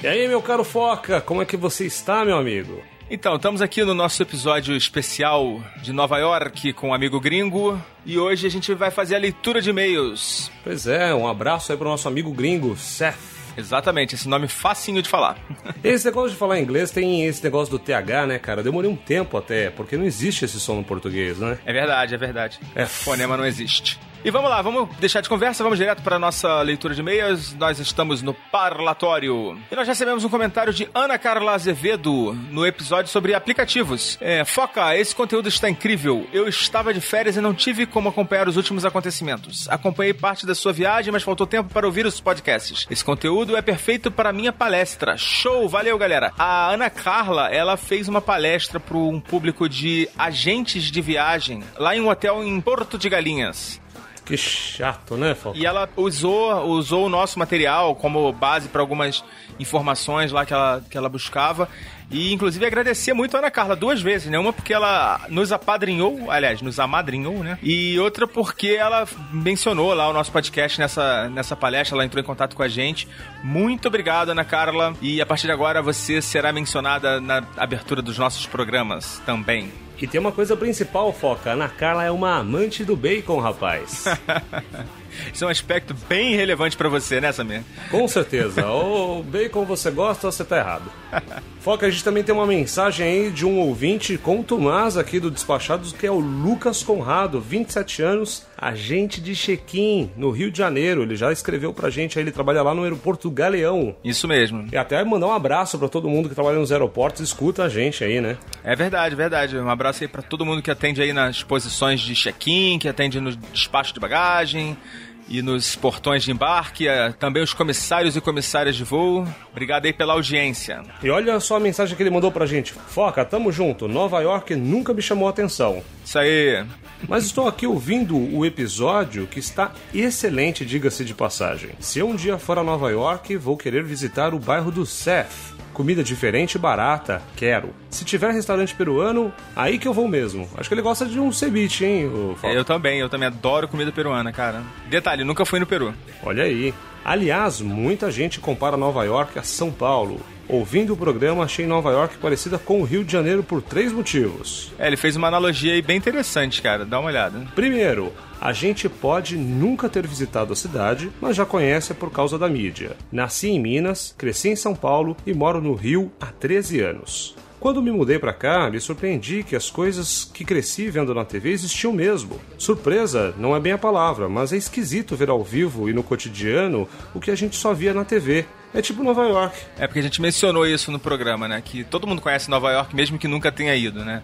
E 0.02 0.08
aí, 0.08 0.26
meu 0.26 0.42
caro 0.42 0.64
Foca, 0.64 1.20
como 1.20 1.42
é 1.42 1.46
que 1.46 1.58
você 1.58 1.86
está, 1.86 2.24
meu 2.24 2.38
amigo? 2.38 2.82
Então, 3.12 3.36
estamos 3.36 3.62
aqui 3.62 3.84
no 3.84 3.94
nosso 3.94 4.24
episódio 4.24 4.74
especial 4.74 5.62
de 5.82 5.92
Nova 5.92 6.18
York 6.18 6.72
com 6.72 6.88
um 6.88 6.94
amigo 6.94 7.20
gringo 7.20 7.78
e 8.06 8.18
hoje 8.18 8.48
a 8.48 8.50
gente 8.50 8.74
vai 8.74 8.90
fazer 8.90 9.16
a 9.16 9.20
leitura 9.20 9.62
de 9.62 9.70
e-mails. 9.70 10.50
Pois 10.64 10.88
é, 10.88 11.14
um 11.14 11.28
abraço 11.28 11.74
aí 11.74 11.78
pro 11.78 11.90
nosso 11.90 12.08
amigo 12.08 12.32
gringo, 12.32 12.78
Seth. 12.78 13.18
Exatamente, 13.58 14.16
esse 14.16 14.30
nome 14.30 14.48
facinho 14.48 15.02
de 15.02 15.10
falar. 15.10 15.38
Esse 15.84 16.06
negócio 16.06 16.30
de 16.32 16.38
falar 16.38 16.62
inglês 16.62 16.90
tem 16.90 17.26
esse 17.26 17.44
negócio 17.44 17.72
do 17.72 17.80
TH, 17.80 18.26
né, 18.28 18.40
cara? 18.40 18.64
Demorei 18.64 18.90
um 18.90 18.96
tempo 18.96 19.38
até, 19.38 19.70
porque 19.70 19.98
não 19.98 20.06
existe 20.06 20.46
esse 20.46 20.58
som 20.58 20.76
no 20.76 20.84
português, 20.86 21.38
né? 21.38 21.58
É 21.66 21.74
verdade, 21.74 22.16
é 22.16 22.18
verdade. 22.18 22.60
É, 22.74 22.86
fonema 22.86 23.36
não 23.36 23.46
existe. 23.46 24.00
E 24.26 24.32
vamos 24.32 24.50
lá, 24.50 24.60
vamos 24.60 24.90
deixar 24.98 25.22
de 25.22 25.30
conversa, 25.30 25.62
vamos 25.62 25.78
direto 25.78 26.02
para 26.02 26.18
nossa 26.18 26.60
leitura 26.64 26.96
de 26.96 27.00
e-mails. 27.00 27.54
Nós 27.54 27.78
estamos 27.78 28.24
no 28.24 28.34
parlatório. 28.34 29.56
E 29.72 29.76
nós 29.76 29.88
recebemos 29.88 30.26
um 30.26 30.30
comentário 30.30 30.74
de 30.74 30.90
Ana 30.96 31.16
Carla 31.20 31.54
Azevedo 31.54 32.34
no 32.50 32.66
episódio 32.66 33.12
sobre 33.12 33.36
aplicativos. 33.36 34.18
É, 34.20 34.44
Foca, 34.44 34.98
esse 34.98 35.16
conteúdo 35.16 35.48
está 35.48 35.70
incrível. 35.70 36.28
Eu 36.34 36.48
estava 36.48 36.92
de 36.92 37.00
férias 37.02 37.38
e 37.38 37.40
não 37.40 37.54
tive 37.54 37.86
como 37.86 38.10
acompanhar 38.10 38.48
os 38.48 38.58
últimos 38.58 38.84
acontecimentos. 38.84 39.70
Acompanhei 39.70 40.12
parte 40.12 40.48
da 40.48 40.56
sua 40.56 40.74
viagem, 40.74 41.14
mas 41.14 41.22
faltou 41.22 41.46
tempo 41.46 41.72
para 41.72 41.86
ouvir 41.86 42.08
os 42.08 42.20
podcasts. 42.20 42.88
Esse 42.90 43.06
conteúdo 43.06 43.56
é 43.56 43.62
perfeito 43.62 44.10
para 44.10 44.32
a 44.32 44.34
minha 44.34 44.52
palestra. 44.52 45.16
Show, 45.18 45.70
valeu 45.70 46.00
galera. 46.00 46.34
A 46.36 46.72
Ana 46.72 46.90
Carla, 46.90 47.50
ela 47.50 47.78
fez 47.78 48.08
uma 48.08 48.22
palestra 48.22 48.80
para 48.80 48.98
um 48.98 49.20
público 49.20 49.70
de 49.70 50.10
agentes 50.18 50.86
de 50.86 51.00
viagem 51.00 51.64
lá 51.78 51.96
em 51.96 52.02
um 52.02 52.10
hotel 52.10 52.44
em 52.44 52.60
Porto 52.60 52.98
de 52.98 53.08
Galinhas. 53.08 53.85
Que 54.26 54.36
chato, 54.36 55.16
né, 55.16 55.36
Falcão? 55.36 55.62
E 55.62 55.66
ela 55.66 55.88
usou, 55.96 56.66
usou 56.66 57.06
o 57.06 57.10
nosso 57.10 57.38
material 57.38 57.96
como 57.96 58.32
base 58.34 58.68
para 58.68 58.82
algumas 58.82 59.24
informações 59.60 60.32
lá 60.32 60.46
que 60.46 60.54
ela, 60.54 60.84
que 60.90 60.98
ela 60.98 61.08
buscava. 61.08 61.70
E, 62.10 62.34
inclusive, 62.34 62.66
agradecer 62.66 63.14
muito 63.14 63.36
a 63.36 63.40
Ana 63.40 63.52
Carla 63.52 63.76
duas 63.76 64.02
vezes, 64.02 64.30
né? 64.30 64.38
Uma 64.38 64.54
porque 64.54 64.74
ela 64.74 65.22
nos 65.30 65.52
apadrinhou, 65.52 66.30
aliás, 66.30 66.62
nos 66.62 66.80
amadrinhou, 66.80 67.44
né? 67.44 67.58
E 67.62 68.00
outra 68.00 68.28
porque 68.28 68.70
ela 68.70 69.08
mencionou 69.32 69.94
lá 69.94 70.08
o 70.10 70.14
nosso 70.14 70.32
podcast 70.32 70.80
nessa, 70.80 71.30
nessa 71.30 71.56
palestra, 71.56 71.96
ela 71.96 72.06
entrou 72.06 72.22
em 72.22 72.26
contato 72.26 72.56
com 72.56 72.64
a 72.64 72.68
gente. 72.68 73.08
Muito 73.44 73.88
obrigado, 73.88 74.30
Ana 74.30 74.46
Carla. 74.46 74.94
E 75.02 75.22
a 75.22 75.26
partir 75.26 75.48
de 75.48 75.54
agora 75.54 75.82
você 75.82 76.22
será 76.22 76.52
mencionada 76.52 77.20
na 77.20 77.44
abertura 77.58 78.02
dos 78.02 78.18
nossos 78.18 78.46
programas 78.46 79.22
também. 79.26 79.85
E 80.02 80.08
tem 80.08 80.20
uma 80.20 80.32
coisa 80.32 80.56
principal, 80.58 81.14
Foca. 81.14 81.52
A 81.52 81.54
Ana 81.54 81.70
Carla 81.70 82.04
é 82.04 82.12
uma 82.12 82.38
amante 82.38 82.84
do 82.84 82.96
bacon, 82.96 83.40
rapaz. 83.40 84.06
Isso 85.34 85.44
é 85.44 85.48
um 85.48 85.52
aspecto 85.52 85.96
bem 86.08 86.36
relevante 86.36 86.78
pra 86.78 86.90
você, 86.90 87.20
né, 87.22 87.32
Samir? 87.32 87.64
Com 87.90 88.08
certeza. 88.08 88.66
Ou 88.66 89.24
bacon 89.24 89.66
você 89.66 89.92
gosta 89.92 90.28
ou 90.28 90.32
você 90.32 90.44
tá 90.44 90.58
errado. 90.58 90.92
Foca, 91.60 91.88
a 91.88 91.90
gente 91.90 92.04
também 92.04 92.24
tem 92.24 92.36
uma 92.36 92.46
mensagem 92.46 93.06
aí 93.08 93.32
de 93.32 93.44
um 93.44 93.58
ouvinte 93.60 94.20
com 94.20 94.44
Tomás 94.44 94.98
aqui 94.98 95.20
do 95.20 95.32
Despachados, 95.32 95.92
que 95.92 96.06
é 96.06 96.12
o 96.12 96.20
Lucas 96.20 96.84
Conrado, 96.84 97.42
27 97.42 98.04
anos, 98.04 98.46
agente 98.56 99.20
de 99.20 99.36
check-in 99.36 100.12
no 100.16 100.30
Rio 100.30 100.52
de 100.52 100.60
Janeiro. 100.60 101.02
Ele 101.02 101.16
já 101.16 101.32
escreveu 101.32 101.74
pra 101.74 101.90
gente 101.90 102.20
aí, 102.20 102.24
ele 102.24 102.32
trabalha 102.32 102.62
lá 102.62 102.76
no 102.76 102.84
aeroporto 102.84 103.32
Galeão. 103.32 103.96
Isso 104.04 104.28
mesmo. 104.28 104.68
E 104.72 104.78
até 104.78 105.04
mandar 105.04 105.26
um 105.26 105.34
abraço 105.34 105.80
pra 105.80 105.90
todo 105.90 106.08
mundo 106.08 106.30
que 106.30 106.36
trabalha 106.36 106.60
nos 106.60 106.72
aeroportos 106.72 107.22
e 107.22 107.24
escuta 107.24 107.64
a 107.64 107.70
gente 107.70 108.04
aí, 108.04 108.22
né? 108.22 108.38
É 108.64 108.76
verdade, 108.76 109.16
verdade. 109.16 109.58
Um 109.58 109.70
abraço 109.70 110.04
aí 110.04 110.08
pra 110.08 110.22
todo 110.22 110.46
mundo 110.46 110.62
que 110.62 110.70
atende 110.70 111.02
aí 111.02 111.14
nas 111.14 111.42
posições 111.42 112.00
de 112.00 112.14
check-in, 112.14 112.78
que 112.78 112.88
atende 112.88 113.20
no 113.20 113.36
despacho 113.36 113.92
de 113.92 114.00
bagagem 114.00 114.78
e 115.28 115.42
nos 115.42 115.76
portões 115.76 116.24
de 116.24 116.32
embarque, 116.32 116.88
eh, 116.88 117.12
também 117.14 117.42
os 117.42 117.54
comissários 117.54 118.16
e 118.16 118.22
comissárias 118.22 118.76
de 118.76 118.84
voo. 118.84 119.28
Obrigado 119.52 119.86
aí 119.86 119.94
pela 119.94 120.14
audiência. 120.14 120.84
E 121.02 121.10
olha 121.10 121.40
só 121.40 121.58
a 121.58 121.60
mensagem 121.60 121.96
que 121.96 122.04
ele 122.04 122.10
mandou 122.10 122.32
pra 122.32 122.46
gente. 122.46 122.74
Foca, 122.74 123.26
tamo 123.26 123.52
junto. 123.52 123.88
Nova 123.88 124.22
York 124.22 124.56
nunca 124.56 124.94
me 124.94 125.02
chamou 125.02 125.28
a 125.28 125.32
atenção. 125.32 125.82
Isso 126.04 126.20
aí. 126.20 126.66
Mas 127.08 127.26
estou 127.26 127.48
aqui 127.48 127.68
ouvindo 127.68 128.18
o 128.18 128.46
episódio 128.46 129.28
que 129.28 129.40
está 129.40 129.72
excelente, 129.94 130.66
diga-se 130.66 131.04
de 131.04 131.14
passagem. 131.14 131.72
Se 131.80 132.00
eu 132.00 132.08
um 132.08 132.16
dia 132.16 132.38
for 132.38 132.58
a 132.58 132.64
Nova 132.64 132.90
York, 132.92 133.36
vou 133.38 133.58
querer 133.58 133.84
visitar 133.84 134.34
o 134.34 134.40
bairro 134.40 134.72
do 134.72 134.86
Seth. 134.86 135.55
Comida 135.76 136.02
diferente 136.02 136.56
e 136.56 136.58
barata, 136.58 137.22
quero. 137.36 137.72
Se 137.90 138.06
tiver 138.06 138.32
restaurante 138.32 138.74
peruano, 138.74 139.32
aí 139.54 139.78
que 139.78 139.86
eu 139.86 139.94
vou 139.94 140.08
mesmo. 140.08 140.48
Acho 140.58 140.70
que 140.70 140.74
ele 140.74 140.82
gosta 140.82 141.06
de 141.06 141.20
um 141.20 141.34
ceviche, 141.34 141.84
hein, 141.84 142.08
o 142.08 142.34
Foca? 142.40 142.54
Eu 142.54 142.64
também, 142.64 142.98
eu 143.00 143.10
também 143.10 143.28
adoro 143.28 143.68
comida 143.68 143.92
peruana, 143.92 144.32
cara. 144.32 144.64
Detalhe, 144.90 145.26
nunca 145.26 145.46
fui 145.46 145.60
no 145.60 145.66
Peru. 145.66 145.94
Olha 146.24 146.44
aí. 146.44 146.74
Aliás, 147.04 147.60
muita 147.60 148.10
gente 148.10 148.40
compara 148.40 148.78
Nova 148.78 149.04
York 149.04 149.38
a 149.38 149.44
São 149.44 149.70
Paulo. 149.70 150.22
Ouvindo 150.48 150.94
o 150.94 150.98
programa, 150.98 151.44
achei 151.44 151.66
Nova 151.66 151.92
York 151.92 152.18
parecida 152.18 152.60
com 152.60 152.80
o 152.80 152.84
Rio 152.84 153.04
de 153.04 153.12
Janeiro 153.12 153.44
por 153.44 153.62
três 153.62 153.92
motivos. 153.92 154.72
É, 154.78 154.88
ele 154.88 154.98
fez 154.98 155.16
uma 155.16 155.28
analogia 155.28 155.74
aí 155.74 155.82
bem 155.82 155.98
interessante, 155.98 156.62
cara. 156.62 156.86
Dá 156.86 157.00
uma 157.00 157.10
olhada. 157.10 157.48
Primeiro, 157.56 158.14
a 158.40 158.54
gente 158.54 158.88
pode 158.88 159.38
nunca 159.38 159.90
ter 159.90 160.06
visitado 160.06 160.54
a 160.54 160.56
cidade, 160.56 161.10
mas 161.20 161.36
já 161.36 161.46
conhece 161.46 161.94
por 161.94 162.12
causa 162.12 162.38
da 162.38 162.48
mídia. 162.48 162.96
Nasci 163.12 163.50
em 163.50 163.60
Minas, 163.60 164.14
cresci 164.18 164.50
em 164.50 164.56
São 164.56 164.76
Paulo 164.76 165.18
e 165.26 165.34
moro 165.34 165.60
no 165.62 165.74
Rio 165.74 166.12
há 166.20 166.28
13 166.28 166.80
anos. 166.82 167.36
Quando 167.60 167.82
me 167.82 167.92
mudei 167.92 168.20
para 168.20 168.34
cá, 168.34 168.70
me 168.70 168.80
surpreendi 168.80 169.44
que 169.44 169.56
as 169.56 169.72
coisas 169.72 170.30
que 170.34 170.46
cresci 170.46 170.90
vendo 170.90 171.14
na 171.14 171.26
TV 171.26 171.52
existiam 171.52 171.92
mesmo. 171.94 172.40
Surpresa 172.58 173.34
não 173.38 173.56
é 173.56 173.60
bem 173.60 173.72
a 173.72 173.78
palavra, 173.78 174.30
mas 174.30 174.54
é 174.54 174.58
esquisito 174.58 175.16
ver 175.16 175.30
ao 175.30 175.44
vivo 175.44 175.90
e 175.90 175.94
no 175.94 176.04
cotidiano 176.04 176.88
o 177.14 177.20
que 177.20 177.32
a 177.32 177.36
gente 177.36 177.56
só 177.56 177.74
via 177.74 177.94
na 177.94 178.06
TV. 178.06 178.46
É 178.74 178.82
tipo 178.82 179.04
Nova 179.04 179.24
York. 179.26 179.58
É 179.80 179.88
porque 179.88 180.00
a 180.00 180.04
gente 180.04 180.22
mencionou 180.22 180.68
isso 180.68 180.92
no 180.92 181.00
programa, 181.00 181.48
né? 181.48 181.62
Que 181.64 181.84
todo 181.84 182.06
mundo 182.06 182.22
conhece 182.22 182.50
Nova 182.50 182.72
York, 182.72 182.94
mesmo 182.96 183.18
que 183.18 183.28
nunca 183.28 183.52
tenha 183.52 183.74
ido, 183.76 184.04
né? 184.04 184.22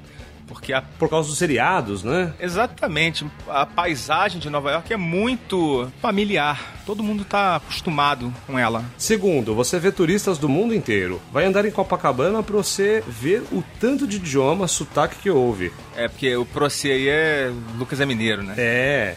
Porque 0.52 0.74
a... 0.74 0.82
Por 0.82 1.10
causa 1.10 1.30
dos 1.30 1.38
seriados, 1.38 2.04
né? 2.04 2.34
Exatamente. 2.40 3.26
A 3.48 3.66
paisagem 3.66 4.40
de 4.40 4.50
Nova 4.50 4.72
York 4.72 4.92
é 4.92 4.98
muito 4.98 5.90
familiar. 6.02 6.60
Todo 6.86 7.02
mundo 7.02 7.24
tá 7.24 7.56
acostumado 7.56 8.34
com 8.46 8.60
ela. 8.60 8.84
Segundo, 8.98 9.56
você 9.56 9.80
vê 9.80 9.92
turistas 9.92 10.38
do 10.38 10.50
mundo 10.50 10.76
inteiro. 10.76 11.22
Vai 11.32 11.46
andar 11.46 11.66
em 11.66 11.72
Copacabana 11.72 12.44
pra 12.44 12.58
você 12.58 13.02
ver 13.08 13.44
o 13.52 13.64
tanto 13.80 14.06
de 14.06 14.18
idioma, 14.18 14.68
sotaque 14.68 15.16
que 15.22 15.30
houve. 15.30 15.72
É, 15.96 16.10
porque 16.10 16.36
o 16.36 16.46
Proce 16.46 16.92
aí 16.92 17.08
é 17.08 17.52
Lucas 17.78 18.02
é 18.02 18.06
mineiro, 18.06 18.44
né? 18.44 18.56
É. 18.58 19.16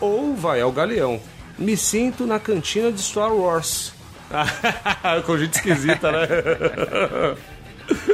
Ou 0.00 0.34
vai 0.34 0.62
ao 0.62 0.72
Galeão. 0.72 1.20
Me 1.58 1.76
sinto 1.76 2.26
na 2.26 2.40
cantina 2.40 2.90
de 2.90 3.02
Star 3.02 3.32
Wars. 3.34 3.92
Com 5.26 5.36
gente 5.36 5.54
esquisita, 5.54 6.10
né? 6.10 6.26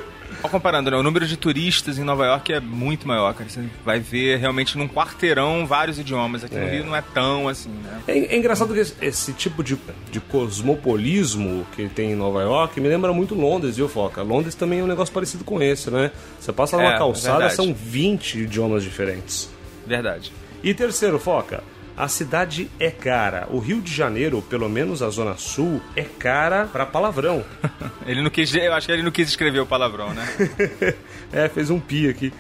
Só 0.41 0.49
comparando, 0.49 0.91
né? 0.91 0.97
O 0.97 1.03
número 1.03 1.27
de 1.27 1.37
turistas 1.37 1.99
em 1.99 2.05
Nova 2.05 2.25
York 2.27 2.53
é 2.53 2.61
muito 2.61 3.07
maior, 3.09 3.35
cara. 3.35 3.49
Você 3.51 3.65
vai 3.85 3.99
ver 3.99 4.39
realmente 4.39 4.79
num 4.79 4.87
quarteirão 4.89 5.67
vários 5.67 5.99
idiomas. 5.99 6.45
Aqui 6.45 6.55
no 6.55 6.63
É. 6.63 6.71
Rio 6.71 6.85
não 6.87 6.95
é 6.95 7.03
tão 7.03 7.49
assim, 7.49 7.71
né? 7.71 8.01
É, 8.07 8.19
é 8.35 8.37
engraçado 8.39 8.73
que 8.73 8.81
esse, 8.81 8.95
esse 9.03 9.33
tipo 9.33 9.63
de, 9.65 9.77
de 10.13 10.21
cosmopolismo 10.21 11.67
que 11.75 11.89
tem 11.89 12.13
em 12.13 12.15
Nova 12.15 12.43
York 12.43 12.81
me 12.81 12.89
lembra 12.89 13.13
muito 13.13 13.35
Londres, 13.35 13.77
viu, 13.77 13.89
Foca? 13.89 14.23
Londres 14.23 14.55
também 14.55 14.81
é 14.81 14.83
um 14.83 14.87
negócio 14.87 15.13
parecido 15.13 15.45
com 15.45 15.61
esse, 15.61 15.91
né? 15.91 16.11
Você 16.39 16.53
passa 16.53 16.77
numa 16.77 16.95
É, 16.95 16.99
calçada, 16.99 17.39
verdade. 17.39 17.55
são 17.57 17.75
20 17.75 18.41
idiomas 18.43 18.83
diferentes. 18.83 19.51
Verdade. 19.87 20.33
E 20.63 20.75
terceiro, 20.75 21.19
Foca, 21.19 21.63
a 21.99 22.07
cidade 22.07 22.71
é 22.79 22.93
cara. 22.93 23.49
O 23.51 23.59
Rio 23.59 23.81
de 23.81 23.93
Janeiro, 23.93 24.41
pelo 24.41 24.69
menos 24.69 25.03
a 25.03 25.11
Zona 25.11 25.37
Sul, 25.37 25.83
é 25.97 26.05
cara 26.05 26.67
pra 26.67 26.87
palavrão. 26.87 27.45
Ele 28.07 28.23
não 28.23 28.31
quis, 28.31 28.55
eu 28.55 28.73
acho 28.73 28.87
que 28.87 28.93
ele 28.93 29.03
não 29.03 29.11
quis 29.11 29.29
escrever 29.29 29.59
o 29.59 29.67
palavrão, 29.67 30.15
né? 30.15 30.25
é, 31.33 31.49
fez 31.49 31.71
um 31.71 31.81
pi 31.81 32.09
aqui. 32.09 32.33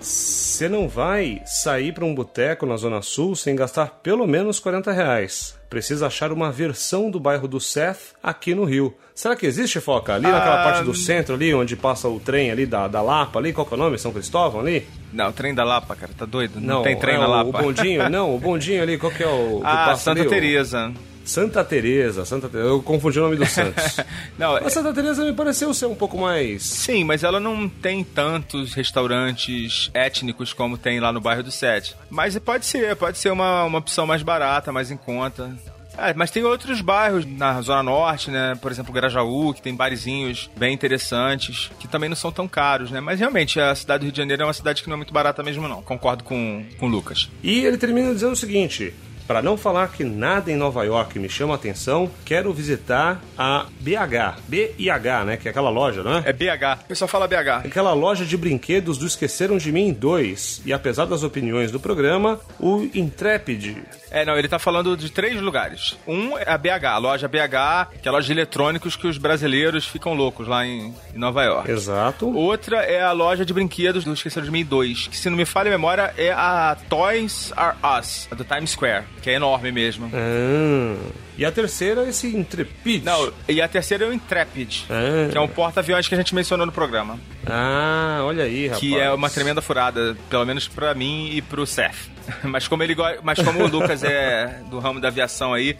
Você 0.00 0.68
não 0.68 0.88
vai 0.88 1.42
sair 1.44 1.92
pra 1.92 2.04
um 2.04 2.14
boteco 2.14 2.64
na 2.64 2.76
Zona 2.76 3.02
Sul 3.02 3.34
sem 3.34 3.56
gastar 3.56 3.88
pelo 4.02 4.26
menos 4.26 4.60
40 4.60 4.92
reais. 4.92 5.58
Precisa 5.74 6.06
achar 6.06 6.30
uma 6.30 6.52
versão 6.52 7.10
do 7.10 7.18
bairro 7.18 7.48
do 7.48 7.58
Seth 7.58 8.14
aqui 8.22 8.54
no 8.54 8.62
Rio. 8.62 8.94
Será 9.12 9.34
que 9.34 9.44
existe, 9.44 9.80
Foca? 9.80 10.14
Ali 10.14 10.22
naquela 10.22 10.60
Ah, 10.60 10.64
parte 10.64 10.84
do 10.84 10.94
centro 10.94 11.34
ali, 11.34 11.52
onde 11.52 11.74
passa 11.74 12.08
o 12.08 12.20
trem 12.20 12.52
ali 12.52 12.64
da, 12.64 12.86
da 12.86 13.02
Lapa 13.02 13.40
ali, 13.40 13.52
qual 13.52 13.66
que 13.66 13.74
é 13.74 13.76
o 13.76 13.80
nome? 13.80 13.98
São 13.98 14.12
Cristóvão 14.12 14.60
ali? 14.60 14.86
Não, 15.12 15.30
o 15.30 15.32
trem 15.32 15.52
da 15.52 15.64
Lapa, 15.64 15.96
cara, 15.96 16.12
tá 16.16 16.24
doido? 16.24 16.60
Não, 16.60 16.84
tem 16.84 16.96
trem 16.96 17.16
é 17.16 17.18
na 17.18 17.26
Lapa. 17.26 17.48
O 17.48 17.52
bondinho, 17.64 18.08
não, 18.08 18.32
o 18.36 18.38
bondinho 18.38 18.80
ali, 18.84 18.96
qual 18.96 19.10
que 19.10 19.24
é 19.24 19.26
o... 19.26 19.62
Ah, 19.66 19.96
Santa 19.96 20.24
Teresa. 20.26 20.92
Santa 21.24 21.64
Teresa, 21.64 22.24
Santa 22.24 22.48
Teresa. 22.48 22.68
Eu 22.68 22.82
confundi 22.82 23.18
o 23.18 23.22
nome 23.22 23.36
do 23.36 23.46
Santos. 23.46 23.96
Não, 24.38 24.54
Mas 24.60 24.72
Santa 24.72 24.92
Teresa 24.92 25.24
me 25.24 25.32
pareceu 25.32 25.72
ser 25.72 25.86
um 25.86 25.94
pouco 25.94 26.18
mais... 26.18 26.62
Sim, 26.62 27.04
mas 27.04 27.24
ela 27.24 27.40
não 27.40 27.68
tem 27.68 28.04
tantos 28.04 28.74
restaurantes 28.74 29.90
étnicos 29.94 30.52
como 30.52 30.76
tem 30.78 31.00
lá 31.00 31.12
no 31.12 31.20
bairro 31.20 31.42
do 31.42 31.50
Sete. 31.50 31.96
Mas 32.10 32.38
pode 32.38 32.66
ser, 32.66 32.94
pode 32.96 33.18
ser 33.18 33.30
uma, 33.30 33.64
uma 33.64 33.78
opção 33.78 34.06
mais 34.06 34.22
barata, 34.22 34.72
mais 34.72 34.90
em 34.90 34.96
conta. 34.96 35.50
É, 35.96 36.12
mas 36.12 36.30
tem 36.30 36.42
outros 36.42 36.80
bairros 36.80 37.24
na 37.24 37.60
Zona 37.62 37.82
Norte, 37.82 38.30
né? 38.30 38.56
Por 38.60 38.70
exemplo, 38.70 38.92
Grajaú, 38.92 39.54
que 39.54 39.62
tem 39.62 39.74
barizinhos 39.74 40.50
bem 40.56 40.74
interessantes, 40.74 41.70
que 41.78 41.86
também 41.86 42.08
não 42.08 42.16
são 42.16 42.32
tão 42.32 42.48
caros, 42.48 42.90
né? 42.90 43.00
Mas 43.00 43.20
realmente, 43.20 43.60
a 43.60 43.74
cidade 43.74 44.00
do 44.00 44.04
Rio 44.04 44.12
de 44.12 44.18
Janeiro 44.18 44.42
é 44.42 44.46
uma 44.46 44.52
cidade 44.52 44.82
que 44.82 44.88
não 44.88 44.94
é 44.94 44.96
muito 44.96 45.12
barata 45.12 45.42
mesmo, 45.42 45.68
não. 45.68 45.82
Concordo 45.82 46.24
com, 46.24 46.64
com 46.78 46.86
o 46.86 46.88
Lucas. 46.88 47.30
E 47.42 47.64
ele 47.64 47.76
termina 47.76 48.12
dizendo 48.12 48.32
o 48.32 48.36
seguinte: 48.36 48.92
para 49.26 49.42
não 49.42 49.56
falar 49.56 49.88
que 49.88 50.04
nada 50.04 50.50
em 50.50 50.56
Nova 50.56 50.84
York 50.84 51.18
me 51.18 51.28
chama 51.28 51.54
a 51.54 51.56
atenção, 51.56 52.10
quero 52.24 52.52
visitar 52.52 53.20
a 53.36 53.66
BH, 53.80 54.40
B-I-H, 54.48 55.24
né? 55.24 55.36
Que 55.36 55.48
é 55.48 55.50
aquela 55.50 55.70
loja, 55.70 56.02
não 56.02 56.18
é? 56.18 56.22
É 56.26 56.32
BH. 56.32 56.82
O 56.84 56.88
pessoal 56.88 57.08
fala 57.08 57.26
BH. 57.26 57.66
Aquela 57.66 57.92
loja 57.92 58.24
de 58.24 58.36
brinquedos 58.36 58.98
do 58.98 59.06
Esqueceram 59.06 59.56
de 59.56 59.72
Mim 59.72 59.92
2. 59.92 60.62
E 60.64 60.72
apesar 60.72 61.06
das 61.06 61.22
opiniões 61.22 61.70
do 61.70 61.80
programa, 61.80 62.40
o 62.58 62.88
Intrepid. 62.94 63.76
É, 64.10 64.24
não, 64.24 64.36
ele 64.36 64.48
tá 64.48 64.58
falando 64.58 64.96
de 64.96 65.10
três 65.10 65.40
lugares. 65.40 65.96
Um 66.06 66.38
é 66.38 66.48
a 66.48 66.56
BH, 66.56 66.84
a 66.84 66.98
loja 66.98 67.28
BH, 67.28 67.98
que 68.00 68.06
é 68.06 68.08
a 68.08 68.12
loja 68.12 68.26
de 68.26 68.32
eletrônicos 68.32 68.96
que 68.96 69.06
os 69.06 69.18
brasileiros 69.18 69.86
ficam 69.86 70.14
loucos 70.14 70.46
lá 70.46 70.64
em, 70.64 70.94
em 71.14 71.18
Nova 71.18 71.42
York. 71.42 71.70
Exato. 71.70 72.32
Outra 72.34 72.82
é 72.82 73.02
a 73.02 73.12
loja 73.12 73.44
de 73.44 73.52
brinquedos 73.52 74.04
do 74.04 74.12
Esqueceram 74.12 74.44
de 74.44 74.52
Mim 74.52 74.64
2, 74.64 75.08
que 75.08 75.16
se 75.16 75.28
não 75.28 75.36
me 75.36 75.44
falha 75.44 75.68
a 75.68 75.70
memória 75.72 76.14
é 76.16 76.30
a 76.30 76.76
Toys 76.88 77.52
R 77.56 77.74
Us, 77.98 78.28
a 78.30 78.34
do 78.34 78.44
Times 78.44 78.70
Square, 78.70 79.04
que 79.24 79.30
é 79.30 79.34
enorme 79.36 79.72
mesmo. 79.72 80.10
Ah, 80.12 80.96
e 81.38 81.44
a 81.46 81.50
terceira 81.50 82.02
é 82.04 82.10
esse 82.10 82.26
Intrepid. 82.36 83.02
Não, 83.04 83.32
e 83.48 83.60
a 83.62 83.66
terceira 83.66 84.04
é 84.04 84.08
o 84.08 84.12
Intrepid, 84.12 84.82
Ah. 84.90 85.30
que 85.32 85.38
é 85.38 85.40
um 85.40 85.48
porta-aviões 85.48 86.06
que 86.06 86.14
a 86.14 86.18
gente 86.18 86.34
mencionou 86.34 86.66
no 86.66 86.72
programa. 86.72 87.18
Ah, 87.46 88.20
olha 88.22 88.44
aí, 88.44 88.66
rapaz. 88.66 88.80
Que 88.80 88.98
é 88.98 89.10
uma 89.10 89.30
tremenda 89.30 89.62
furada, 89.62 90.14
pelo 90.28 90.44
menos 90.44 90.68
pra 90.68 90.92
mim 90.94 91.30
e 91.32 91.40
pro 91.40 91.66
Seth. 91.66 92.12
Mas 92.44 92.68
como 92.68 92.82
ele 92.82 92.94
mas 93.22 93.38
como 93.42 93.62
o 93.64 93.66
Lucas 93.66 94.02
é 94.02 94.60
do 94.70 94.78
ramo 94.78 94.98
da 95.00 95.08
aviação 95.08 95.52
aí, 95.52 95.76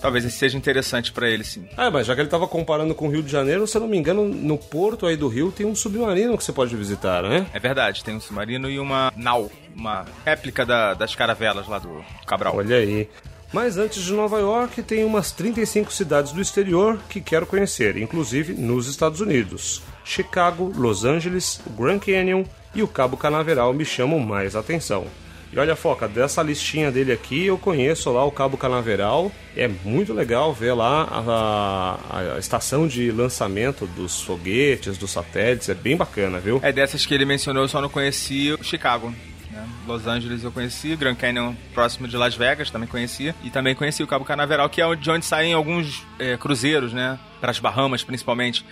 talvez 0.00 0.24
esse 0.24 0.36
seja 0.38 0.56
interessante 0.56 1.12
pra 1.12 1.28
ele, 1.28 1.44
sim. 1.44 1.66
Ah, 1.76 1.90
mas 1.90 2.06
já 2.06 2.14
que 2.14 2.20
ele 2.20 2.28
tava 2.28 2.46
comparando 2.46 2.94
com 2.94 3.08
o 3.08 3.10
Rio 3.10 3.22
de 3.22 3.30
Janeiro, 3.30 3.66
se 3.66 3.76
eu 3.76 3.80
não 3.80 3.88
me 3.88 3.96
engano, 3.96 4.26
no 4.28 4.56
porto 4.58 5.06
aí 5.06 5.16
do 5.16 5.28
Rio 5.28 5.52
tem 5.52 5.66
um 5.66 5.74
submarino 5.74 6.36
que 6.36 6.44
você 6.44 6.52
pode 6.52 6.74
visitar, 6.76 7.22
né? 7.22 7.46
É 7.52 7.58
verdade, 7.58 8.02
tem 8.04 8.14
um 8.14 8.20
submarino 8.20 8.68
e 8.70 8.78
uma 8.78 9.12
nau, 9.16 9.50
uma 9.74 10.04
réplica 10.24 10.64
da- 10.66 10.94
das 10.94 11.14
caravelas 11.14 11.66
lá 11.68 11.78
do 11.78 12.04
Cabral. 12.26 12.56
Olha 12.56 12.76
aí. 12.76 13.08
Mas 13.52 13.78
antes 13.78 14.02
de 14.02 14.12
Nova 14.12 14.40
York, 14.40 14.82
tem 14.82 15.04
umas 15.04 15.30
35 15.30 15.92
cidades 15.92 16.32
do 16.32 16.40
exterior 16.42 16.98
que 17.08 17.20
quero 17.20 17.46
conhecer, 17.46 17.96
inclusive 17.96 18.52
nos 18.54 18.88
Estados 18.88 19.20
Unidos. 19.20 19.82
Chicago, 20.04 20.72
Los 20.76 21.04
Angeles, 21.04 21.60
o 21.66 21.70
Grand 21.70 22.00
Canyon 22.00 22.44
e 22.74 22.82
o 22.82 22.88
Cabo 22.88 23.16
Canaveral 23.16 23.72
me 23.72 23.84
chamam 23.84 24.18
mais 24.18 24.56
atenção. 24.56 25.06
E 25.56 25.58
olha, 25.58 25.74
Foca, 25.74 26.06
dessa 26.06 26.42
listinha 26.42 26.92
dele 26.92 27.12
aqui, 27.12 27.46
eu 27.46 27.56
conheço 27.56 28.12
lá 28.12 28.22
o 28.22 28.30
Cabo 28.30 28.58
Canaveral. 28.58 29.32
É 29.56 29.66
muito 29.66 30.12
legal 30.12 30.52
ver 30.52 30.74
lá 30.74 31.08
a, 31.10 32.34
a 32.34 32.38
estação 32.38 32.86
de 32.86 33.10
lançamento 33.10 33.86
dos 33.86 34.20
foguetes, 34.20 34.98
dos 34.98 35.10
satélites. 35.10 35.70
É 35.70 35.74
bem 35.74 35.96
bacana, 35.96 36.38
viu? 36.38 36.60
É 36.62 36.70
dessas 36.70 37.06
que 37.06 37.14
ele 37.14 37.24
mencionou, 37.24 37.62
eu 37.62 37.68
só 37.70 37.80
não 37.80 37.88
conheci 37.88 38.52
o 38.52 38.62
Chicago. 38.62 39.14
né? 39.50 39.66
Los 39.86 40.06
Angeles 40.06 40.44
eu 40.44 40.52
conheci, 40.52 40.94
Grand 40.94 41.14
Canyon 41.14 41.54
próximo 41.72 42.06
de 42.06 42.18
Las 42.18 42.34
Vegas 42.34 42.70
também 42.70 42.86
conhecia, 42.86 43.34
e 43.42 43.48
também 43.48 43.74
conheci 43.74 44.02
o 44.02 44.06
Cabo 44.06 44.26
Canaveral, 44.26 44.68
que 44.68 44.82
é 44.82 44.94
de 44.94 45.10
onde 45.10 45.24
saem 45.24 45.54
alguns 45.54 46.04
é, 46.18 46.36
cruzeiros, 46.36 46.92
né? 46.92 47.18
Para 47.40 47.50
as 47.50 47.58
Bahamas, 47.58 48.04
principalmente 48.04 48.62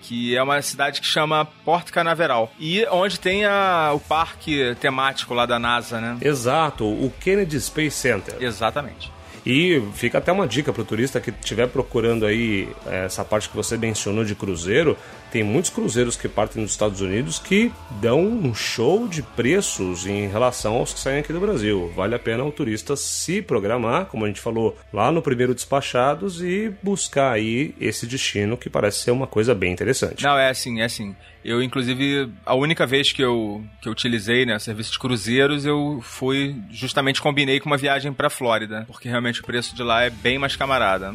que 0.00 0.36
é 0.36 0.42
uma 0.42 0.60
cidade 0.62 1.00
que 1.00 1.06
chama 1.06 1.44
Porto 1.64 1.92
Canaveral. 1.92 2.52
E 2.58 2.84
onde 2.90 3.18
tem 3.18 3.44
a, 3.44 3.92
o 3.94 4.00
parque 4.00 4.74
temático 4.80 5.34
lá 5.34 5.46
da 5.46 5.58
NASA, 5.58 6.00
né? 6.00 6.18
Exato, 6.20 6.84
o 6.84 7.12
Kennedy 7.20 7.60
Space 7.60 7.96
Center. 7.96 8.36
Exatamente. 8.40 9.12
E 9.44 9.82
fica 9.94 10.18
até 10.18 10.30
uma 10.30 10.46
dica 10.46 10.72
para 10.72 10.82
o 10.82 10.84
turista 10.84 11.20
que 11.20 11.30
estiver 11.30 11.66
procurando 11.68 12.26
aí 12.26 12.68
eh, 12.86 13.06
essa 13.06 13.24
parte 13.24 13.48
que 13.48 13.56
você 13.56 13.76
mencionou 13.76 14.24
de 14.24 14.34
cruzeiro. 14.34 14.96
Tem 15.30 15.44
muitos 15.44 15.70
cruzeiros 15.70 16.16
que 16.16 16.28
partem 16.28 16.62
dos 16.62 16.72
Estados 16.72 17.00
Unidos 17.00 17.38
que 17.38 17.72
dão 18.00 18.20
um 18.20 18.54
show 18.54 19.06
de 19.06 19.22
preços 19.22 20.06
em 20.06 20.28
relação 20.28 20.74
aos 20.74 20.92
que 20.92 21.00
saem 21.00 21.20
aqui 21.20 21.32
do 21.32 21.40
Brasil. 21.40 21.92
Vale 21.94 22.14
a 22.14 22.18
pena 22.18 22.44
o 22.44 22.50
turista 22.50 22.96
se 22.96 23.40
programar, 23.40 24.06
como 24.06 24.24
a 24.24 24.28
gente 24.28 24.40
falou 24.40 24.76
lá 24.92 25.12
no 25.12 25.22
primeiro 25.22 25.54
Despachados, 25.54 26.42
e 26.42 26.72
buscar 26.82 27.32
aí 27.32 27.74
esse 27.80 28.06
destino 28.06 28.56
que 28.56 28.68
parece 28.68 28.98
ser 28.98 29.12
uma 29.12 29.26
coisa 29.26 29.54
bem 29.54 29.72
interessante. 29.72 30.24
Não, 30.24 30.36
é 30.36 30.50
assim, 30.50 30.80
é 30.80 30.84
assim. 30.84 31.14
Eu, 31.44 31.62
inclusive, 31.62 32.30
a 32.44 32.54
única 32.54 32.86
vez 32.86 33.12
que 33.12 33.22
eu, 33.22 33.64
que 33.80 33.88
eu 33.88 33.92
utilizei, 33.92 34.44
né, 34.44 34.58
serviço 34.58 34.92
de 34.92 34.98
cruzeiros, 34.98 35.64
eu 35.64 36.00
fui, 36.02 36.56
justamente 36.70 37.22
combinei 37.22 37.60
com 37.60 37.70
uma 37.70 37.78
viagem 37.78 38.12
pra 38.12 38.28
Flórida, 38.28 38.84
porque 38.86 39.08
realmente 39.08 39.40
o 39.40 39.44
preço 39.44 39.74
de 39.74 39.82
lá 39.82 40.02
é 40.02 40.10
bem 40.10 40.38
mais 40.38 40.56
camarada. 40.56 41.14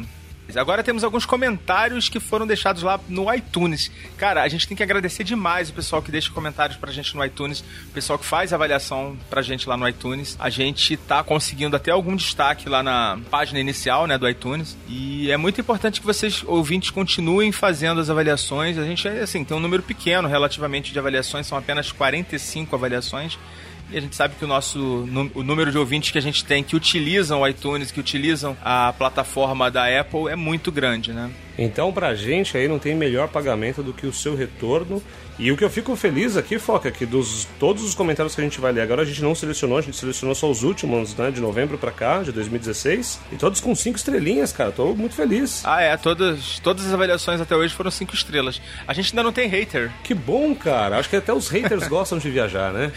Agora 0.54 0.82
temos 0.82 1.02
alguns 1.02 1.26
comentários 1.26 2.08
que 2.08 2.20
foram 2.20 2.46
deixados 2.46 2.82
lá 2.82 3.00
no 3.08 3.32
iTunes. 3.34 3.90
Cara, 4.16 4.42
a 4.42 4.48
gente 4.48 4.66
tem 4.66 4.76
que 4.76 4.82
agradecer 4.82 5.24
demais 5.24 5.70
o 5.70 5.72
pessoal 5.72 6.00
que 6.00 6.10
deixa 6.10 6.30
comentários 6.30 6.78
pra 6.78 6.92
gente 6.92 7.14
no 7.14 7.24
iTunes, 7.24 7.60
o 7.60 7.92
pessoal 7.92 8.18
que 8.18 8.24
faz 8.24 8.52
avaliação 8.52 9.16
pra 9.28 9.42
gente 9.42 9.68
lá 9.68 9.76
no 9.76 9.88
iTunes. 9.88 10.36
A 10.38 10.48
gente 10.48 10.96
tá 10.96 11.22
conseguindo 11.22 11.76
até 11.76 11.90
algum 11.90 12.14
destaque 12.14 12.68
lá 12.68 12.82
na 12.82 13.18
página 13.30 13.58
inicial, 13.58 14.06
né, 14.06 14.16
do 14.16 14.28
iTunes. 14.28 14.76
E 14.88 15.30
é 15.30 15.36
muito 15.36 15.60
importante 15.60 16.00
que 16.00 16.06
vocês, 16.06 16.42
ouvintes, 16.46 16.90
continuem 16.90 17.52
fazendo 17.52 18.00
as 18.00 18.08
avaliações. 18.08 18.78
A 18.78 18.84
gente, 18.84 19.06
assim, 19.08 19.44
tem 19.44 19.56
um 19.56 19.60
número 19.60 19.82
pequeno 19.82 20.28
relativamente 20.28 20.92
de 20.92 20.98
avaliações, 20.98 21.46
são 21.46 21.58
apenas 21.58 21.92
45 21.92 22.74
avaliações. 22.74 23.38
E 23.90 23.98
a 23.98 24.00
gente 24.00 24.16
sabe 24.16 24.34
que 24.34 24.44
o 24.44 24.48
nosso 24.48 24.78
o 25.34 25.42
número 25.42 25.70
de 25.70 25.78
ouvintes 25.78 26.10
que 26.10 26.18
a 26.18 26.22
gente 26.22 26.44
tem 26.44 26.62
que 26.62 26.74
utilizam 26.74 27.40
o 27.40 27.48
iTunes, 27.48 27.90
que 27.90 28.00
utilizam 28.00 28.56
a 28.64 28.92
plataforma 28.92 29.70
da 29.70 30.00
Apple 30.00 30.28
é 30.28 30.36
muito 30.36 30.72
grande, 30.72 31.12
né? 31.12 31.30
Então, 31.58 31.92
pra 31.92 32.14
gente 32.14 32.56
aí 32.56 32.68
não 32.68 32.78
tem 32.78 32.94
melhor 32.94 33.28
pagamento 33.28 33.82
do 33.82 33.92
que 33.92 34.06
o 34.06 34.12
seu 34.12 34.36
retorno. 34.36 35.02
E 35.38 35.52
o 35.52 35.56
que 35.56 35.64
eu 35.64 35.68
fico 35.68 35.94
feliz 35.96 36.36
aqui, 36.36 36.58
Foca, 36.58 36.88
é 36.88 36.90
que 36.90 37.04
dos 37.04 37.46
todos 37.58 37.82
os 37.82 37.94
comentários 37.94 38.34
que 38.34 38.40
a 38.40 38.44
gente 38.44 38.58
vai 38.58 38.72
ler 38.72 38.80
agora, 38.80 39.02
a 39.02 39.04
gente 39.04 39.22
não 39.22 39.34
selecionou, 39.34 39.76
a 39.76 39.82
gente 39.82 39.96
selecionou 39.96 40.34
só 40.34 40.50
os 40.50 40.62
últimos, 40.62 41.14
né, 41.14 41.30
de 41.30 41.40
novembro 41.40 41.76
pra 41.76 41.90
cá, 41.90 42.22
de 42.22 42.32
2016. 42.32 43.20
E 43.32 43.36
todos 43.36 43.60
com 43.60 43.74
cinco 43.74 43.98
estrelinhas, 43.98 44.52
cara. 44.52 44.72
Tô 44.72 44.94
muito 44.94 45.14
feliz. 45.14 45.62
Ah, 45.64 45.82
é. 45.82 45.96
Todas, 45.96 46.58
todas 46.60 46.86
as 46.86 46.92
avaliações 46.92 47.40
até 47.40 47.54
hoje 47.54 47.74
foram 47.74 47.90
cinco 47.90 48.14
estrelas. 48.14 48.60
A 48.88 48.94
gente 48.94 49.12
ainda 49.12 49.22
não 49.22 49.32
tem 49.32 49.48
hater. 49.48 49.92
Que 50.02 50.14
bom, 50.14 50.54
cara. 50.54 50.98
Acho 50.98 51.08
que 51.08 51.16
até 51.16 51.32
os 51.32 51.48
haters 51.48 51.86
gostam 51.88 52.18
de 52.18 52.30
viajar, 52.30 52.72
né? 52.72 52.90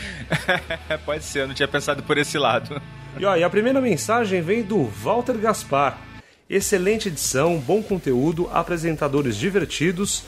Pode 1.05 1.23
ser, 1.25 1.41
eu 1.41 1.47
não 1.47 1.53
tinha 1.53 1.67
pensado 1.67 2.03
por 2.03 2.17
esse 2.17 2.37
lado. 2.37 2.81
E, 3.17 3.25
ó, 3.25 3.35
e 3.35 3.43
a 3.43 3.49
primeira 3.49 3.81
mensagem 3.81 4.41
vem 4.41 4.63
do 4.63 4.85
Walter 4.85 5.37
Gaspar. 5.37 6.08
Excelente 6.49 7.09
edição, 7.09 7.59
bom 7.59 7.79
conteúdo, 7.83 8.49
apresentadores 8.51 9.35
divertidos 9.35 10.23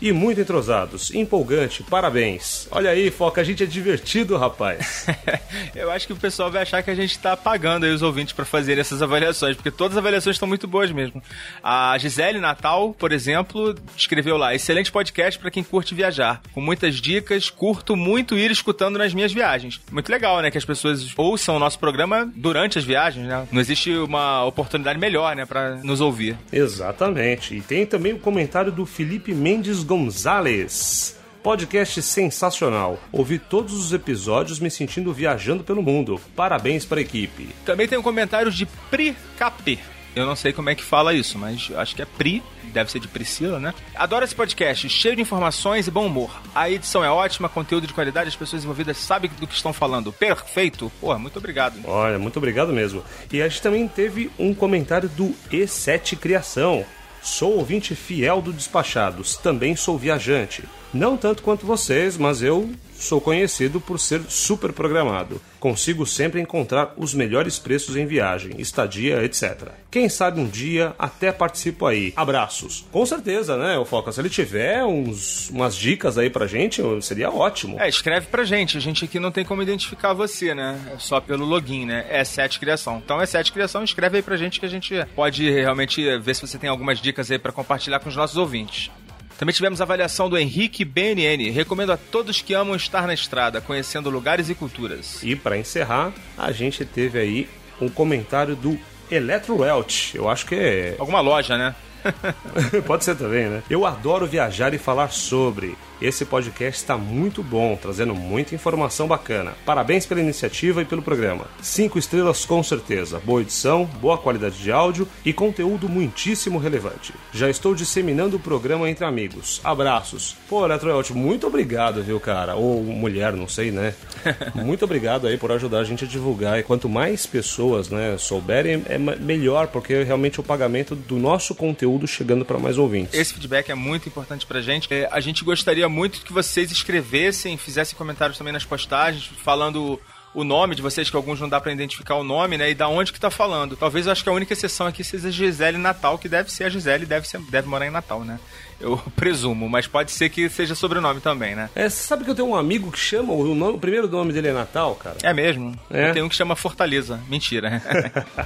e 0.00 0.12
muito 0.12 0.40
entrosados. 0.40 1.14
Empolgante, 1.14 1.82
parabéns. 1.82 2.68
Olha 2.70 2.90
aí, 2.90 3.10
Foca, 3.10 3.40
a 3.40 3.44
gente 3.44 3.62
é 3.62 3.66
divertido, 3.66 4.36
rapaz. 4.36 5.06
Eu 5.74 5.90
acho 5.90 6.06
que 6.06 6.12
o 6.12 6.16
pessoal 6.16 6.50
vai 6.50 6.62
achar 6.62 6.82
que 6.82 6.90
a 6.90 6.94
gente 6.94 7.18
tá 7.18 7.36
pagando 7.36 7.84
aí 7.84 7.92
os 7.92 8.02
ouvintes 8.02 8.32
para 8.32 8.44
fazer 8.44 8.78
essas 8.78 9.02
avaliações, 9.02 9.56
porque 9.56 9.70
todas 9.70 9.96
as 9.96 9.98
avaliações 9.98 10.36
estão 10.36 10.48
muito 10.48 10.66
boas 10.66 10.90
mesmo. 10.90 11.22
A 11.62 11.96
Gisele 11.98 12.38
Natal, 12.40 12.94
por 12.98 13.12
exemplo, 13.12 13.74
escreveu 13.96 14.36
lá: 14.36 14.54
excelente 14.54 14.90
podcast 14.92 15.38
para 15.38 15.50
quem 15.50 15.62
curte 15.62 15.94
viajar. 15.94 16.40
Com 16.52 16.60
muitas 16.60 16.96
dicas, 16.96 17.50
curto 17.50 17.96
muito 17.96 18.36
ir 18.36 18.50
escutando 18.50 18.98
nas 18.98 19.14
minhas 19.14 19.32
viagens. 19.32 19.80
Muito 19.90 20.10
legal, 20.10 20.40
né? 20.40 20.50
Que 20.50 20.58
as 20.58 20.64
pessoas 20.64 21.06
ouçam 21.16 21.56
o 21.56 21.58
nosso 21.58 21.78
programa 21.78 22.30
durante 22.34 22.78
as 22.78 22.84
viagens, 22.84 23.26
né? 23.26 23.46
Não 23.50 23.60
existe 23.60 23.90
uma 23.96 24.44
oportunidade 24.44 24.98
melhor, 24.98 25.34
né, 25.34 25.44
para 25.44 25.76
nos 25.76 26.00
ouvir. 26.00 26.36
Exatamente. 26.52 27.54
E 27.54 27.60
tem 27.60 27.86
também 27.86 28.12
o 28.12 28.18
comentário 28.18 28.72
do 28.72 28.86
Felipe 28.86 29.34
Mendes 29.34 29.84
Gonzalez. 29.86 31.16
Podcast 31.42 32.02
sensacional. 32.02 32.98
Ouvi 33.12 33.38
todos 33.38 33.72
os 33.72 33.92
episódios 33.92 34.58
me 34.58 34.68
sentindo 34.68 35.12
viajando 35.12 35.62
pelo 35.62 35.80
mundo. 35.80 36.20
Parabéns 36.34 36.84
para 36.84 36.98
a 36.98 37.02
equipe. 37.02 37.48
Também 37.64 37.86
tem 37.86 37.96
um 37.96 38.02
comentário 38.02 38.50
de 38.50 38.66
Pri 38.90 39.16
Capê. 39.38 39.78
Eu 40.16 40.26
não 40.26 40.34
sei 40.34 40.52
como 40.52 40.70
é 40.70 40.74
que 40.74 40.82
fala 40.82 41.14
isso, 41.14 41.38
mas 41.38 41.70
acho 41.76 41.94
que 41.94 42.02
é 42.02 42.06
Pri, 42.06 42.42
deve 42.72 42.90
ser 42.90 42.98
de 42.98 43.06
Priscila, 43.06 43.60
né? 43.60 43.72
Adoro 43.94 44.24
esse 44.24 44.34
podcast, 44.34 44.88
cheio 44.88 45.14
de 45.14 45.22
informações 45.22 45.86
e 45.86 45.90
bom 45.90 46.06
humor. 46.06 46.30
A 46.54 46.68
edição 46.70 47.04
é 47.04 47.10
ótima, 47.10 47.48
conteúdo 47.48 47.86
de 47.86 47.92
qualidade, 47.92 48.28
as 48.28 48.34
pessoas 48.34 48.64
envolvidas 48.64 48.96
sabem 48.96 49.30
do 49.38 49.46
que 49.46 49.54
estão 49.54 49.72
falando. 49.72 50.12
Perfeito! 50.12 50.90
Porra, 51.00 51.18
muito 51.18 51.38
obrigado. 51.38 51.78
Olha, 51.84 52.18
muito 52.18 52.38
obrigado 52.38 52.72
mesmo. 52.72 53.04
E 53.30 53.40
a 53.40 53.48
gente 53.48 53.62
também 53.62 53.86
teve 53.86 54.30
um 54.38 54.54
comentário 54.54 55.08
do 55.08 55.34
E7 55.52 56.16
Criação. 56.16 56.84
Sou 57.26 57.56
ouvinte 57.56 57.92
fiel 57.96 58.40
do 58.40 58.52
Despachados, 58.52 59.36
também 59.36 59.74
sou 59.74 59.98
viajante. 59.98 60.62
Não 60.92 61.16
tanto 61.16 61.42
quanto 61.42 61.66
vocês, 61.66 62.16
mas 62.16 62.42
eu 62.42 62.70
sou 62.98 63.20
conhecido 63.20 63.80
por 63.80 63.98
ser 63.98 64.22
super 64.28 64.72
programado. 64.72 65.40
Consigo 65.60 66.06
sempre 66.06 66.40
encontrar 66.40 66.94
os 66.96 67.14
melhores 67.14 67.58
preços 67.58 67.96
em 67.96 68.06
viagem, 68.06 68.54
estadia, 68.58 69.22
etc. 69.22 69.68
Quem 69.90 70.08
sabe 70.08 70.40
um 70.40 70.46
dia 70.46 70.94
até 70.98 71.32
participo 71.32 71.86
aí. 71.86 72.12
Abraços. 72.16 72.86
Com 72.92 73.04
certeza, 73.04 73.56
né, 73.56 73.78
o 73.78 73.84
Foca? 73.84 74.12
Se 74.12 74.20
ele 74.20 74.30
tiver 74.30 74.84
uns, 74.84 75.50
umas 75.50 75.76
dicas 75.76 76.18
aí 76.18 76.30
pra 76.30 76.46
gente, 76.46 76.82
seria 77.02 77.30
ótimo. 77.30 77.80
É, 77.80 77.88
escreve 77.88 78.26
pra 78.26 78.44
gente. 78.44 78.76
A 78.76 78.80
gente 78.80 79.04
aqui 79.04 79.18
não 79.18 79.30
tem 79.30 79.44
como 79.44 79.62
identificar 79.62 80.12
você, 80.12 80.54
né? 80.54 80.80
É 80.94 80.98
só 80.98 81.20
pelo 81.20 81.44
login, 81.44 81.84
né? 81.84 82.06
É 82.08 82.24
7 82.24 82.58
Criação. 82.60 83.02
Então 83.04 83.20
é 83.20 83.26
7 83.26 83.52
Criação, 83.52 83.82
escreve 83.84 84.18
aí 84.18 84.22
pra 84.22 84.36
gente 84.36 84.60
que 84.60 84.66
a 84.66 84.70
gente 84.70 84.94
pode 85.14 85.50
realmente 85.50 86.18
ver 86.18 86.34
se 86.34 86.46
você 86.46 86.58
tem 86.58 86.70
algumas 86.70 87.00
dicas 87.00 87.30
aí 87.30 87.38
para 87.38 87.52
compartilhar 87.52 88.00
com 88.00 88.08
os 88.08 88.16
nossos 88.16 88.36
ouvintes. 88.36 88.90
Também 89.38 89.54
tivemos 89.54 89.80
a 89.80 89.84
avaliação 89.84 90.30
do 90.30 90.38
Henrique 90.38 90.84
BNN. 90.84 91.50
Recomendo 91.50 91.92
a 91.92 91.96
todos 91.96 92.40
que 92.40 92.54
amam 92.54 92.74
estar 92.74 93.06
na 93.06 93.12
estrada, 93.12 93.60
conhecendo 93.60 94.08
lugares 94.08 94.48
e 94.48 94.54
culturas. 94.54 95.22
E 95.22 95.36
para 95.36 95.58
encerrar, 95.58 96.12
a 96.38 96.50
gente 96.52 96.84
teve 96.84 97.18
aí 97.18 97.48
um 97.80 97.88
comentário 97.88 98.56
do 98.56 98.78
Electro 99.10 99.60
Welch. 99.60 100.16
Eu 100.16 100.28
acho 100.28 100.46
que 100.46 100.54
é. 100.54 100.96
Alguma 100.98 101.20
loja, 101.20 101.58
né? 101.58 101.74
Pode 102.86 103.04
ser 103.04 103.16
também, 103.16 103.46
né? 103.46 103.62
Eu 103.68 103.84
adoro 103.84 104.26
viajar 104.26 104.72
e 104.72 104.78
falar 104.78 105.10
sobre. 105.10 105.76
Esse 106.00 106.26
podcast 106.26 106.82
está 106.82 106.98
muito 106.98 107.42
bom, 107.42 107.74
trazendo 107.74 108.14
muita 108.14 108.54
informação 108.54 109.08
bacana. 109.08 109.54
Parabéns 109.64 110.04
pela 110.04 110.20
iniciativa 110.20 110.82
e 110.82 110.84
pelo 110.84 111.00
programa. 111.00 111.46
Cinco 111.62 111.98
estrelas 111.98 112.44
com 112.44 112.62
certeza. 112.62 113.18
Boa 113.24 113.40
edição, 113.40 113.86
boa 113.98 114.18
qualidade 114.18 114.58
de 114.58 114.70
áudio 114.70 115.08
e 115.24 115.32
conteúdo 115.32 115.88
muitíssimo 115.88 116.58
relevante. 116.58 117.14
Já 117.32 117.48
estou 117.48 117.74
disseminando 117.74 118.36
o 118.36 118.40
programa 118.40 118.90
entre 118.90 119.06
amigos. 119.06 119.58
Abraços. 119.64 120.36
Pô, 120.50 120.66
Eletroelt, 120.66 121.12
muito 121.12 121.46
obrigado, 121.46 122.02
viu, 122.02 122.20
cara? 122.20 122.56
Ou 122.56 122.82
mulher, 122.82 123.32
não 123.32 123.48
sei, 123.48 123.70
né? 123.70 123.94
muito 124.54 124.84
obrigado 124.84 125.26
aí 125.26 125.38
por 125.38 125.50
ajudar 125.50 125.78
a 125.78 125.84
gente 125.84 126.04
a 126.04 126.06
divulgar. 126.06 126.58
E 126.58 126.62
quanto 126.62 126.90
mais 126.90 127.24
pessoas, 127.24 127.88
né, 127.88 128.18
souberem, 128.18 128.82
é 128.86 128.98
melhor, 128.98 129.68
porque 129.68 130.02
realmente 130.02 130.40
o 130.40 130.42
pagamento 130.42 130.94
do 130.94 131.16
nosso 131.16 131.54
conteúdo 131.54 132.06
chegando 132.06 132.44
para 132.44 132.58
mais 132.58 132.76
ouvintes. 132.76 133.18
Esse 133.18 133.32
feedback 133.32 133.70
é 133.70 133.74
muito 133.74 134.10
importante 134.10 134.44
pra 134.44 134.60
gente. 134.60 134.92
É, 134.92 135.08
a 135.10 135.20
gente 135.20 135.42
gostaria 135.42 135.85
muito 135.88 136.20
que 136.20 136.32
vocês 136.32 136.70
escrevessem, 136.70 137.56
fizessem 137.56 137.96
comentários 137.96 138.38
também 138.38 138.52
nas 138.52 138.64
postagens, 138.64 139.26
falando 139.42 140.00
o 140.36 140.44
nome 140.44 140.74
de 140.74 140.82
vocês, 140.82 141.08
que 141.08 141.16
alguns 141.16 141.40
não 141.40 141.48
dá 141.48 141.58
para 141.58 141.72
identificar 141.72 142.14
o 142.16 142.22
nome, 142.22 142.58
né? 142.58 142.70
E 142.70 142.74
da 142.74 142.88
onde 142.88 143.10
que 143.10 143.18
tá 143.18 143.30
falando. 143.30 143.74
Talvez 143.74 144.04
eu 144.04 144.12
acho 144.12 144.22
que 144.22 144.28
a 144.28 144.32
única 144.32 144.52
exceção 144.52 144.86
aqui 144.86 145.02
seja 145.02 145.28
a 145.28 145.30
Gisele 145.30 145.78
Natal, 145.78 146.18
que 146.18 146.28
deve 146.28 146.52
ser 146.52 146.64
a 146.64 146.68
Gisele, 146.68 147.06
deve, 147.06 147.26
ser, 147.26 147.40
deve 147.40 147.66
morar 147.66 147.86
em 147.86 147.90
Natal, 147.90 148.22
né? 148.22 148.38
Eu 148.78 148.98
presumo, 149.16 149.66
mas 149.66 149.86
pode 149.86 150.10
ser 150.10 150.28
que 150.28 150.46
seja 150.50 150.74
sobrenome 150.74 151.22
também, 151.22 151.54
né? 151.54 151.70
É, 151.74 151.88
você 151.88 152.06
sabe 152.06 152.22
que 152.22 152.30
eu 152.30 152.34
tenho 152.34 152.48
um 152.48 152.54
amigo 152.54 152.92
que 152.92 152.98
chama, 152.98 153.32
o, 153.32 153.54
nome, 153.54 153.76
o 153.76 153.80
primeiro 153.80 154.08
nome 154.08 154.30
dele 154.30 154.48
é 154.48 154.52
Natal, 154.52 154.94
cara? 154.96 155.16
É 155.22 155.32
mesmo? 155.32 155.74
É? 155.88 156.12
Tem 156.12 156.22
um 156.22 156.28
que 156.28 156.36
chama 156.36 156.54
Fortaleza. 156.54 157.18
Mentira. 157.30 157.82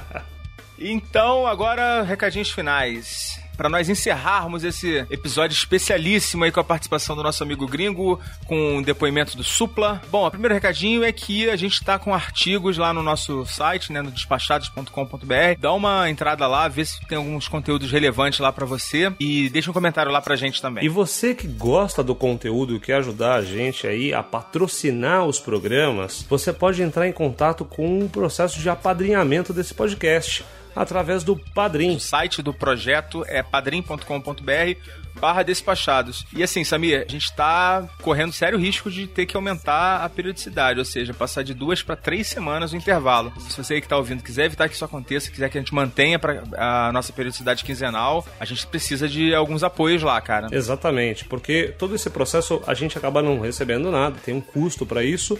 então, 0.79 1.45
agora, 1.45 2.03
recadinhos 2.03 2.51
finais. 2.51 3.37
Para 3.61 3.69
nós 3.69 3.89
encerrarmos 3.89 4.63
esse 4.63 5.05
episódio 5.11 5.53
especialíssimo 5.53 6.43
aí 6.43 6.51
com 6.51 6.59
a 6.59 6.63
participação 6.63 7.15
do 7.15 7.21
nosso 7.21 7.43
amigo 7.43 7.67
gringo, 7.67 8.19
com 8.47 8.79
o 8.79 8.81
depoimento 8.81 9.37
do 9.37 9.43
Supla. 9.43 10.01
Bom, 10.09 10.25
o 10.25 10.31
primeiro 10.31 10.55
recadinho 10.55 11.03
é 11.03 11.11
que 11.11 11.47
a 11.47 11.55
gente 11.55 11.83
tá 11.83 11.99
com 11.99 12.11
artigos 12.11 12.79
lá 12.79 12.91
no 12.91 13.03
nosso 13.03 13.45
site, 13.45 13.93
né, 13.93 14.01
no 14.01 14.09
despachados.com.br. 14.09 15.59
Dá 15.59 15.73
uma 15.73 16.09
entrada 16.09 16.47
lá, 16.47 16.67
vê 16.67 16.83
se 16.83 17.05
tem 17.05 17.19
alguns 17.19 17.47
conteúdos 17.47 17.91
relevantes 17.91 18.39
lá 18.39 18.51
para 18.51 18.65
você 18.65 19.13
e 19.19 19.47
deixa 19.49 19.69
um 19.69 19.73
comentário 19.73 20.11
lá 20.11 20.23
pra 20.23 20.35
gente 20.35 20.59
também. 20.59 20.83
E 20.83 20.89
você 20.89 21.35
que 21.35 21.45
gosta 21.45 22.03
do 22.03 22.15
conteúdo 22.15 22.75
e 22.75 22.79
quer 22.79 22.95
ajudar 22.95 23.35
a 23.35 23.43
gente 23.43 23.85
aí 23.85 24.11
a 24.11 24.23
patrocinar 24.23 25.27
os 25.27 25.39
programas, 25.39 26.25
você 26.27 26.51
pode 26.51 26.81
entrar 26.81 27.07
em 27.07 27.13
contato 27.13 27.63
com 27.63 27.99
um 27.99 28.07
processo 28.07 28.59
de 28.59 28.67
apadrinhamento 28.67 29.53
desse 29.53 29.75
podcast 29.75 30.43
através 30.75 31.23
do 31.23 31.35
Padrim. 31.35 31.95
O 31.95 31.99
site 31.99 32.41
do 32.41 32.53
projeto 32.53 33.23
é 33.27 33.43
padrim.com.br 33.43 35.01
barra 35.19 35.43
despachados. 35.43 36.25
E 36.33 36.41
assim, 36.41 36.63
Samir, 36.63 37.05
a 37.07 37.11
gente 37.11 37.31
tá 37.33 37.87
correndo 38.01 38.31
sério 38.31 38.57
risco 38.57 38.89
de 38.89 39.07
ter 39.07 39.25
que 39.25 39.35
aumentar 39.35 40.03
a 40.03 40.09
periodicidade, 40.09 40.79
ou 40.79 40.85
seja, 40.85 41.13
passar 41.13 41.43
de 41.43 41.53
duas 41.53 41.83
para 41.83 41.95
três 41.95 42.27
semanas 42.27 42.71
o 42.71 42.77
intervalo. 42.77 43.31
Se 43.39 43.61
você 43.61 43.75
aí 43.75 43.81
que 43.81 43.87
tá 43.87 43.97
ouvindo 43.97 44.23
quiser 44.23 44.45
evitar 44.45 44.67
que 44.69 44.75
isso 44.75 44.85
aconteça, 44.85 45.31
quiser 45.31 45.49
que 45.49 45.57
a 45.57 45.61
gente 45.61 45.73
mantenha 45.73 46.17
pra, 46.17 46.43
a 46.57 46.91
nossa 46.91 47.11
periodicidade 47.11 47.63
quinzenal, 47.63 48.25
a 48.39 48.45
gente 48.45 48.65
precisa 48.67 49.07
de 49.07 49.33
alguns 49.33 49.63
apoios 49.63 50.01
lá, 50.01 50.19
cara. 50.21 50.47
Exatamente, 50.51 51.25
porque 51.25 51.73
todo 51.77 51.95
esse 51.95 52.09
processo 52.09 52.61
a 52.65 52.73
gente 52.73 52.97
acaba 52.97 53.21
não 53.21 53.39
recebendo 53.39 53.91
nada, 53.91 54.17
tem 54.23 54.33
um 54.33 54.41
custo 54.41 54.85
para 54.85 55.03
isso 55.03 55.37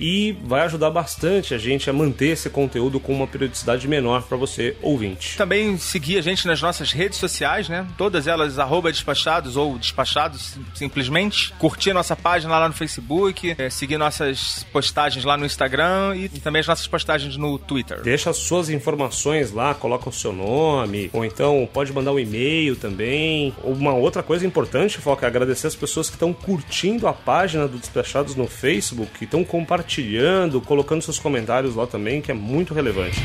e 0.00 0.36
vai 0.44 0.62
ajudar 0.62 0.90
bastante 0.90 1.54
a 1.54 1.58
gente 1.58 1.88
a 1.90 1.92
manter 1.92 2.28
esse 2.28 2.48
conteúdo 2.48 3.00
com 3.00 3.12
uma 3.12 3.26
periodicidade 3.26 3.86
menor 3.88 4.22
para 4.22 4.36
você, 4.36 4.76
ouvinte. 4.80 5.36
Também 5.36 5.76
seguir 5.78 6.18
a 6.18 6.22
gente 6.22 6.46
nas 6.46 6.60
nossas 6.62 6.92
redes 6.92 7.18
sociais, 7.18 7.68
né? 7.68 7.86
Todas 7.96 8.26
elas, 8.26 8.58
arroba 8.58 8.90
despachados 8.92 9.56
ou 9.56 9.78
despachados, 9.78 10.56
simplesmente. 10.74 11.52
Curtir 11.58 11.92
nossa 11.92 12.14
página 12.14 12.58
lá 12.58 12.68
no 12.68 12.74
Facebook, 12.74 13.54
é, 13.58 13.70
seguir 13.70 13.98
nossas 13.98 14.64
postagens 14.72 15.24
lá 15.24 15.36
no 15.36 15.44
Instagram 15.44 16.14
e, 16.16 16.24
e 16.26 16.40
também 16.40 16.60
as 16.60 16.66
nossas 16.66 16.86
postagens 16.86 17.36
no 17.36 17.58
Twitter. 17.58 18.00
Deixa 18.02 18.30
as 18.30 18.36
suas 18.36 18.70
informações 18.70 19.52
lá, 19.52 19.74
coloca 19.74 20.08
o 20.08 20.12
seu 20.12 20.32
nome, 20.32 21.10
ou 21.12 21.24
então 21.24 21.68
pode 21.72 21.92
mandar 21.92 22.12
um 22.12 22.18
e-mail 22.18 22.76
também. 22.76 23.54
Uma 23.62 23.94
outra 23.94 24.22
coisa 24.22 24.46
importante, 24.46 24.98
Foca, 24.98 25.26
é 25.26 25.28
agradecer 25.28 25.66
as 25.66 25.74
pessoas 25.74 26.08
que 26.08 26.16
estão 26.16 26.32
curtindo 26.32 27.06
a 27.06 27.12
página 27.12 27.66
do 27.66 27.78
Despachados 27.78 28.34
no 28.34 28.46
Facebook, 28.46 29.18
que 29.18 29.24
estão 29.24 29.44
compartilhando 29.44 29.87
compartilhando, 29.88 30.60
colocando 30.60 31.00
seus 31.00 31.18
comentários 31.18 31.74
lá 31.74 31.86
também, 31.86 32.20
que 32.20 32.30
é 32.30 32.34
muito 32.34 32.74
relevante. 32.74 33.18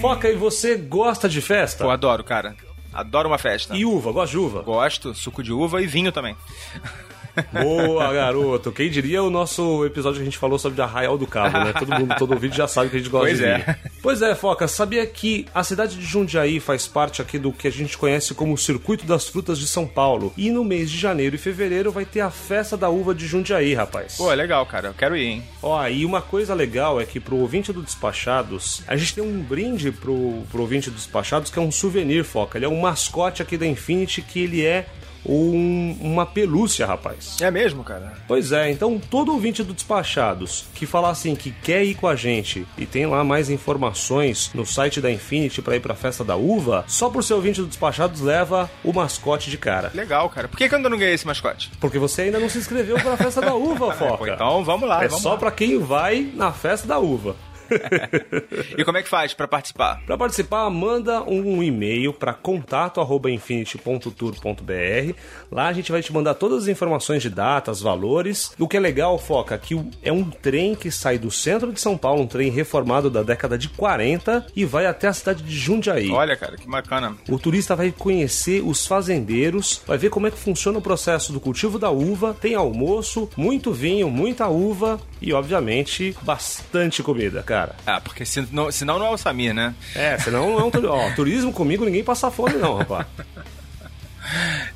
Foca, 0.00 0.28
e 0.28 0.34
você 0.34 0.76
gosta 0.76 1.28
de 1.28 1.40
festa? 1.40 1.84
Eu 1.84 1.90
adoro, 1.90 2.24
cara. 2.24 2.56
Adoro 2.92 3.28
uma 3.28 3.38
festa. 3.38 3.76
E 3.76 3.84
uva, 3.84 4.10
gosta 4.10 4.32
de 4.32 4.38
uva? 4.38 4.62
Gosto, 4.62 5.14
suco 5.14 5.42
de 5.42 5.52
uva 5.52 5.80
e 5.80 5.86
vinho 5.86 6.10
também. 6.10 6.34
Boa, 7.52 8.12
garoto. 8.12 8.72
Quem 8.72 8.90
diria 8.90 9.22
o 9.22 9.30
nosso 9.30 9.84
episódio 9.84 10.16
que 10.18 10.22
a 10.22 10.24
gente 10.24 10.38
falou 10.38 10.58
sobre 10.58 10.80
Arraial 10.80 11.16
do 11.16 11.26
Cabo, 11.26 11.58
né? 11.58 11.72
Todo 11.72 11.94
mundo, 11.98 12.14
todo 12.18 12.38
vídeo 12.38 12.56
já 12.56 12.66
sabe 12.66 12.90
que 12.90 12.96
a 12.96 12.98
gente 12.98 13.10
gosta 13.10 13.26
pois 13.26 13.38
de 13.38 13.44
é. 13.44 13.76
Pois 14.02 14.22
é, 14.22 14.34
Foca, 14.34 14.66
sabia 14.66 15.06
que 15.06 15.46
a 15.54 15.62
cidade 15.62 15.96
de 15.96 16.04
Jundiaí 16.04 16.58
faz 16.60 16.86
parte 16.86 17.20
aqui 17.20 17.38
do 17.38 17.52
que 17.52 17.68
a 17.68 17.70
gente 17.70 17.96
conhece 17.96 18.34
como 18.34 18.54
o 18.54 18.58
Circuito 18.58 19.04
das 19.04 19.28
Frutas 19.28 19.58
de 19.58 19.66
São 19.66 19.86
Paulo. 19.86 20.32
E 20.36 20.50
no 20.50 20.64
mês 20.64 20.90
de 20.90 20.98
janeiro 20.98 21.36
e 21.36 21.38
fevereiro 21.38 21.92
vai 21.92 22.04
ter 22.04 22.20
a 22.20 22.30
festa 22.30 22.76
da 22.76 22.88
uva 22.88 23.14
de 23.14 23.26
Jundiaí, 23.26 23.74
rapaz. 23.74 24.16
Pô, 24.16 24.32
é 24.32 24.34
legal, 24.34 24.64
cara. 24.66 24.88
Eu 24.88 24.94
quero 24.94 25.16
ir, 25.16 25.26
hein? 25.26 25.44
Ó, 25.62 25.86
e 25.86 26.04
uma 26.04 26.22
coisa 26.22 26.54
legal 26.54 27.00
é 27.00 27.04
que 27.04 27.20
pro 27.20 27.36
ouvinte 27.36 27.72
do 27.72 27.82
Despachados, 27.82 28.82
a 28.86 28.96
gente 28.96 29.14
tem 29.14 29.24
um 29.24 29.40
brinde 29.42 29.92
pro, 29.92 30.42
pro 30.50 30.62
ouvinte 30.62 30.90
do 30.90 30.96
Despachados 30.96 31.50
que 31.50 31.58
é 31.58 31.62
um 31.62 31.70
souvenir, 31.70 32.24
Foca. 32.24 32.58
Ele 32.58 32.64
é 32.64 32.68
um 32.68 32.80
mascote 32.80 33.42
aqui 33.42 33.56
da 33.56 33.66
Infinity 33.66 34.22
que 34.22 34.42
ele 34.42 34.64
é 34.64 34.86
um, 35.26 35.96
uma 36.00 36.24
pelúcia, 36.26 36.86
rapaz. 36.86 37.36
É 37.40 37.50
mesmo, 37.50 37.84
cara? 37.84 38.14
Pois 38.26 38.52
é, 38.52 38.70
então 38.70 38.98
todo 38.98 39.32
ouvinte 39.32 39.62
do 39.62 39.72
Despachados 39.72 40.64
que 40.74 40.86
falar 40.86 41.10
assim 41.10 41.34
que 41.34 41.50
quer 41.50 41.84
ir 41.84 41.94
com 41.94 42.06
a 42.06 42.16
gente 42.16 42.66
e 42.78 42.86
tem 42.86 43.06
lá 43.06 43.22
mais 43.24 43.50
informações 43.50 44.50
no 44.54 44.64
site 44.66 45.00
da 45.00 45.10
Infinity 45.10 45.60
para 45.62 45.76
ir 45.76 45.80
pra 45.80 45.94
festa 45.94 46.24
da 46.24 46.36
uva, 46.36 46.84
só 46.86 47.08
por 47.10 47.22
ser 47.24 47.34
ouvinte 47.34 47.60
do 47.60 47.66
Despachados 47.66 48.20
leva 48.20 48.70
o 48.84 48.92
mascote 48.92 49.50
de 49.50 49.58
cara. 49.58 49.90
Legal, 49.94 50.28
cara. 50.30 50.48
Por 50.48 50.56
que, 50.56 50.68
que 50.68 50.74
eu 50.74 50.76
ainda 50.76 50.88
não 50.90 50.98
ganhei 50.98 51.14
esse 51.14 51.26
mascote? 51.26 51.70
Porque 51.80 51.98
você 51.98 52.22
ainda 52.22 52.38
não 52.38 52.48
se 52.48 52.58
inscreveu 52.58 52.96
pra 53.00 53.16
festa 53.16 53.40
da 53.40 53.54
uva, 53.54 53.90
É, 53.92 53.96
pô, 53.96 54.08
Foca. 54.16 54.32
então 54.32 54.64
vamos 54.64 54.88
lá. 54.88 55.04
é 55.04 55.08
vamos 55.08 55.22
só 55.22 55.32
lá. 55.32 55.36
pra 55.36 55.50
quem 55.50 55.78
vai 55.78 56.30
na 56.34 56.52
festa 56.52 56.86
da 56.86 56.98
uva. 56.98 57.34
E 58.76 58.84
como 58.84 58.98
é 58.98 59.02
que 59.02 59.08
faz 59.08 59.32
pra 59.34 59.46
participar? 59.48 60.00
Para 60.06 60.16
participar, 60.18 60.68
manda 60.70 61.22
um 61.22 61.62
e-mail 61.62 62.12
para 62.12 62.32
contato@infinity.tour.br. 62.34 65.14
Lá 65.50 65.68
a 65.68 65.72
gente 65.72 65.90
vai 65.92 66.02
te 66.02 66.12
mandar 66.12 66.34
todas 66.34 66.64
as 66.64 66.68
informações 66.68 67.22
de 67.22 67.30
datas, 67.30 67.80
valores. 67.80 68.52
O 68.58 68.66
que 68.68 68.76
é 68.76 68.80
legal, 68.80 69.18
foca, 69.18 69.56
que 69.58 69.74
o- 69.74 69.88
é 70.02 70.12
um 70.12 70.24
trem 70.24 70.74
que 70.74 70.90
sai 70.90 71.18
do 71.18 71.30
centro 71.30 71.72
de 71.72 71.80
São 71.80 71.96
Paulo, 71.96 72.22
um 72.22 72.26
trem 72.26 72.50
reformado 72.50 73.08
da 73.10 73.22
década 73.22 73.56
de 73.58 73.68
40 73.68 74.46
e 74.54 74.64
vai 74.64 74.86
até 74.86 75.08
a 75.08 75.12
cidade 75.12 75.42
de 75.42 75.56
Jundiaí. 75.56 76.10
Olha, 76.10 76.36
cara, 76.36 76.56
que 76.56 76.68
bacana. 76.68 77.16
O 77.28 77.38
turista 77.38 77.74
vai 77.76 77.92
conhecer 77.92 78.62
os 78.64 78.86
fazendeiros, 78.86 79.82
vai 79.86 79.98
ver 79.98 80.10
como 80.10 80.26
é 80.26 80.30
que 80.30 80.38
funciona 80.38 80.78
o 80.78 80.82
processo 80.82 81.32
do 81.32 81.40
cultivo 81.40 81.78
da 81.78 81.90
uva, 81.90 82.34
tem 82.40 82.54
almoço, 82.54 83.28
muito 83.36 83.72
vinho, 83.72 84.10
muita 84.10 84.48
uva 84.48 84.98
e, 85.20 85.32
obviamente, 85.32 86.16
bastante 86.22 87.02
comida, 87.02 87.42
cara. 87.42 87.74
Ah, 87.86 88.00
porque 88.00 88.24
senão, 88.24 88.70
senão 88.70 88.98
não 88.98 89.06
é 89.06 89.10
o 89.10 89.18
Samir, 89.18 89.54
né? 89.54 89.74
É, 89.94 90.18
senão 90.18 90.50
não 90.50 90.60
é 90.60 90.64
um 90.64 90.70
turismo. 90.70 90.94
Ó, 90.94 91.10
turismo 91.14 91.52
comigo 91.52 91.84
ninguém 91.84 92.02
passa 92.04 92.30
fome, 92.30 92.54
não, 92.54 92.78
rapaz. 92.78 93.06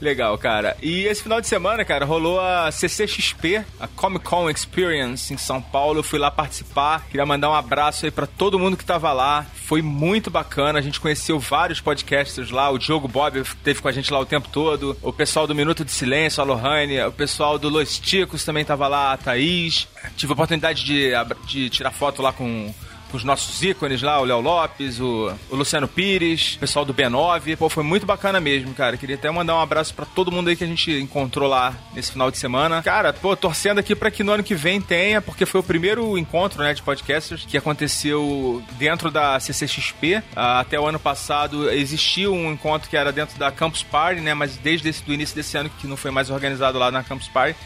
Legal, 0.00 0.36
cara. 0.38 0.76
E 0.82 1.04
esse 1.04 1.22
final 1.22 1.40
de 1.40 1.46
semana, 1.46 1.84
cara, 1.84 2.04
rolou 2.04 2.40
a 2.40 2.70
CCXP, 2.70 3.64
a 3.78 3.86
Comic 3.86 4.24
Con 4.24 4.50
Experience 4.50 5.32
em 5.32 5.36
São 5.36 5.60
Paulo. 5.60 6.00
Eu 6.00 6.02
fui 6.02 6.18
lá 6.18 6.30
participar. 6.30 7.06
Queria 7.08 7.26
mandar 7.26 7.50
um 7.50 7.54
abraço 7.54 8.04
aí 8.04 8.10
pra 8.10 8.26
todo 8.26 8.58
mundo 8.58 8.76
que 8.76 8.84
tava 8.84 9.12
lá. 9.12 9.46
Foi 9.54 9.80
muito 9.82 10.30
bacana. 10.30 10.78
A 10.78 10.82
gente 10.82 11.00
conheceu 11.00 11.38
vários 11.38 11.80
podcasters 11.80 12.50
lá. 12.50 12.70
O 12.70 12.78
Diogo 12.78 13.08
Bob 13.08 13.42
teve 13.62 13.80
com 13.80 13.88
a 13.88 13.92
gente 13.92 14.12
lá 14.12 14.18
o 14.18 14.26
tempo 14.26 14.48
todo. 14.48 14.96
O 15.02 15.12
pessoal 15.12 15.46
do 15.46 15.54
Minuto 15.54 15.84
de 15.84 15.90
Silêncio, 15.90 16.42
a 16.42 16.44
Lohane. 16.44 17.00
O 17.02 17.12
pessoal 17.12 17.58
do 17.58 17.68
Los 17.68 17.98
Ticos 17.98 18.44
também 18.44 18.64
tava 18.64 18.88
lá, 18.88 19.12
a 19.12 19.16
Thaís. 19.16 19.88
Tive 20.16 20.32
a 20.32 20.34
oportunidade 20.34 20.84
de, 20.84 21.12
de 21.46 21.70
tirar 21.70 21.90
foto 21.90 22.20
lá 22.20 22.32
com 22.32 22.72
com 23.14 23.18
os 23.18 23.22
nossos 23.22 23.62
ícones 23.62 24.02
lá, 24.02 24.20
o 24.20 24.24
Léo 24.24 24.40
Lopes, 24.40 24.98
o, 24.98 25.32
o 25.48 25.54
Luciano 25.54 25.86
Pires, 25.86 26.54
o 26.56 26.58
pessoal 26.58 26.84
do 26.84 26.92
B9. 26.92 27.56
Pô, 27.56 27.68
foi 27.68 27.84
muito 27.84 28.04
bacana 28.04 28.40
mesmo, 28.40 28.74
cara. 28.74 28.96
Queria 28.96 29.14
até 29.14 29.30
mandar 29.30 29.54
um 29.54 29.60
abraço 29.60 29.94
pra 29.94 30.04
todo 30.04 30.32
mundo 30.32 30.48
aí 30.48 30.56
que 30.56 30.64
a 30.64 30.66
gente 30.66 30.90
encontrou 30.90 31.48
lá 31.48 31.72
nesse 31.94 32.10
final 32.10 32.28
de 32.28 32.38
semana. 32.38 32.82
Cara, 32.82 33.12
pô, 33.12 33.36
torcendo 33.36 33.78
aqui 33.78 33.94
pra 33.94 34.10
que 34.10 34.24
no 34.24 34.32
ano 34.32 34.42
que 34.42 34.56
vem 34.56 34.80
tenha, 34.80 35.22
porque 35.22 35.46
foi 35.46 35.60
o 35.60 35.62
primeiro 35.62 36.18
encontro, 36.18 36.60
né, 36.60 36.74
de 36.74 36.82
podcasters 36.82 37.46
que 37.46 37.56
aconteceu 37.56 38.60
dentro 38.72 39.12
da 39.12 39.38
CCXP. 39.38 40.20
Ah, 40.34 40.58
até 40.58 40.80
o 40.80 40.84
ano 40.84 40.98
passado 40.98 41.70
existia 41.70 42.28
um 42.28 42.50
encontro 42.50 42.90
que 42.90 42.96
era 42.96 43.12
dentro 43.12 43.38
da 43.38 43.52
Campus 43.52 43.84
Party, 43.84 44.22
né, 44.22 44.34
mas 44.34 44.56
desde 44.56 44.88
esse, 44.88 45.04
do 45.04 45.14
início 45.14 45.36
desse 45.36 45.56
ano 45.56 45.70
que 45.70 45.86
não 45.86 45.96
foi 45.96 46.10
mais 46.10 46.30
organizado 46.30 46.80
lá 46.80 46.90
na 46.90 47.04
Campus 47.04 47.28
Party. 47.28 47.56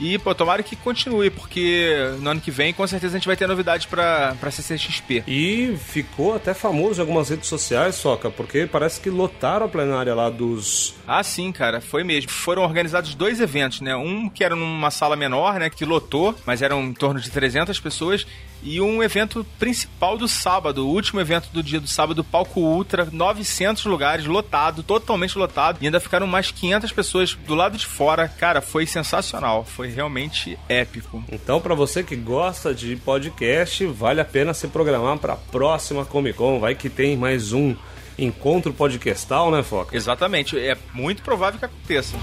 E, 0.00 0.18
pô, 0.18 0.34
tomara 0.34 0.62
que 0.62 0.74
continue, 0.74 1.28
porque 1.28 1.94
no 2.20 2.30
ano 2.30 2.40
que 2.40 2.50
vem, 2.50 2.72
com 2.72 2.86
certeza, 2.86 3.14
a 3.14 3.18
gente 3.18 3.26
vai 3.26 3.36
ter 3.36 3.46
novidade 3.46 3.86
pra, 3.86 4.34
pra 4.40 4.50
CCXP. 4.50 5.24
E 5.26 5.76
ficou 5.76 6.34
até 6.34 6.54
famoso 6.54 7.00
em 7.00 7.02
algumas 7.02 7.28
redes 7.28 7.48
sociais, 7.48 7.96
Soca, 7.96 8.30
porque 8.30 8.66
parece 8.66 8.98
que 8.98 9.10
lotaram 9.10 9.66
a 9.66 9.68
plenária 9.68 10.14
lá 10.14 10.30
dos. 10.30 10.94
Ah, 11.12 11.24
sim, 11.24 11.50
cara, 11.50 11.80
foi 11.80 12.04
mesmo. 12.04 12.30
Foram 12.30 12.62
organizados 12.62 13.16
dois 13.16 13.40
eventos, 13.40 13.80
né? 13.80 13.96
Um 13.96 14.28
que 14.28 14.44
era 14.44 14.54
numa 14.54 14.92
sala 14.92 15.16
menor, 15.16 15.58
né, 15.58 15.68
que 15.68 15.84
lotou, 15.84 16.36
mas 16.46 16.62
eram 16.62 16.84
em 16.84 16.92
torno 16.92 17.18
de 17.18 17.28
300 17.28 17.80
pessoas, 17.80 18.24
e 18.62 18.80
um 18.80 19.02
evento 19.02 19.44
principal 19.58 20.16
do 20.16 20.28
sábado, 20.28 20.86
o 20.86 20.88
último 20.88 21.20
evento 21.20 21.48
do 21.52 21.64
dia 21.64 21.80
do 21.80 21.88
sábado, 21.88 22.22
Palco 22.22 22.60
Ultra, 22.60 23.08
900 23.10 23.86
lugares, 23.86 24.24
lotado, 24.24 24.84
totalmente 24.84 25.36
lotado, 25.36 25.78
e 25.80 25.86
ainda 25.86 25.98
ficaram 25.98 26.28
mais 26.28 26.52
500 26.52 26.92
pessoas 26.92 27.34
do 27.34 27.56
lado 27.56 27.76
de 27.76 27.86
fora. 27.86 28.28
Cara, 28.28 28.60
foi 28.60 28.86
sensacional, 28.86 29.64
foi 29.64 29.88
realmente 29.88 30.56
épico. 30.68 31.24
Então, 31.32 31.60
pra 31.60 31.74
você 31.74 32.04
que 32.04 32.14
gosta 32.14 32.72
de 32.72 32.94
podcast, 32.94 33.84
vale 33.86 34.20
a 34.20 34.24
pena 34.24 34.54
se 34.54 34.68
programar 34.68 35.18
pra 35.18 35.34
próxima 35.34 36.04
Comic 36.04 36.38
Con. 36.38 36.60
Vai 36.60 36.76
que 36.76 36.88
tem 36.88 37.16
mais 37.16 37.52
um 37.52 37.74
encontro 38.18 38.72
podcastal, 38.72 39.50
né, 39.50 39.62
Foca? 39.62 39.96
Exatamente, 39.96 40.58
é 40.58 40.76
muito 40.92 41.22
provável 41.22 41.58
que 41.58 41.64
aconteça. 41.64 42.16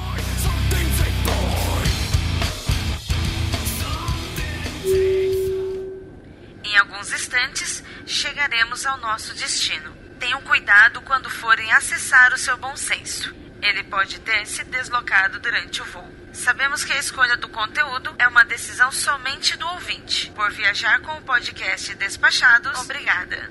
Em 6.64 6.78
alguns 6.78 7.12
instantes, 7.12 7.84
chegaremos 8.06 8.86
ao 8.86 8.98
nosso 8.98 9.34
destino. 9.34 9.92
Tenham 10.20 10.42
cuidado 10.42 11.02
quando 11.02 11.30
forem 11.30 11.72
acessar 11.72 12.34
o 12.34 12.38
seu 12.38 12.58
bom 12.58 12.76
senso. 12.76 13.34
Ele 13.62 13.84
pode 13.84 14.20
ter 14.20 14.46
se 14.46 14.64
deslocado 14.64 15.40
durante 15.40 15.82
o 15.82 15.86
voo. 15.86 16.08
Sabemos 16.34 16.84
que 16.84 16.94
a 16.94 17.00
escolha 17.00 17.36
do 17.36 17.50
conteúdo 17.50 18.14
é 18.20 18.28
uma 18.28 18.46
decisão 18.46 18.92
somente 18.92 19.58
do 19.58 19.68
ouvinte. 19.68 20.32
Por 20.36 20.52
viajar 20.52 21.00
com 21.02 21.14
o 21.18 21.22
podcast 21.22 21.96
Despachados, 21.96 22.80
obrigada. 22.82 23.50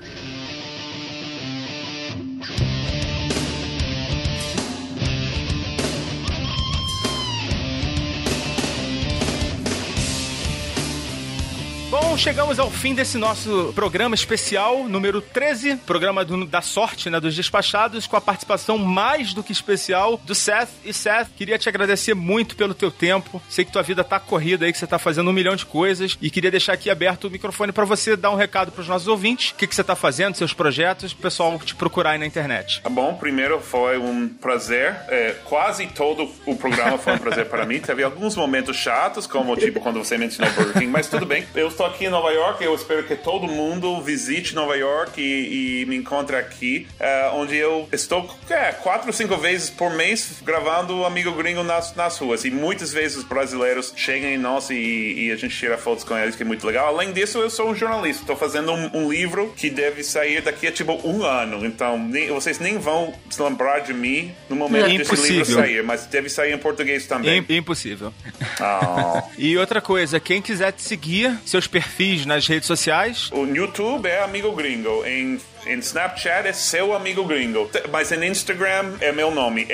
Chegamos 12.17 12.59
ao 12.59 12.69
fim 12.69 12.93
desse 12.95 13.17
nosso 13.17 13.71
programa 13.75 14.13
especial, 14.15 14.83
número 14.89 15.21
13, 15.21 15.77
programa 15.77 16.25
do- 16.25 16.45
da 16.45 16.61
sorte, 16.61 17.09
né, 17.09 17.19
dos 17.19 17.35
despachados, 17.35 18.05
com 18.07 18.17
a 18.17 18.21
participação 18.21 18.77
mais 18.77 19.33
do 19.33 19.43
que 19.43 19.51
especial 19.51 20.19
do 20.25 20.33
Seth. 20.35 20.67
E 20.83 20.91
Seth, 20.91 21.29
queria 21.37 21.57
te 21.57 21.69
agradecer 21.69 22.13
muito 22.15 22.55
pelo 22.55 22.73
teu 22.73 22.89
tempo. 22.91 23.41
Sei 23.47 23.63
que 23.63 23.71
tua 23.71 23.83
vida 23.83 24.03
tá 24.03 24.19
corrida 24.19 24.65
aí, 24.65 24.73
que 24.73 24.77
você 24.79 24.87
tá 24.87 24.97
fazendo 24.99 25.29
um 25.29 25.33
milhão 25.33 25.55
de 25.55 25.65
coisas, 25.65 26.17
e 26.21 26.29
queria 26.29 26.51
deixar 26.51 26.73
aqui 26.73 26.89
aberto 26.89 27.25
o 27.25 27.29
microfone 27.31 27.71
para 27.71 27.85
você 27.85 28.15
dar 28.17 28.31
um 28.31 28.35
recado 28.35 28.71
pros 28.71 28.87
nossos 28.87 29.07
ouvintes, 29.07 29.51
o 29.51 29.55
que, 29.55 29.67
que 29.67 29.75
você 29.75 29.83
tá 29.83 29.95
fazendo, 29.95 30.35
seus 30.35 30.53
projetos, 30.53 31.11
o 31.13 31.17
pessoal 31.17 31.57
te 31.59 31.75
procurar 31.75 32.11
aí 32.11 32.17
na 32.19 32.25
internet. 32.25 32.81
Tá 32.81 32.89
bom, 32.89 33.13
primeiro 33.13 33.61
foi 33.61 33.97
um 33.99 34.27
prazer. 34.27 34.95
É, 35.07 35.35
quase 35.45 35.85
todo 35.87 36.29
o 36.45 36.55
programa 36.55 36.97
foi 36.97 37.13
um 37.13 37.19
prazer 37.19 37.45
para 37.45 37.65
mim. 37.65 37.79
Teve 37.79 38.03
alguns 38.03 38.35
momentos 38.35 38.75
chatos, 38.75 39.27
como 39.27 39.55
tipo 39.55 39.79
quando 39.79 39.99
você 40.03 40.17
mencionou 40.17 40.51
Burger 40.55 40.73
King, 40.73 40.87
mas 40.87 41.07
tudo 41.07 41.25
bem. 41.25 41.45
Eu 41.55 41.67
estou 41.67 41.85
aqui 41.85 42.06
em 42.07 42.11
Nova 42.11 42.31
York. 42.31 42.63
Eu 42.63 42.73
espero 42.73 43.03
que 43.03 43.15
todo 43.15 43.47
mundo 43.47 44.01
visite 44.01 44.55
Nova 44.55 44.75
York 44.75 45.21
e, 45.21 45.81
e 45.81 45.85
me 45.85 45.95
encontre 45.95 46.35
aqui, 46.35 46.87
é, 46.99 47.29
onde 47.33 47.55
eu 47.55 47.87
estou 47.91 48.29
é, 48.49 48.71
quatro 48.71 49.07
ou 49.07 49.13
cinco 49.13 49.37
vezes 49.37 49.69
por 49.69 49.91
mês 49.93 50.41
gravando 50.43 51.05
Amigo 51.05 51.31
Gringo 51.33 51.63
nas, 51.63 51.95
nas 51.95 52.17
ruas. 52.17 52.45
E 52.45 52.51
muitas 52.51 52.91
vezes 52.91 53.17
os 53.17 53.23
brasileiros 53.23 53.93
chegam 53.95 54.29
em 54.29 54.37
nós 54.37 54.69
e, 54.69 55.27
e 55.27 55.31
a 55.31 55.35
gente 55.35 55.55
tira 55.57 55.77
fotos 55.77 56.03
com 56.03 56.17
eles, 56.17 56.35
que 56.35 56.43
é 56.43 56.45
muito 56.45 56.65
legal. 56.65 56.87
Além 56.87 57.11
disso, 57.11 57.37
eu 57.39 57.49
sou 57.49 57.69
um 57.69 57.75
jornalista. 57.75 58.23
Estou 58.23 58.35
fazendo 58.35 58.71
um, 58.71 58.89
um 59.05 59.11
livro 59.11 59.53
que 59.55 59.69
deve 59.69 60.03
sair 60.03 60.41
daqui 60.41 60.67
a 60.67 60.71
tipo 60.71 60.99
um 61.07 61.23
ano. 61.23 61.65
Então, 61.65 61.97
nem- 61.97 62.29
vocês 62.29 62.59
nem 62.59 62.77
vão 62.77 63.13
se 63.29 63.41
lembrar 63.41 63.79
de 63.79 63.93
mim 63.93 64.33
no 64.49 64.55
momento 64.55 64.85
desse 64.97 65.11
livro 65.33 65.45
sair, 65.61 65.83
mas 65.83 66.05
deve 66.05 66.29
sair 66.29 66.53
em 66.53 66.57
português 66.57 67.05
também. 67.05 67.45
Im- 67.49 67.57
impossível. 67.57 68.13
Ah. 68.59 69.23
E 69.37 69.57
outra 69.57 69.79
coisa, 69.81 70.19
quem 70.19 70.41
quiser 70.41 70.71
te 70.71 70.81
seguir, 70.81 71.37
seus 71.45 71.67
perfis 71.67 71.86
nas 72.25 72.47
redes 72.47 72.67
sociais, 72.67 73.29
O 73.31 73.45
YouTube 73.45 74.07
é 74.07 74.21
Amigo 74.23 74.51
Gringo. 74.51 75.05
Em, 75.05 75.39
em 75.65 75.79
Snapchat 75.79 76.47
é 76.47 76.53
seu 76.53 76.93
Amigo 76.93 77.23
Gringo. 77.25 77.69
Mas 77.91 78.11
em 78.11 78.25
Instagram 78.25 78.95
é 79.01 79.11
meu 79.11 79.31
nome. 79.31 79.65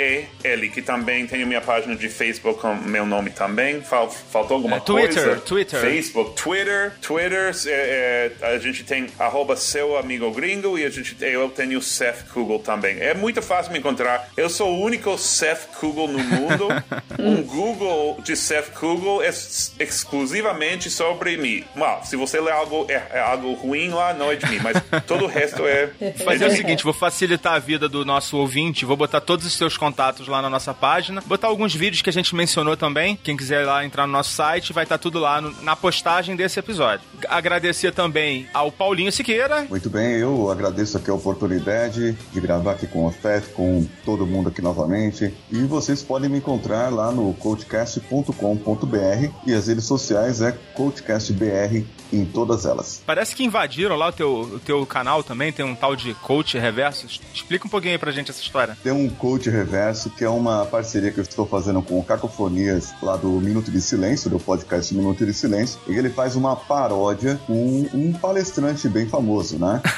S-E-T-H-K-U-G-E-L. 0.00 0.68
Que 0.70 0.82
também 0.82 1.26
tenho 1.26 1.46
minha 1.46 1.60
página 1.60 1.94
de 1.96 2.08
Facebook 2.08 2.60
com 2.60 2.74
meu 2.76 3.04
nome 3.06 3.30
também. 3.30 3.80
Fal- 3.82 4.10
faltou 4.10 4.56
alguma 4.56 4.76
É, 4.76 4.80
Twitter, 4.80 5.24
coisa? 5.24 5.40
Twitter. 5.40 5.80
Facebook, 5.80 6.34
Twitter. 6.42 6.92
Twitter, 7.00 7.52
é, 7.66 8.32
é, 8.40 8.46
a 8.54 8.58
gente 8.58 8.84
tem 8.84 9.06
arroba 9.18 9.56
seu 9.56 9.96
Amigo 9.96 10.30
Gringo 10.30 10.78
e 10.78 10.84
a 10.84 10.90
gente, 10.90 11.16
eu 11.20 11.48
tenho 11.50 11.80
Seth 11.82 12.24
Kugel 12.32 12.58
também. 12.60 12.98
É 13.00 13.14
muito 13.14 13.42
fácil 13.42 13.72
me 13.72 13.78
encontrar. 13.78 14.28
Eu 14.36 14.48
sou 14.48 14.70
o 14.74 14.80
único 14.80 15.16
Seth 15.18 15.66
Kugel 15.78 16.08
no 16.08 16.18
mundo. 16.18 16.68
um 17.18 17.42
Google 17.42 18.20
de 18.22 18.36
Seth 18.36 18.70
Kugel 18.72 19.22
é 19.22 19.30
exclusivamente 19.78 20.90
sobre 20.90 21.36
mim. 21.36 21.64
Well, 21.76 22.00
se 22.04 22.16
você 22.16 22.40
ler 22.40 22.52
algo, 22.52 22.86
é, 22.88 23.02
é 23.12 23.20
algo 23.20 23.52
ruim 23.54 23.90
lá, 23.90 24.14
não 24.14 24.30
é 24.30 24.36
de 24.36 24.46
mim, 24.48 24.58
mas 24.62 24.76
todo 25.06 25.24
o 25.24 25.28
resto 25.28 25.66
é. 25.66 25.90
Fazer 26.24 26.46
o 26.46 26.50
seguinte, 26.50 26.84
vou 26.84 26.92
facilitar 26.92 27.54
a 27.54 27.58
vida 27.58 27.88
do 27.88 28.04
nosso 28.04 28.36
ouvinte, 28.36 28.84
vou 28.84 28.96
botar 28.96 29.20
todos 29.20 29.44
os 29.46 29.52
seus 29.52 29.76
contatos 29.76 29.89
lá 30.28 30.40
na 30.42 30.50
nossa 30.50 30.72
página, 30.74 31.22
botar 31.26 31.46
alguns 31.48 31.74
vídeos 31.74 32.02
que 32.02 32.10
a 32.10 32.12
gente 32.12 32.34
mencionou 32.34 32.76
também. 32.76 33.16
Quem 33.22 33.36
quiser 33.36 33.64
lá 33.66 33.84
entrar 33.84 34.06
no 34.06 34.12
nosso 34.12 34.30
site, 34.32 34.72
vai 34.72 34.84
estar 34.84 34.98
tudo 34.98 35.18
lá 35.18 35.40
no- 35.40 35.50
na 35.62 35.74
postagem 35.76 36.36
desse 36.36 36.58
episódio. 36.58 37.04
Agradecer 37.28 37.92
também 37.92 38.46
ao 38.54 38.70
Paulinho 38.72 39.10
Siqueira. 39.12 39.66
Muito 39.68 39.88
bem, 39.90 40.12
eu 40.18 40.50
agradeço 40.50 40.96
aqui 40.96 41.10
a 41.10 41.14
oportunidade 41.14 42.12
de 42.32 42.40
gravar 42.40 42.72
aqui 42.72 42.86
com 42.86 43.06
o 43.06 43.10
Feth, 43.10 43.52
com 43.54 43.86
todo 44.04 44.26
mundo 44.26 44.48
aqui 44.48 44.62
novamente. 44.62 45.32
E 45.50 45.58
vocês 45.64 46.02
podem 46.02 46.28
me 46.30 46.38
encontrar 46.38 46.90
lá 46.92 47.10
no 47.12 47.32
coachcast.com.br 47.34 49.30
e 49.46 49.54
as 49.54 49.66
redes 49.68 49.84
sociais 49.84 50.40
é 50.40 50.52
coachcastbr 50.74 51.84
em 52.12 52.24
todas 52.24 52.64
elas. 52.64 53.02
Parece 53.06 53.34
que 53.36 53.44
invadiram 53.44 53.96
lá 53.96 54.08
o 54.08 54.12
teu, 54.12 54.40
o 54.40 54.58
teu 54.60 54.84
canal 54.86 55.22
também, 55.22 55.52
tem 55.52 55.64
um 55.64 55.74
tal 55.74 55.94
de 55.94 56.14
coach 56.14 56.58
reverso. 56.58 57.06
Explica 57.32 57.66
um 57.66 57.70
pouquinho 57.70 57.92
aí 57.94 57.98
pra 57.98 58.10
gente 58.10 58.30
essa 58.30 58.40
história. 58.42 58.76
Tem 58.82 58.92
um 58.92 59.08
coach 59.08 59.48
reverso 59.48 59.79
que 60.16 60.24
é 60.24 60.28
uma 60.28 60.66
parceria 60.66 61.10
que 61.10 61.18
eu 61.18 61.22
estou 61.22 61.46
fazendo 61.46 61.82
com 61.82 61.98
o 61.98 62.04
Cacofonias 62.04 62.92
lá 63.02 63.16
do 63.16 63.28
Minuto 63.28 63.70
de 63.70 63.80
Silêncio, 63.80 64.28
do 64.28 64.38
podcast 64.38 64.94
Minuto 64.94 65.24
de 65.24 65.32
Silêncio, 65.32 65.80
e 65.88 65.96
ele 65.96 66.10
faz 66.10 66.36
uma 66.36 66.54
paródia 66.54 67.40
com 67.46 67.88
um 67.94 68.12
palestrante 68.12 68.88
bem 68.88 69.06
famoso, 69.06 69.58
né? 69.58 69.80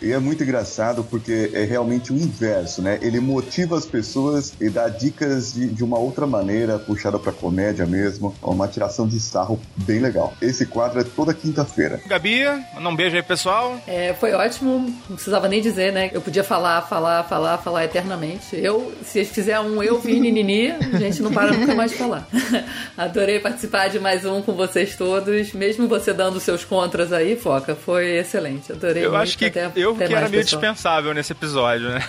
E 0.00 0.12
é 0.12 0.18
muito 0.18 0.44
engraçado 0.44 1.02
porque 1.02 1.50
é 1.52 1.64
realmente 1.64 2.12
o 2.12 2.16
inverso, 2.16 2.80
né? 2.80 3.00
Ele 3.02 3.18
motiva 3.18 3.76
as 3.76 3.84
pessoas 3.84 4.52
e 4.60 4.70
dá 4.70 4.88
dicas 4.88 5.52
de, 5.52 5.66
de 5.66 5.82
uma 5.82 5.98
outra 5.98 6.24
maneira, 6.24 6.78
puxada 6.78 7.18
pra 7.18 7.32
comédia 7.32 7.84
mesmo. 7.84 8.32
É 8.40 8.46
uma 8.46 8.68
tiração 8.68 9.08
de 9.08 9.18
sarro 9.18 9.60
bem 9.76 9.98
legal. 9.98 10.32
Esse 10.40 10.66
quadro 10.66 11.00
é 11.00 11.04
toda 11.04 11.34
quinta-feira. 11.34 12.00
Gabi, 12.06 12.44
manda 12.74 12.88
um 12.88 12.94
beijo 12.94 13.16
aí, 13.16 13.22
pessoal. 13.24 13.76
É, 13.88 14.14
foi 14.14 14.32
ótimo, 14.34 14.94
não 15.08 15.16
precisava 15.16 15.48
nem 15.48 15.60
dizer, 15.60 15.92
né? 15.92 16.10
Eu 16.12 16.20
podia 16.20 16.44
falar, 16.44 16.82
falar, 16.82 17.24
falar, 17.24 17.58
falar 17.58 17.84
eternamente. 17.84 18.56
Eu, 18.56 18.77
se 19.04 19.24
fizer 19.24 19.58
um 19.60 19.82
eu, 19.82 19.98
Vini, 20.00 20.30
Nini, 20.32 20.70
a 20.70 20.98
gente 20.98 21.22
não 21.22 21.32
para 21.32 21.52
nunca 21.52 21.74
mais 21.74 21.90
de 21.92 21.96
falar. 21.98 22.26
Adorei 22.96 23.38
participar 23.40 23.88
de 23.88 23.98
mais 23.98 24.24
um 24.24 24.40
com 24.42 24.52
vocês 24.54 24.96
todos, 24.96 25.52
mesmo 25.52 25.86
você 25.88 26.12
dando 26.12 26.40
seus 26.40 26.64
contras 26.64 27.12
aí, 27.12 27.36
Foca, 27.36 27.74
foi 27.74 28.16
excelente. 28.18 28.72
Adorei 28.72 29.04
Eu 29.04 29.10
muito, 29.10 29.22
acho 29.22 29.38
que 29.38 29.46
até- 29.46 29.70
eu 29.76 29.90
até 29.94 30.06
que 30.06 30.12
era 30.14 30.28
meio 30.28 30.42
pessoal. 30.42 30.60
dispensável 30.62 31.14
nesse 31.14 31.32
episódio, 31.32 31.88
né? 31.90 32.02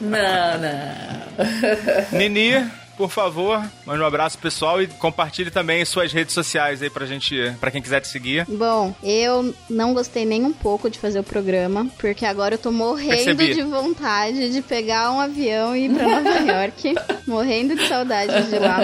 Não, 0.00 0.58
não. 0.60 1.46
Nini, 2.18 2.64
por 2.96 3.10
favor, 3.10 3.62
mande 3.84 4.00
um 4.02 4.06
abraço 4.06 4.38
pessoal 4.38 4.80
e 4.82 4.86
compartilhe 4.86 5.50
também 5.50 5.84
suas 5.84 6.12
redes 6.12 6.32
sociais 6.34 6.82
aí 6.82 6.88
pra 6.90 7.04
gente, 7.06 7.52
pra 7.60 7.70
quem 7.70 7.82
quiser 7.82 8.00
te 8.00 8.08
seguir. 8.08 8.46
Bom, 8.48 8.94
eu 9.02 9.54
não 9.68 9.92
gostei 9.94 10.24
nem 10.24 10.44
um 10.44 10.52
pouco 10.52 10.88
de 10.90 10.98
fazer 10.98 11.18
o 11.20 11.24
programa, 11.24 11.86
porque 11.98 12.24
agora 12.24 12.54
eu 12.54 12.58
tô 12.58 12.72
morrendo 12.72 13.36
Percebi. 13.36 13.54
de 13.54 13.62
vontade 13.62 14.50
de 14.50 14.62
pegar 14.62 15.10
um 15.12 15.20
avião 15.20 15.76
e 15.76 15.86
ir 15.86 15.90
pra 15.94 16.06
Nova 16.20 16.38
York. 16.52 16.94
morrendo 17.26 17.76
de 17.76 17.86
saudade 17.88 18.48
de 18.50 18.58
lá. 18.58 18.80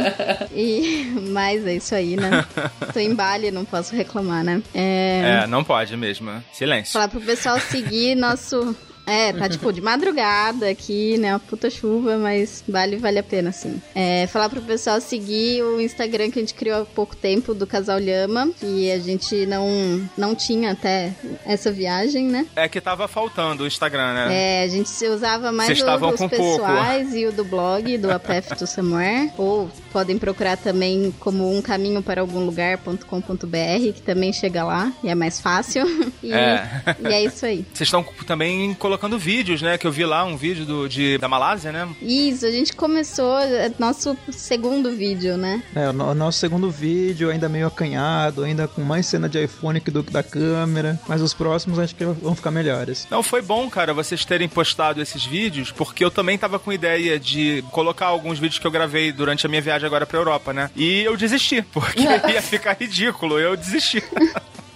E, 0.55 1.13
mas 1.31 1.67
é 1.67 1.75
isso 1.75 1.95
aí, 1.95 2.17
né? 2.17 2.45
Tô 2.93 2.99
em 3.01 3.15
Bali, 3.15 3.51
não 3.51 3.65
posso 3.65 3.95
reclamar, 3.95 4.45
né? 4.45 4.63
É, 4.75 5.43
É, 5.43 5.47
não 5.47 5.65
pode 5.65 5.97
mesmo. 5.97 6.43
Silêncio. 6.53 6.93
Falar 6.93 7.09
pro 7.09 7.21
pessoal 7.21 7.59
seguir 7.61 8.15
nosso. 8.15 8.77
É, 9.13 9.33
tá 9.33 9.49
tipo 9.49 9.73
de 9.73 9.81
madrugada 9.81 10.69
aqui, 10.69 11.19
né? 11.19 11.33
Uma 11.33 11.39
puta 11.41 11.69
chuva, 11.69 12.17
mas 12.17 12.65
vale, 12.69 12.97
vale 12.97 13.19
a 13.19 13.23
pena, 13.23 13.53
sim. 13.53 13.81
É, 13.95 14.27
falar 14.27 14.49
pro 14.49 14.61
pessoal 14.63 15.01
seguir 15.01 15.63
o 15.63 15.81
Instagram 15.81 16.31
que 16.31 16.39
a 16.39 16.43
gente 16.43 16.55
criou 16.55 16.83
há 16.83 16.85
pouco 16.85 17.15
tempo 17.15 17.55
do 17.55 17.67
Casal 17.67 17.99
Lhama, 17.99 18.51
que 18.59 18.91
a 18.91 18.99
gente 18.99 19.47
não, 19.47 19.69
não 20.17 20.35
tinha 20.35 20.73
até 20.73 21.13
essa 21.45 21.71
viagem, 21.71 22.27
né? 22.27 22.47
É 22.57 22.69
que 22.69 22.81
tava 22.81 23.07
faltando 23.09 23.65
o 23.65 23.67
Instagram, 23.67 24.15
né? 24.15 24.29
É, 24.31 24.63
a 24.65 24.69
gente 24.69 24.89
usava 25.07 25.53
mais 25.53 25.71
o 25.81 25.99
dos 25.99 26.21
com 26.21 26.29
pouco. 26.29 26.29
pessoais 26.29 27.15
e 27.15 27.27
o 27.27 27.33
do 27.33 27.45
blog, 27.45 27.99
do 27.99 28.11
A 28.11 28.19
Path 28.19 28.57
to 28.59 28.67
Somewhere. 28.67 29.31
Ou 29.37 29.71
podem 29.93 30.19
procurar 30.19 30.57
também 30.57 31.13
como 31.21 31.51
um 31.55 31.61
caminho 31.61 32.03
para 32.03 32.21
algum 32.21 32.45
lugar.com.br, 32.45 33.93
que 33.95 34.03
também 34.03 34.33
chega 34.33 34.65
lá 34.65 34.93
e 35.03 35.09
é 35.09 35.15
mais 35.15 35.41
fácil. 35.41 35.83
E 36.23 36.33
É. 36.33 36.65
e 37.01 37.07
é 37.13 37.25
isso 37.25 37.45
aí. 37.45 37.67
Vocês 37.75 37.89
estão 37.89 38.05
também 38.27 38.75
colocando 38.75 39.02
vídeos, 39.19 39.61
né? 39.63 39.77
Que 39.79 39.87
eu 39.87 39.93
vi 39.93 40.05
lá 40.05 40.25
um 40.25 40.37
vídeo 40.37 40.65
do, 40.65 40.89
de, 40.89 41.19
da 41.19 41.29
Malásia, 41.29 41.73
né? 41.73 41.89
Isso, 42.01 42.47
a 42.47 42.51
gente 42.51 42.73
começou 42.75 43.39
é, 43.39 43.71
nosso 43.79 44.17
segundo 44.31 44.91
vídeo, 44.93 45.37
né? 45.37 45.63
É, 45.75 45.89
o 45.89 45.93
no- 45.93 46.11
o 46.11 46.15
nosso 46.15 46.39
segundo 46.39 46.71
vídeo 46.71 47.31
ainda 47.31 47.49
meio 47.49 47.67
acanhado, 47.67 48.43
ainda 48.45 48.67
com 48.69 48.83
mais 48.83 49.07
cena 49.07 49.29
de 49.29 49.43
iPhone 49.43 49.81
que 49.81 49.91
do 49.91 50.03
que 50.05 50.13
da 50.13 50.23
câmera, 50.23 51.01
mas 51.09 51.21
os 51.23 51.33
próximos 51.35 51.79
acho 51.79 51.95
que 51.95 52.05
vão 52.05 52.35
ficar 52.35 52.51
melhores. 52.51 53.07
Não, 53.11 53.23
foi 53.23 53.43
bom, 53.43 53.69
cara, 53.71 53.93
vocês 53.95 54.25
terem 54.25 54.49
postado 54.49 55.01
esses 55.01 55.25
vídeos, 55.25 55.71
porque 55.71 56.05
eu 56.05 56.11
também 56.11 56.37
tava 56.39 56.59
com 56.59 56.73
ideia 56.73 57.19
de 57.19 57.63
colocar 57.71 58.07
alguns 58.07 58.39
vídeos 58.39 58.59
que 58.59 58.67
eu 58.67 58.71
gravei 58.71 59.13
durante 59.13 59.47
a 59.47 59.49
minha 59.49 59.63
viagem 59.63 59.87
agora 59.87 60.07
pra 60.07 60.19
Europa, 60.19 60.53
né? 60.53 60.71
E 60.77 61.03
eu 61.03 61.17
desisti, 61.17 61.63
porque 61.73 62.01
ia 62.33 62.43
ficar 62.43 62.77
ridículo, 62.79 63.39
eu 63.39 63.57
desisti. 63.57 64.03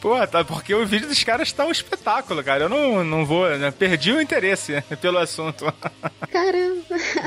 Pô, 0.07 0.25
tá, 0.25 0.45
porque 0.45 0.73
o 0.73 0.87
vídeo 0.87 1.09
dos 1.09 1.25
caras 1.25 1.51
tá 1.51 1.67
um 1.67 1.73
espetáculo, 1.73 2.41
cara. 2.45 2.67
Eu 2.67 2.69
não, 2.69 3.03
não 3.03 3.27
vou, 3.27 3.49
né? 3.59 3.73
Perdi 3.73 4.13
o 4.13 4.21
interesse 4.21 4.81
pelo 5.03 5.19
assunto. 5.19 5.65
Caramba. 6.31 6.85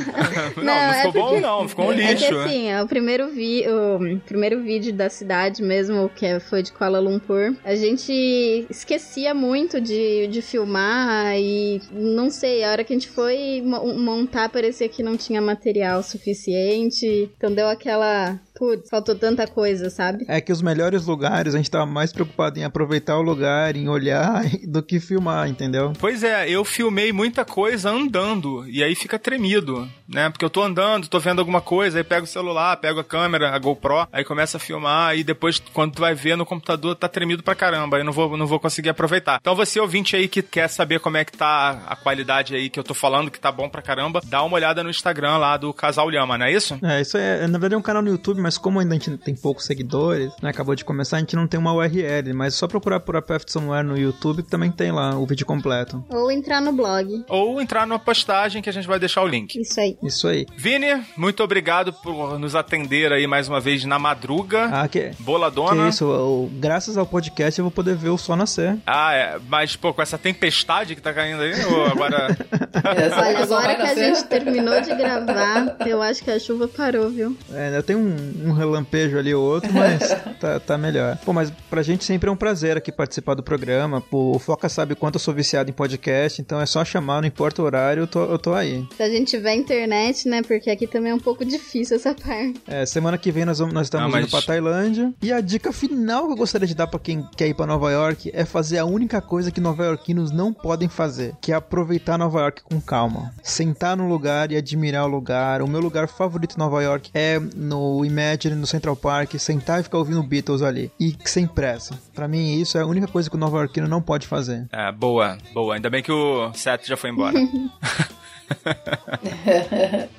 não, 0.56 0.64
não, 0.64 0.88
não 0.88 0.94
ficou 0.94 1.12
bom, 1.12 1.40
não. 1.42 1.68
Ficou 1.68 1.88
um 1.88 1.92
lixo. 1.92 2.24
É 2.24 2.30
que 2.30 2.36
assim, 2.36 2.70
é 2.70 2.82
o 2.82 2.88
primeiro, 2.88 3.28
vi 3.32 3.66
o 3.68 4.20
primeiro 4.22 4.64
vídeo 4.64 4.94
da 4.94 5.10
cidade 5.10 5.62
mesmo, 5.62 6.08
que 6.16 6.40
foi 6.40 6.64
de 6.64 6.72
Kuala 6.72 7.02
Lumpur, 7.02 7.54
a 7.66 7.76
gente 7.76 8.66
esquecia 8.70 9.34
muito 9.34 9.82
de, 9.82 10.28
de 10.28 10.42
filmar 10.42 11.38
e 11.38 11.82
não 11.92 12.30
sei, 12.30 12.64
a 12.64 12.72
hora 12.72 12.86
que 12.86 12.94
a 12.94 12.96
gente 12.96 13.10
foi 13.10 13.62
montar 13.62 14.48
parecia 14.48 14.88
que 14.88 15.04
não 15.04 15.18
tinha 15.18 15.42
material 15.42 16.02
suficiente. 16.02 17.30
Então 17.36 17.54
deu 17.54 17.68
aquela 17.68 18.40
putz, 18.60 18.90
faltou 18.90 19.16
tanta 19.16 19.48
coisa, 19.48 19.90
sabe? 19.90 20.26
É 20.28 20.42
que 20.42 20.52
os 20.52 20.62
melhores 20.62 21.06
lugares 21.06 21.56
a 21.56 21.58
gente 21.58 21.72
tava 21.72 21.86
mais 21.86 22.12
preocupado 22.12 22.60
em 22.60 22.66
aproveitar 22.66 23.18
o 23.18 23.22
lugar, 23.22 23.78
em 23.78 23.88
olhar, 23.88 24.44
do 24.68 24.84
que 24.84 25.00
filmar, 25.00 25.48
entendeu? 25.48 25.94
Pois 25.98 26.24
é, 26.24 26.50
eu 26.50 26.66
filmei 26.66 27.14
muita 27.14 27.46
coisa 27.46 27.90
andando, 27.90 28.68
e 28.68 28.84
aí 28.84 28.94
fica 28.94 29.18
tremido, 29.18 29.88
né? 30.08 30.30
Porque 30.30 30.44
eu 30.44 30.50
tô 30.50 30.62
andando, 30.62 31.08
tô 31.08 31.20
vendo 31.20 31.40
alguma 31.40 31.62
coisa, 31.62 31.98
aí 31.98 32.04
pego 32.04 32.26
o 32.26 32.28
celular, 32.28 32.76
pego 32.78 33.00
a 33.00 33.04
câmera, 33.04 33.56
a 33.56 33.58
GoPro, 33.58 34.08
aí 34.12 34.26
começa 34.26 34.58
a 34.58 34.60
filmar, 34.60 35.16
e 35.18 35.24
depois, 35.24 35.60
quando 35.74 35.94
tu 35.94 36.02
vai 36.02 36.14
ver 36.14 36.36
no 36.36 36.46
computador, 36.46 36.96
tá 36.96 37.08
tremido 37.08 37.42
pra 37.42 37.56
caramba, 37.56 37.98
aí 37.98 38.04
não 38.04 38.12
vou, 38.12 38.36
não 38.36 38.46
vou 38.46 38.60
conseguir 38.60 38.90
aproveitar. 38.90 39.38
Então 39.40 39.56
você, 39.56 39.80
ouvinte 39.80 40.18
aí, 40.18 40.28
que 40.28 40.42
quer 40.42 40.68
saber 40.68 41.00
como 41.00 41.16
é 41.16 41.24
que 41.24 41.32
tá 41.32 41.82
a 41.88 41.96
qualidade 41.96 42.56
aí 42.56 42.70
que 42.70 42.80
eu 42.80 42.84
tô 42.84 42.94
falando, 42.94 43.32
que 43.32 43.40
tá 43.40 43.52
bom 43.52 43.70
pra 43.70 43.82
caramba, 43.82 44.22
dá 44.26 44.44
uma 44.44 44.56
olhada 44.56 44.84
no 44.84 44.90
Instagram 44.90 45.38
lá 45.38 45.56
do 45.56 45.74
Casal 45.74 46.10
Lhama, 46.10 46.38
não 46.38 46.46
é 46.46 46.52
isso? 46.52 46.78
É, 46.84 47.00
isso 47.00 47.18
é, 47.18 47.48
na 47.48 47.58
verdade 47.58 47.76
é 47.76 47.78
um 47.78 47.82
canal 47.82 48.02
no 48.02 48.10
YouTube, 48.10 48.42
mas 48.42 48.49
mas 48.50 48.58
como 48.58 48.80
ainda 48.80 48.96
a 48.96 48.98
gente 48.98 49.16
tem 49.18 49.36
poucos 49.36 49.64
seguidores, 49.64 50.34
né, 50.42 50.50
acabou 50.50 50.74
de 50.74 50.84
começar, 50.84 51.18
a 51.18 51.20
gente 51.20 51.36
não 51.36 51.46
tem 51.46 51.60
uma 51.60 51.72
URL, 51.72 52.34
mas 52.34 52.56
é 52.56 52.58
só 52.58 52.68
procurar 52.68 53.00
por 53.00 53.16
A 53.16 53.22
Path 53.22 53.48
Somewhere 53.48 53.86
no 53.86 53.96
YouTube 53.96 54.42
que 54.42 54.50
também 54.50 54.72
tem 54.72 54.92
lá 54.92 55.16
o 55.20 55.26
vídeo 55.28 55.46
completo. 55.46 56.04
Ou 56.10 56.32
entrar 56.32 56.60
no 56.60 56.74
blog. 56.74 57.26
Ou 57.30 57.62
entrar 57.62 57.86
numa 57.86 58.00
postagem 58.00 58.60
que 58.60 58.68
a 58.68 58.74
gente 58.74 58.88
vai 58.88 58.98
deixar 58.98 59.22
o 59.22 59.28
link. 59.28 59.56
Isso 59.56 59.80
aí. 59.80 59.96
Isso 60.02 60.28
aí. 60.28 60.48
Vini, 60.58 60.88
muito 61.16 61.44
obrigado 61.44 61.94
por 61.94 62.40
nos 62.40 62.56
atender 62.56 63.14
aí 63.14 63.28
mais 63.28 63.48
uma 63.48 63.60
vez 63.60 63.86
na 63.86 64.00
madruga. 64.00 64.66
Ah, 64.74 64.88
que... 64.88 65.12
Boladona. 65.20 65.84
Que 65.84 65.90
isso, 65.90 66.06
eu, 66.06 66.50
graças 66.54 66.98
ao 66.98 67.06
podcast 67.06 67.60
eu 67.60 67.66
vou 67.66 67.72
poder 67.72 67.96
ver 67.96 68.10
o 68.10 68.18
sol 68.18 68.36
nascer. 68.36 68.80
Ah, 68.88 69.14
é, 69.14 69.40
mas 69.48 69.76
pô, 69.76 69.94
com 69.94 70.02
essa 70.02 70.18
tempestade 70.18 70.96
que 70.96 71.02
tá 71.04 71.14
caindo 71.14 71.44
aí, 71.44 71.54
ou 71.66 71.86
agora... 71.86 72.36
Olha, 72.84 73.44
agora 73.44 73.76
que 73.76 73.82
a 73.84 73.94
gente 73.94 74.24
terminou 74.24 74.82
de 74.82 74.96
gravar, 74.96 75.78
eu 75.86 76.02
acho 76.02 76.24
que 76.24 76.32
a 76.32 76.40
chuva 76.40 76.68
parou, 76.68 77.12
viu? 77.12 77.38
É, 77.54 77.78
eu 77.78 77.84
tenho 77.84 78.00
um, 78.00 78.39
um 78.44 78.52
relampejo 78.52 79.18
ali 79.18 79.34
ou 79.34 79.44
outro, 79.44 79.72
mas 79.74 80.00
tá, 80.40 80.60
tá 80.60 80.78
melhor. 80.78 81.18
Pô, 81.26 81.34
mas 81.34 81.52
pra 81.70 81.82
gente 81.82 82.04
sempre 82.04 82.30
é 82.30 82.32
um 82.32 82.36
prazer 82.36 82.78
aqui 82.78 82.92
participar 82.92 83.34
do 83.34 83.44
programa. 83.44 84.02
Pô, 84.02 84.36
o 84.36 84.40
Foca 84.40 84.70
sabe 84.70 84.96
quanto 84.96 85.16
eu 85.16 85.20
sou 85.20 85.34
viciado 85.34 85.70
em 85.70 85.74
podcast, 85.74 86.42
então 86.42 86.60
é 86.60 86.66
só 86.66 86.84
chamar, 86.84 87.22
não 87.22 87.28
importa 87.28 87.62
o 87.62 87.66
horário, 87.66 88.04
eu 88.04 88.08
tô, 88.08 88.24
eu 88.26 88.40
tô 88.40 88.54
aí. 88.54 88.86
Se 88.96 89.04
a 89.04 89.10
gente 89.10 89.30
tiver 89.30 89.56
internet, 89.56 90.28
né? 90.28 90.42
Porque 90.42 90.70
aqui 90.70 90.88
também 90.88 91.12
é 91.12 91.16
um 91.16 91.20
pouco 91.20 91.46
difícil 91.46 91.96
essa 91.96 92.14
parte. 92.14 92.62
É, 92.68 92.86
semana 92.86 93.18
que 93.18 93.32
vem 93.32 93.46
nós, 93.46 93.60
vamos, 93.60 93.74
nós 93.74 93.88
estamos 93.88 94.06
não, 94.06 94.12
mas... 94.12 94.24
indo 94.24 94.32
pra 94.32 94.42
Tailândia. 94.42 95.14
E 95.22 95.32
a 95.32 95.42
dica 95.42 95.72
final 95.72 96.28
que 96.28 96.34
eu 96.34 96.38
gostaria 96.38 96.68
de 96.68 96.76
dar 96.76 96.88
pra 96.88 97.00
quem 97.00 97.28
quer 97.36 97.48
ir 97.48 97.54
pra 97.54 97.66
Nova 97.66 97.92
York 97.92 98.32
é 98.34 98.46
fazer 98.46 98.78
a 98.78 98.86
única 98.86 99.22
coisa 99.22 99.52
que 99.52 99.62
nova-iorquinos 99.62 100.32
não 100.32 100.54
podem 100.54 100.90
fazer, 100.90 101.34
que 101.42 101.52
é 101.52 101.56
aproveitar 101.56 102.18
Nova 102.18 102.40
York 102.40 102.64
com 102.64 102.80
calma. 102.82 103.34
Sentar 103.44 103.96
no 103.96 104.08
lugar 104.08 104.52
e 104.52 104.58
admirar 104.58 105.06
o 105.06 105.08
lugar. 105.08 105.62
O 105.62 105.68
meu 105.68 105.80
lugar 105.80 106.08
favorito 106.08 106.56
em 106.56 106.60
Nova 106.60 106.82
York 106.82 107.10
é 107.14 107.40
no 107.56 108.04
Imagine 108.30 108.56
no 108.56 108.68
Central 108.68 108.96
Park, 108.96 109.34
sentar 109.40 109.80
e 109.80 109.84
ficar 109.84 109.98
ouvindo 109.98 110.22
Beatles 110.22 110.62
ali. 110.62 110.92
E 111.00 111.16
sem 111.26 111.48
pressa. 111.48 112.00
Para 112.14 112.28
mim, 112.28 112.62
isso 112.62 112.78
é 112.78 112.82
a 112.82 112.86
única 112.86 113.08
coisa 113.08 113.28
que 113.28 113.36
o 113.36 113.40
Nova 113.40 113.58
Yorkino 113.58 113.88
não 113.88 114.04
pode 114.04 114.28
fazer. 114.28 114.68
É, 114.72 114.92
boa, 114.92 115.36
boa. 115.52 115.74
Ainda 115.74 115.90
bem 115.90 116.04
que 116.04 116.12
o 116.12 116.54
Seth 116.54 116.86
já 116.86 116.96
foi 116.96 117.10
embora. 117.10 117.36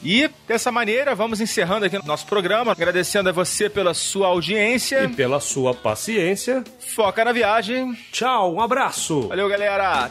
E 0.00 0.30
dessa 0.46 0.70
maneira, 0.70 1.12
vamos 1.12 1.40
encerrando 1.40 1.84
aqui 1.84 1.98
nosso 2.06 2.24
programa, 2.24 2.70
agradecendo 2.70 3.30
a 3.30 3.32
você 3.32 3.68
pela 3.68 3.92
sua 3.92 4.28
audiência 4.28 5.02
e 5.02 5.08
pela 5.08 5.40
sua 5.40 5.74
paciência. 5.74 6.62
Foca 6.78 7.24
na 7.24 7.32
viagem. 7.32 7.92
Tchau, 8.12 8.54
um 8.54 8.60
abraço. 8.60 9.26
Valeu, 9.26 9.48
galera. 9.48 10.08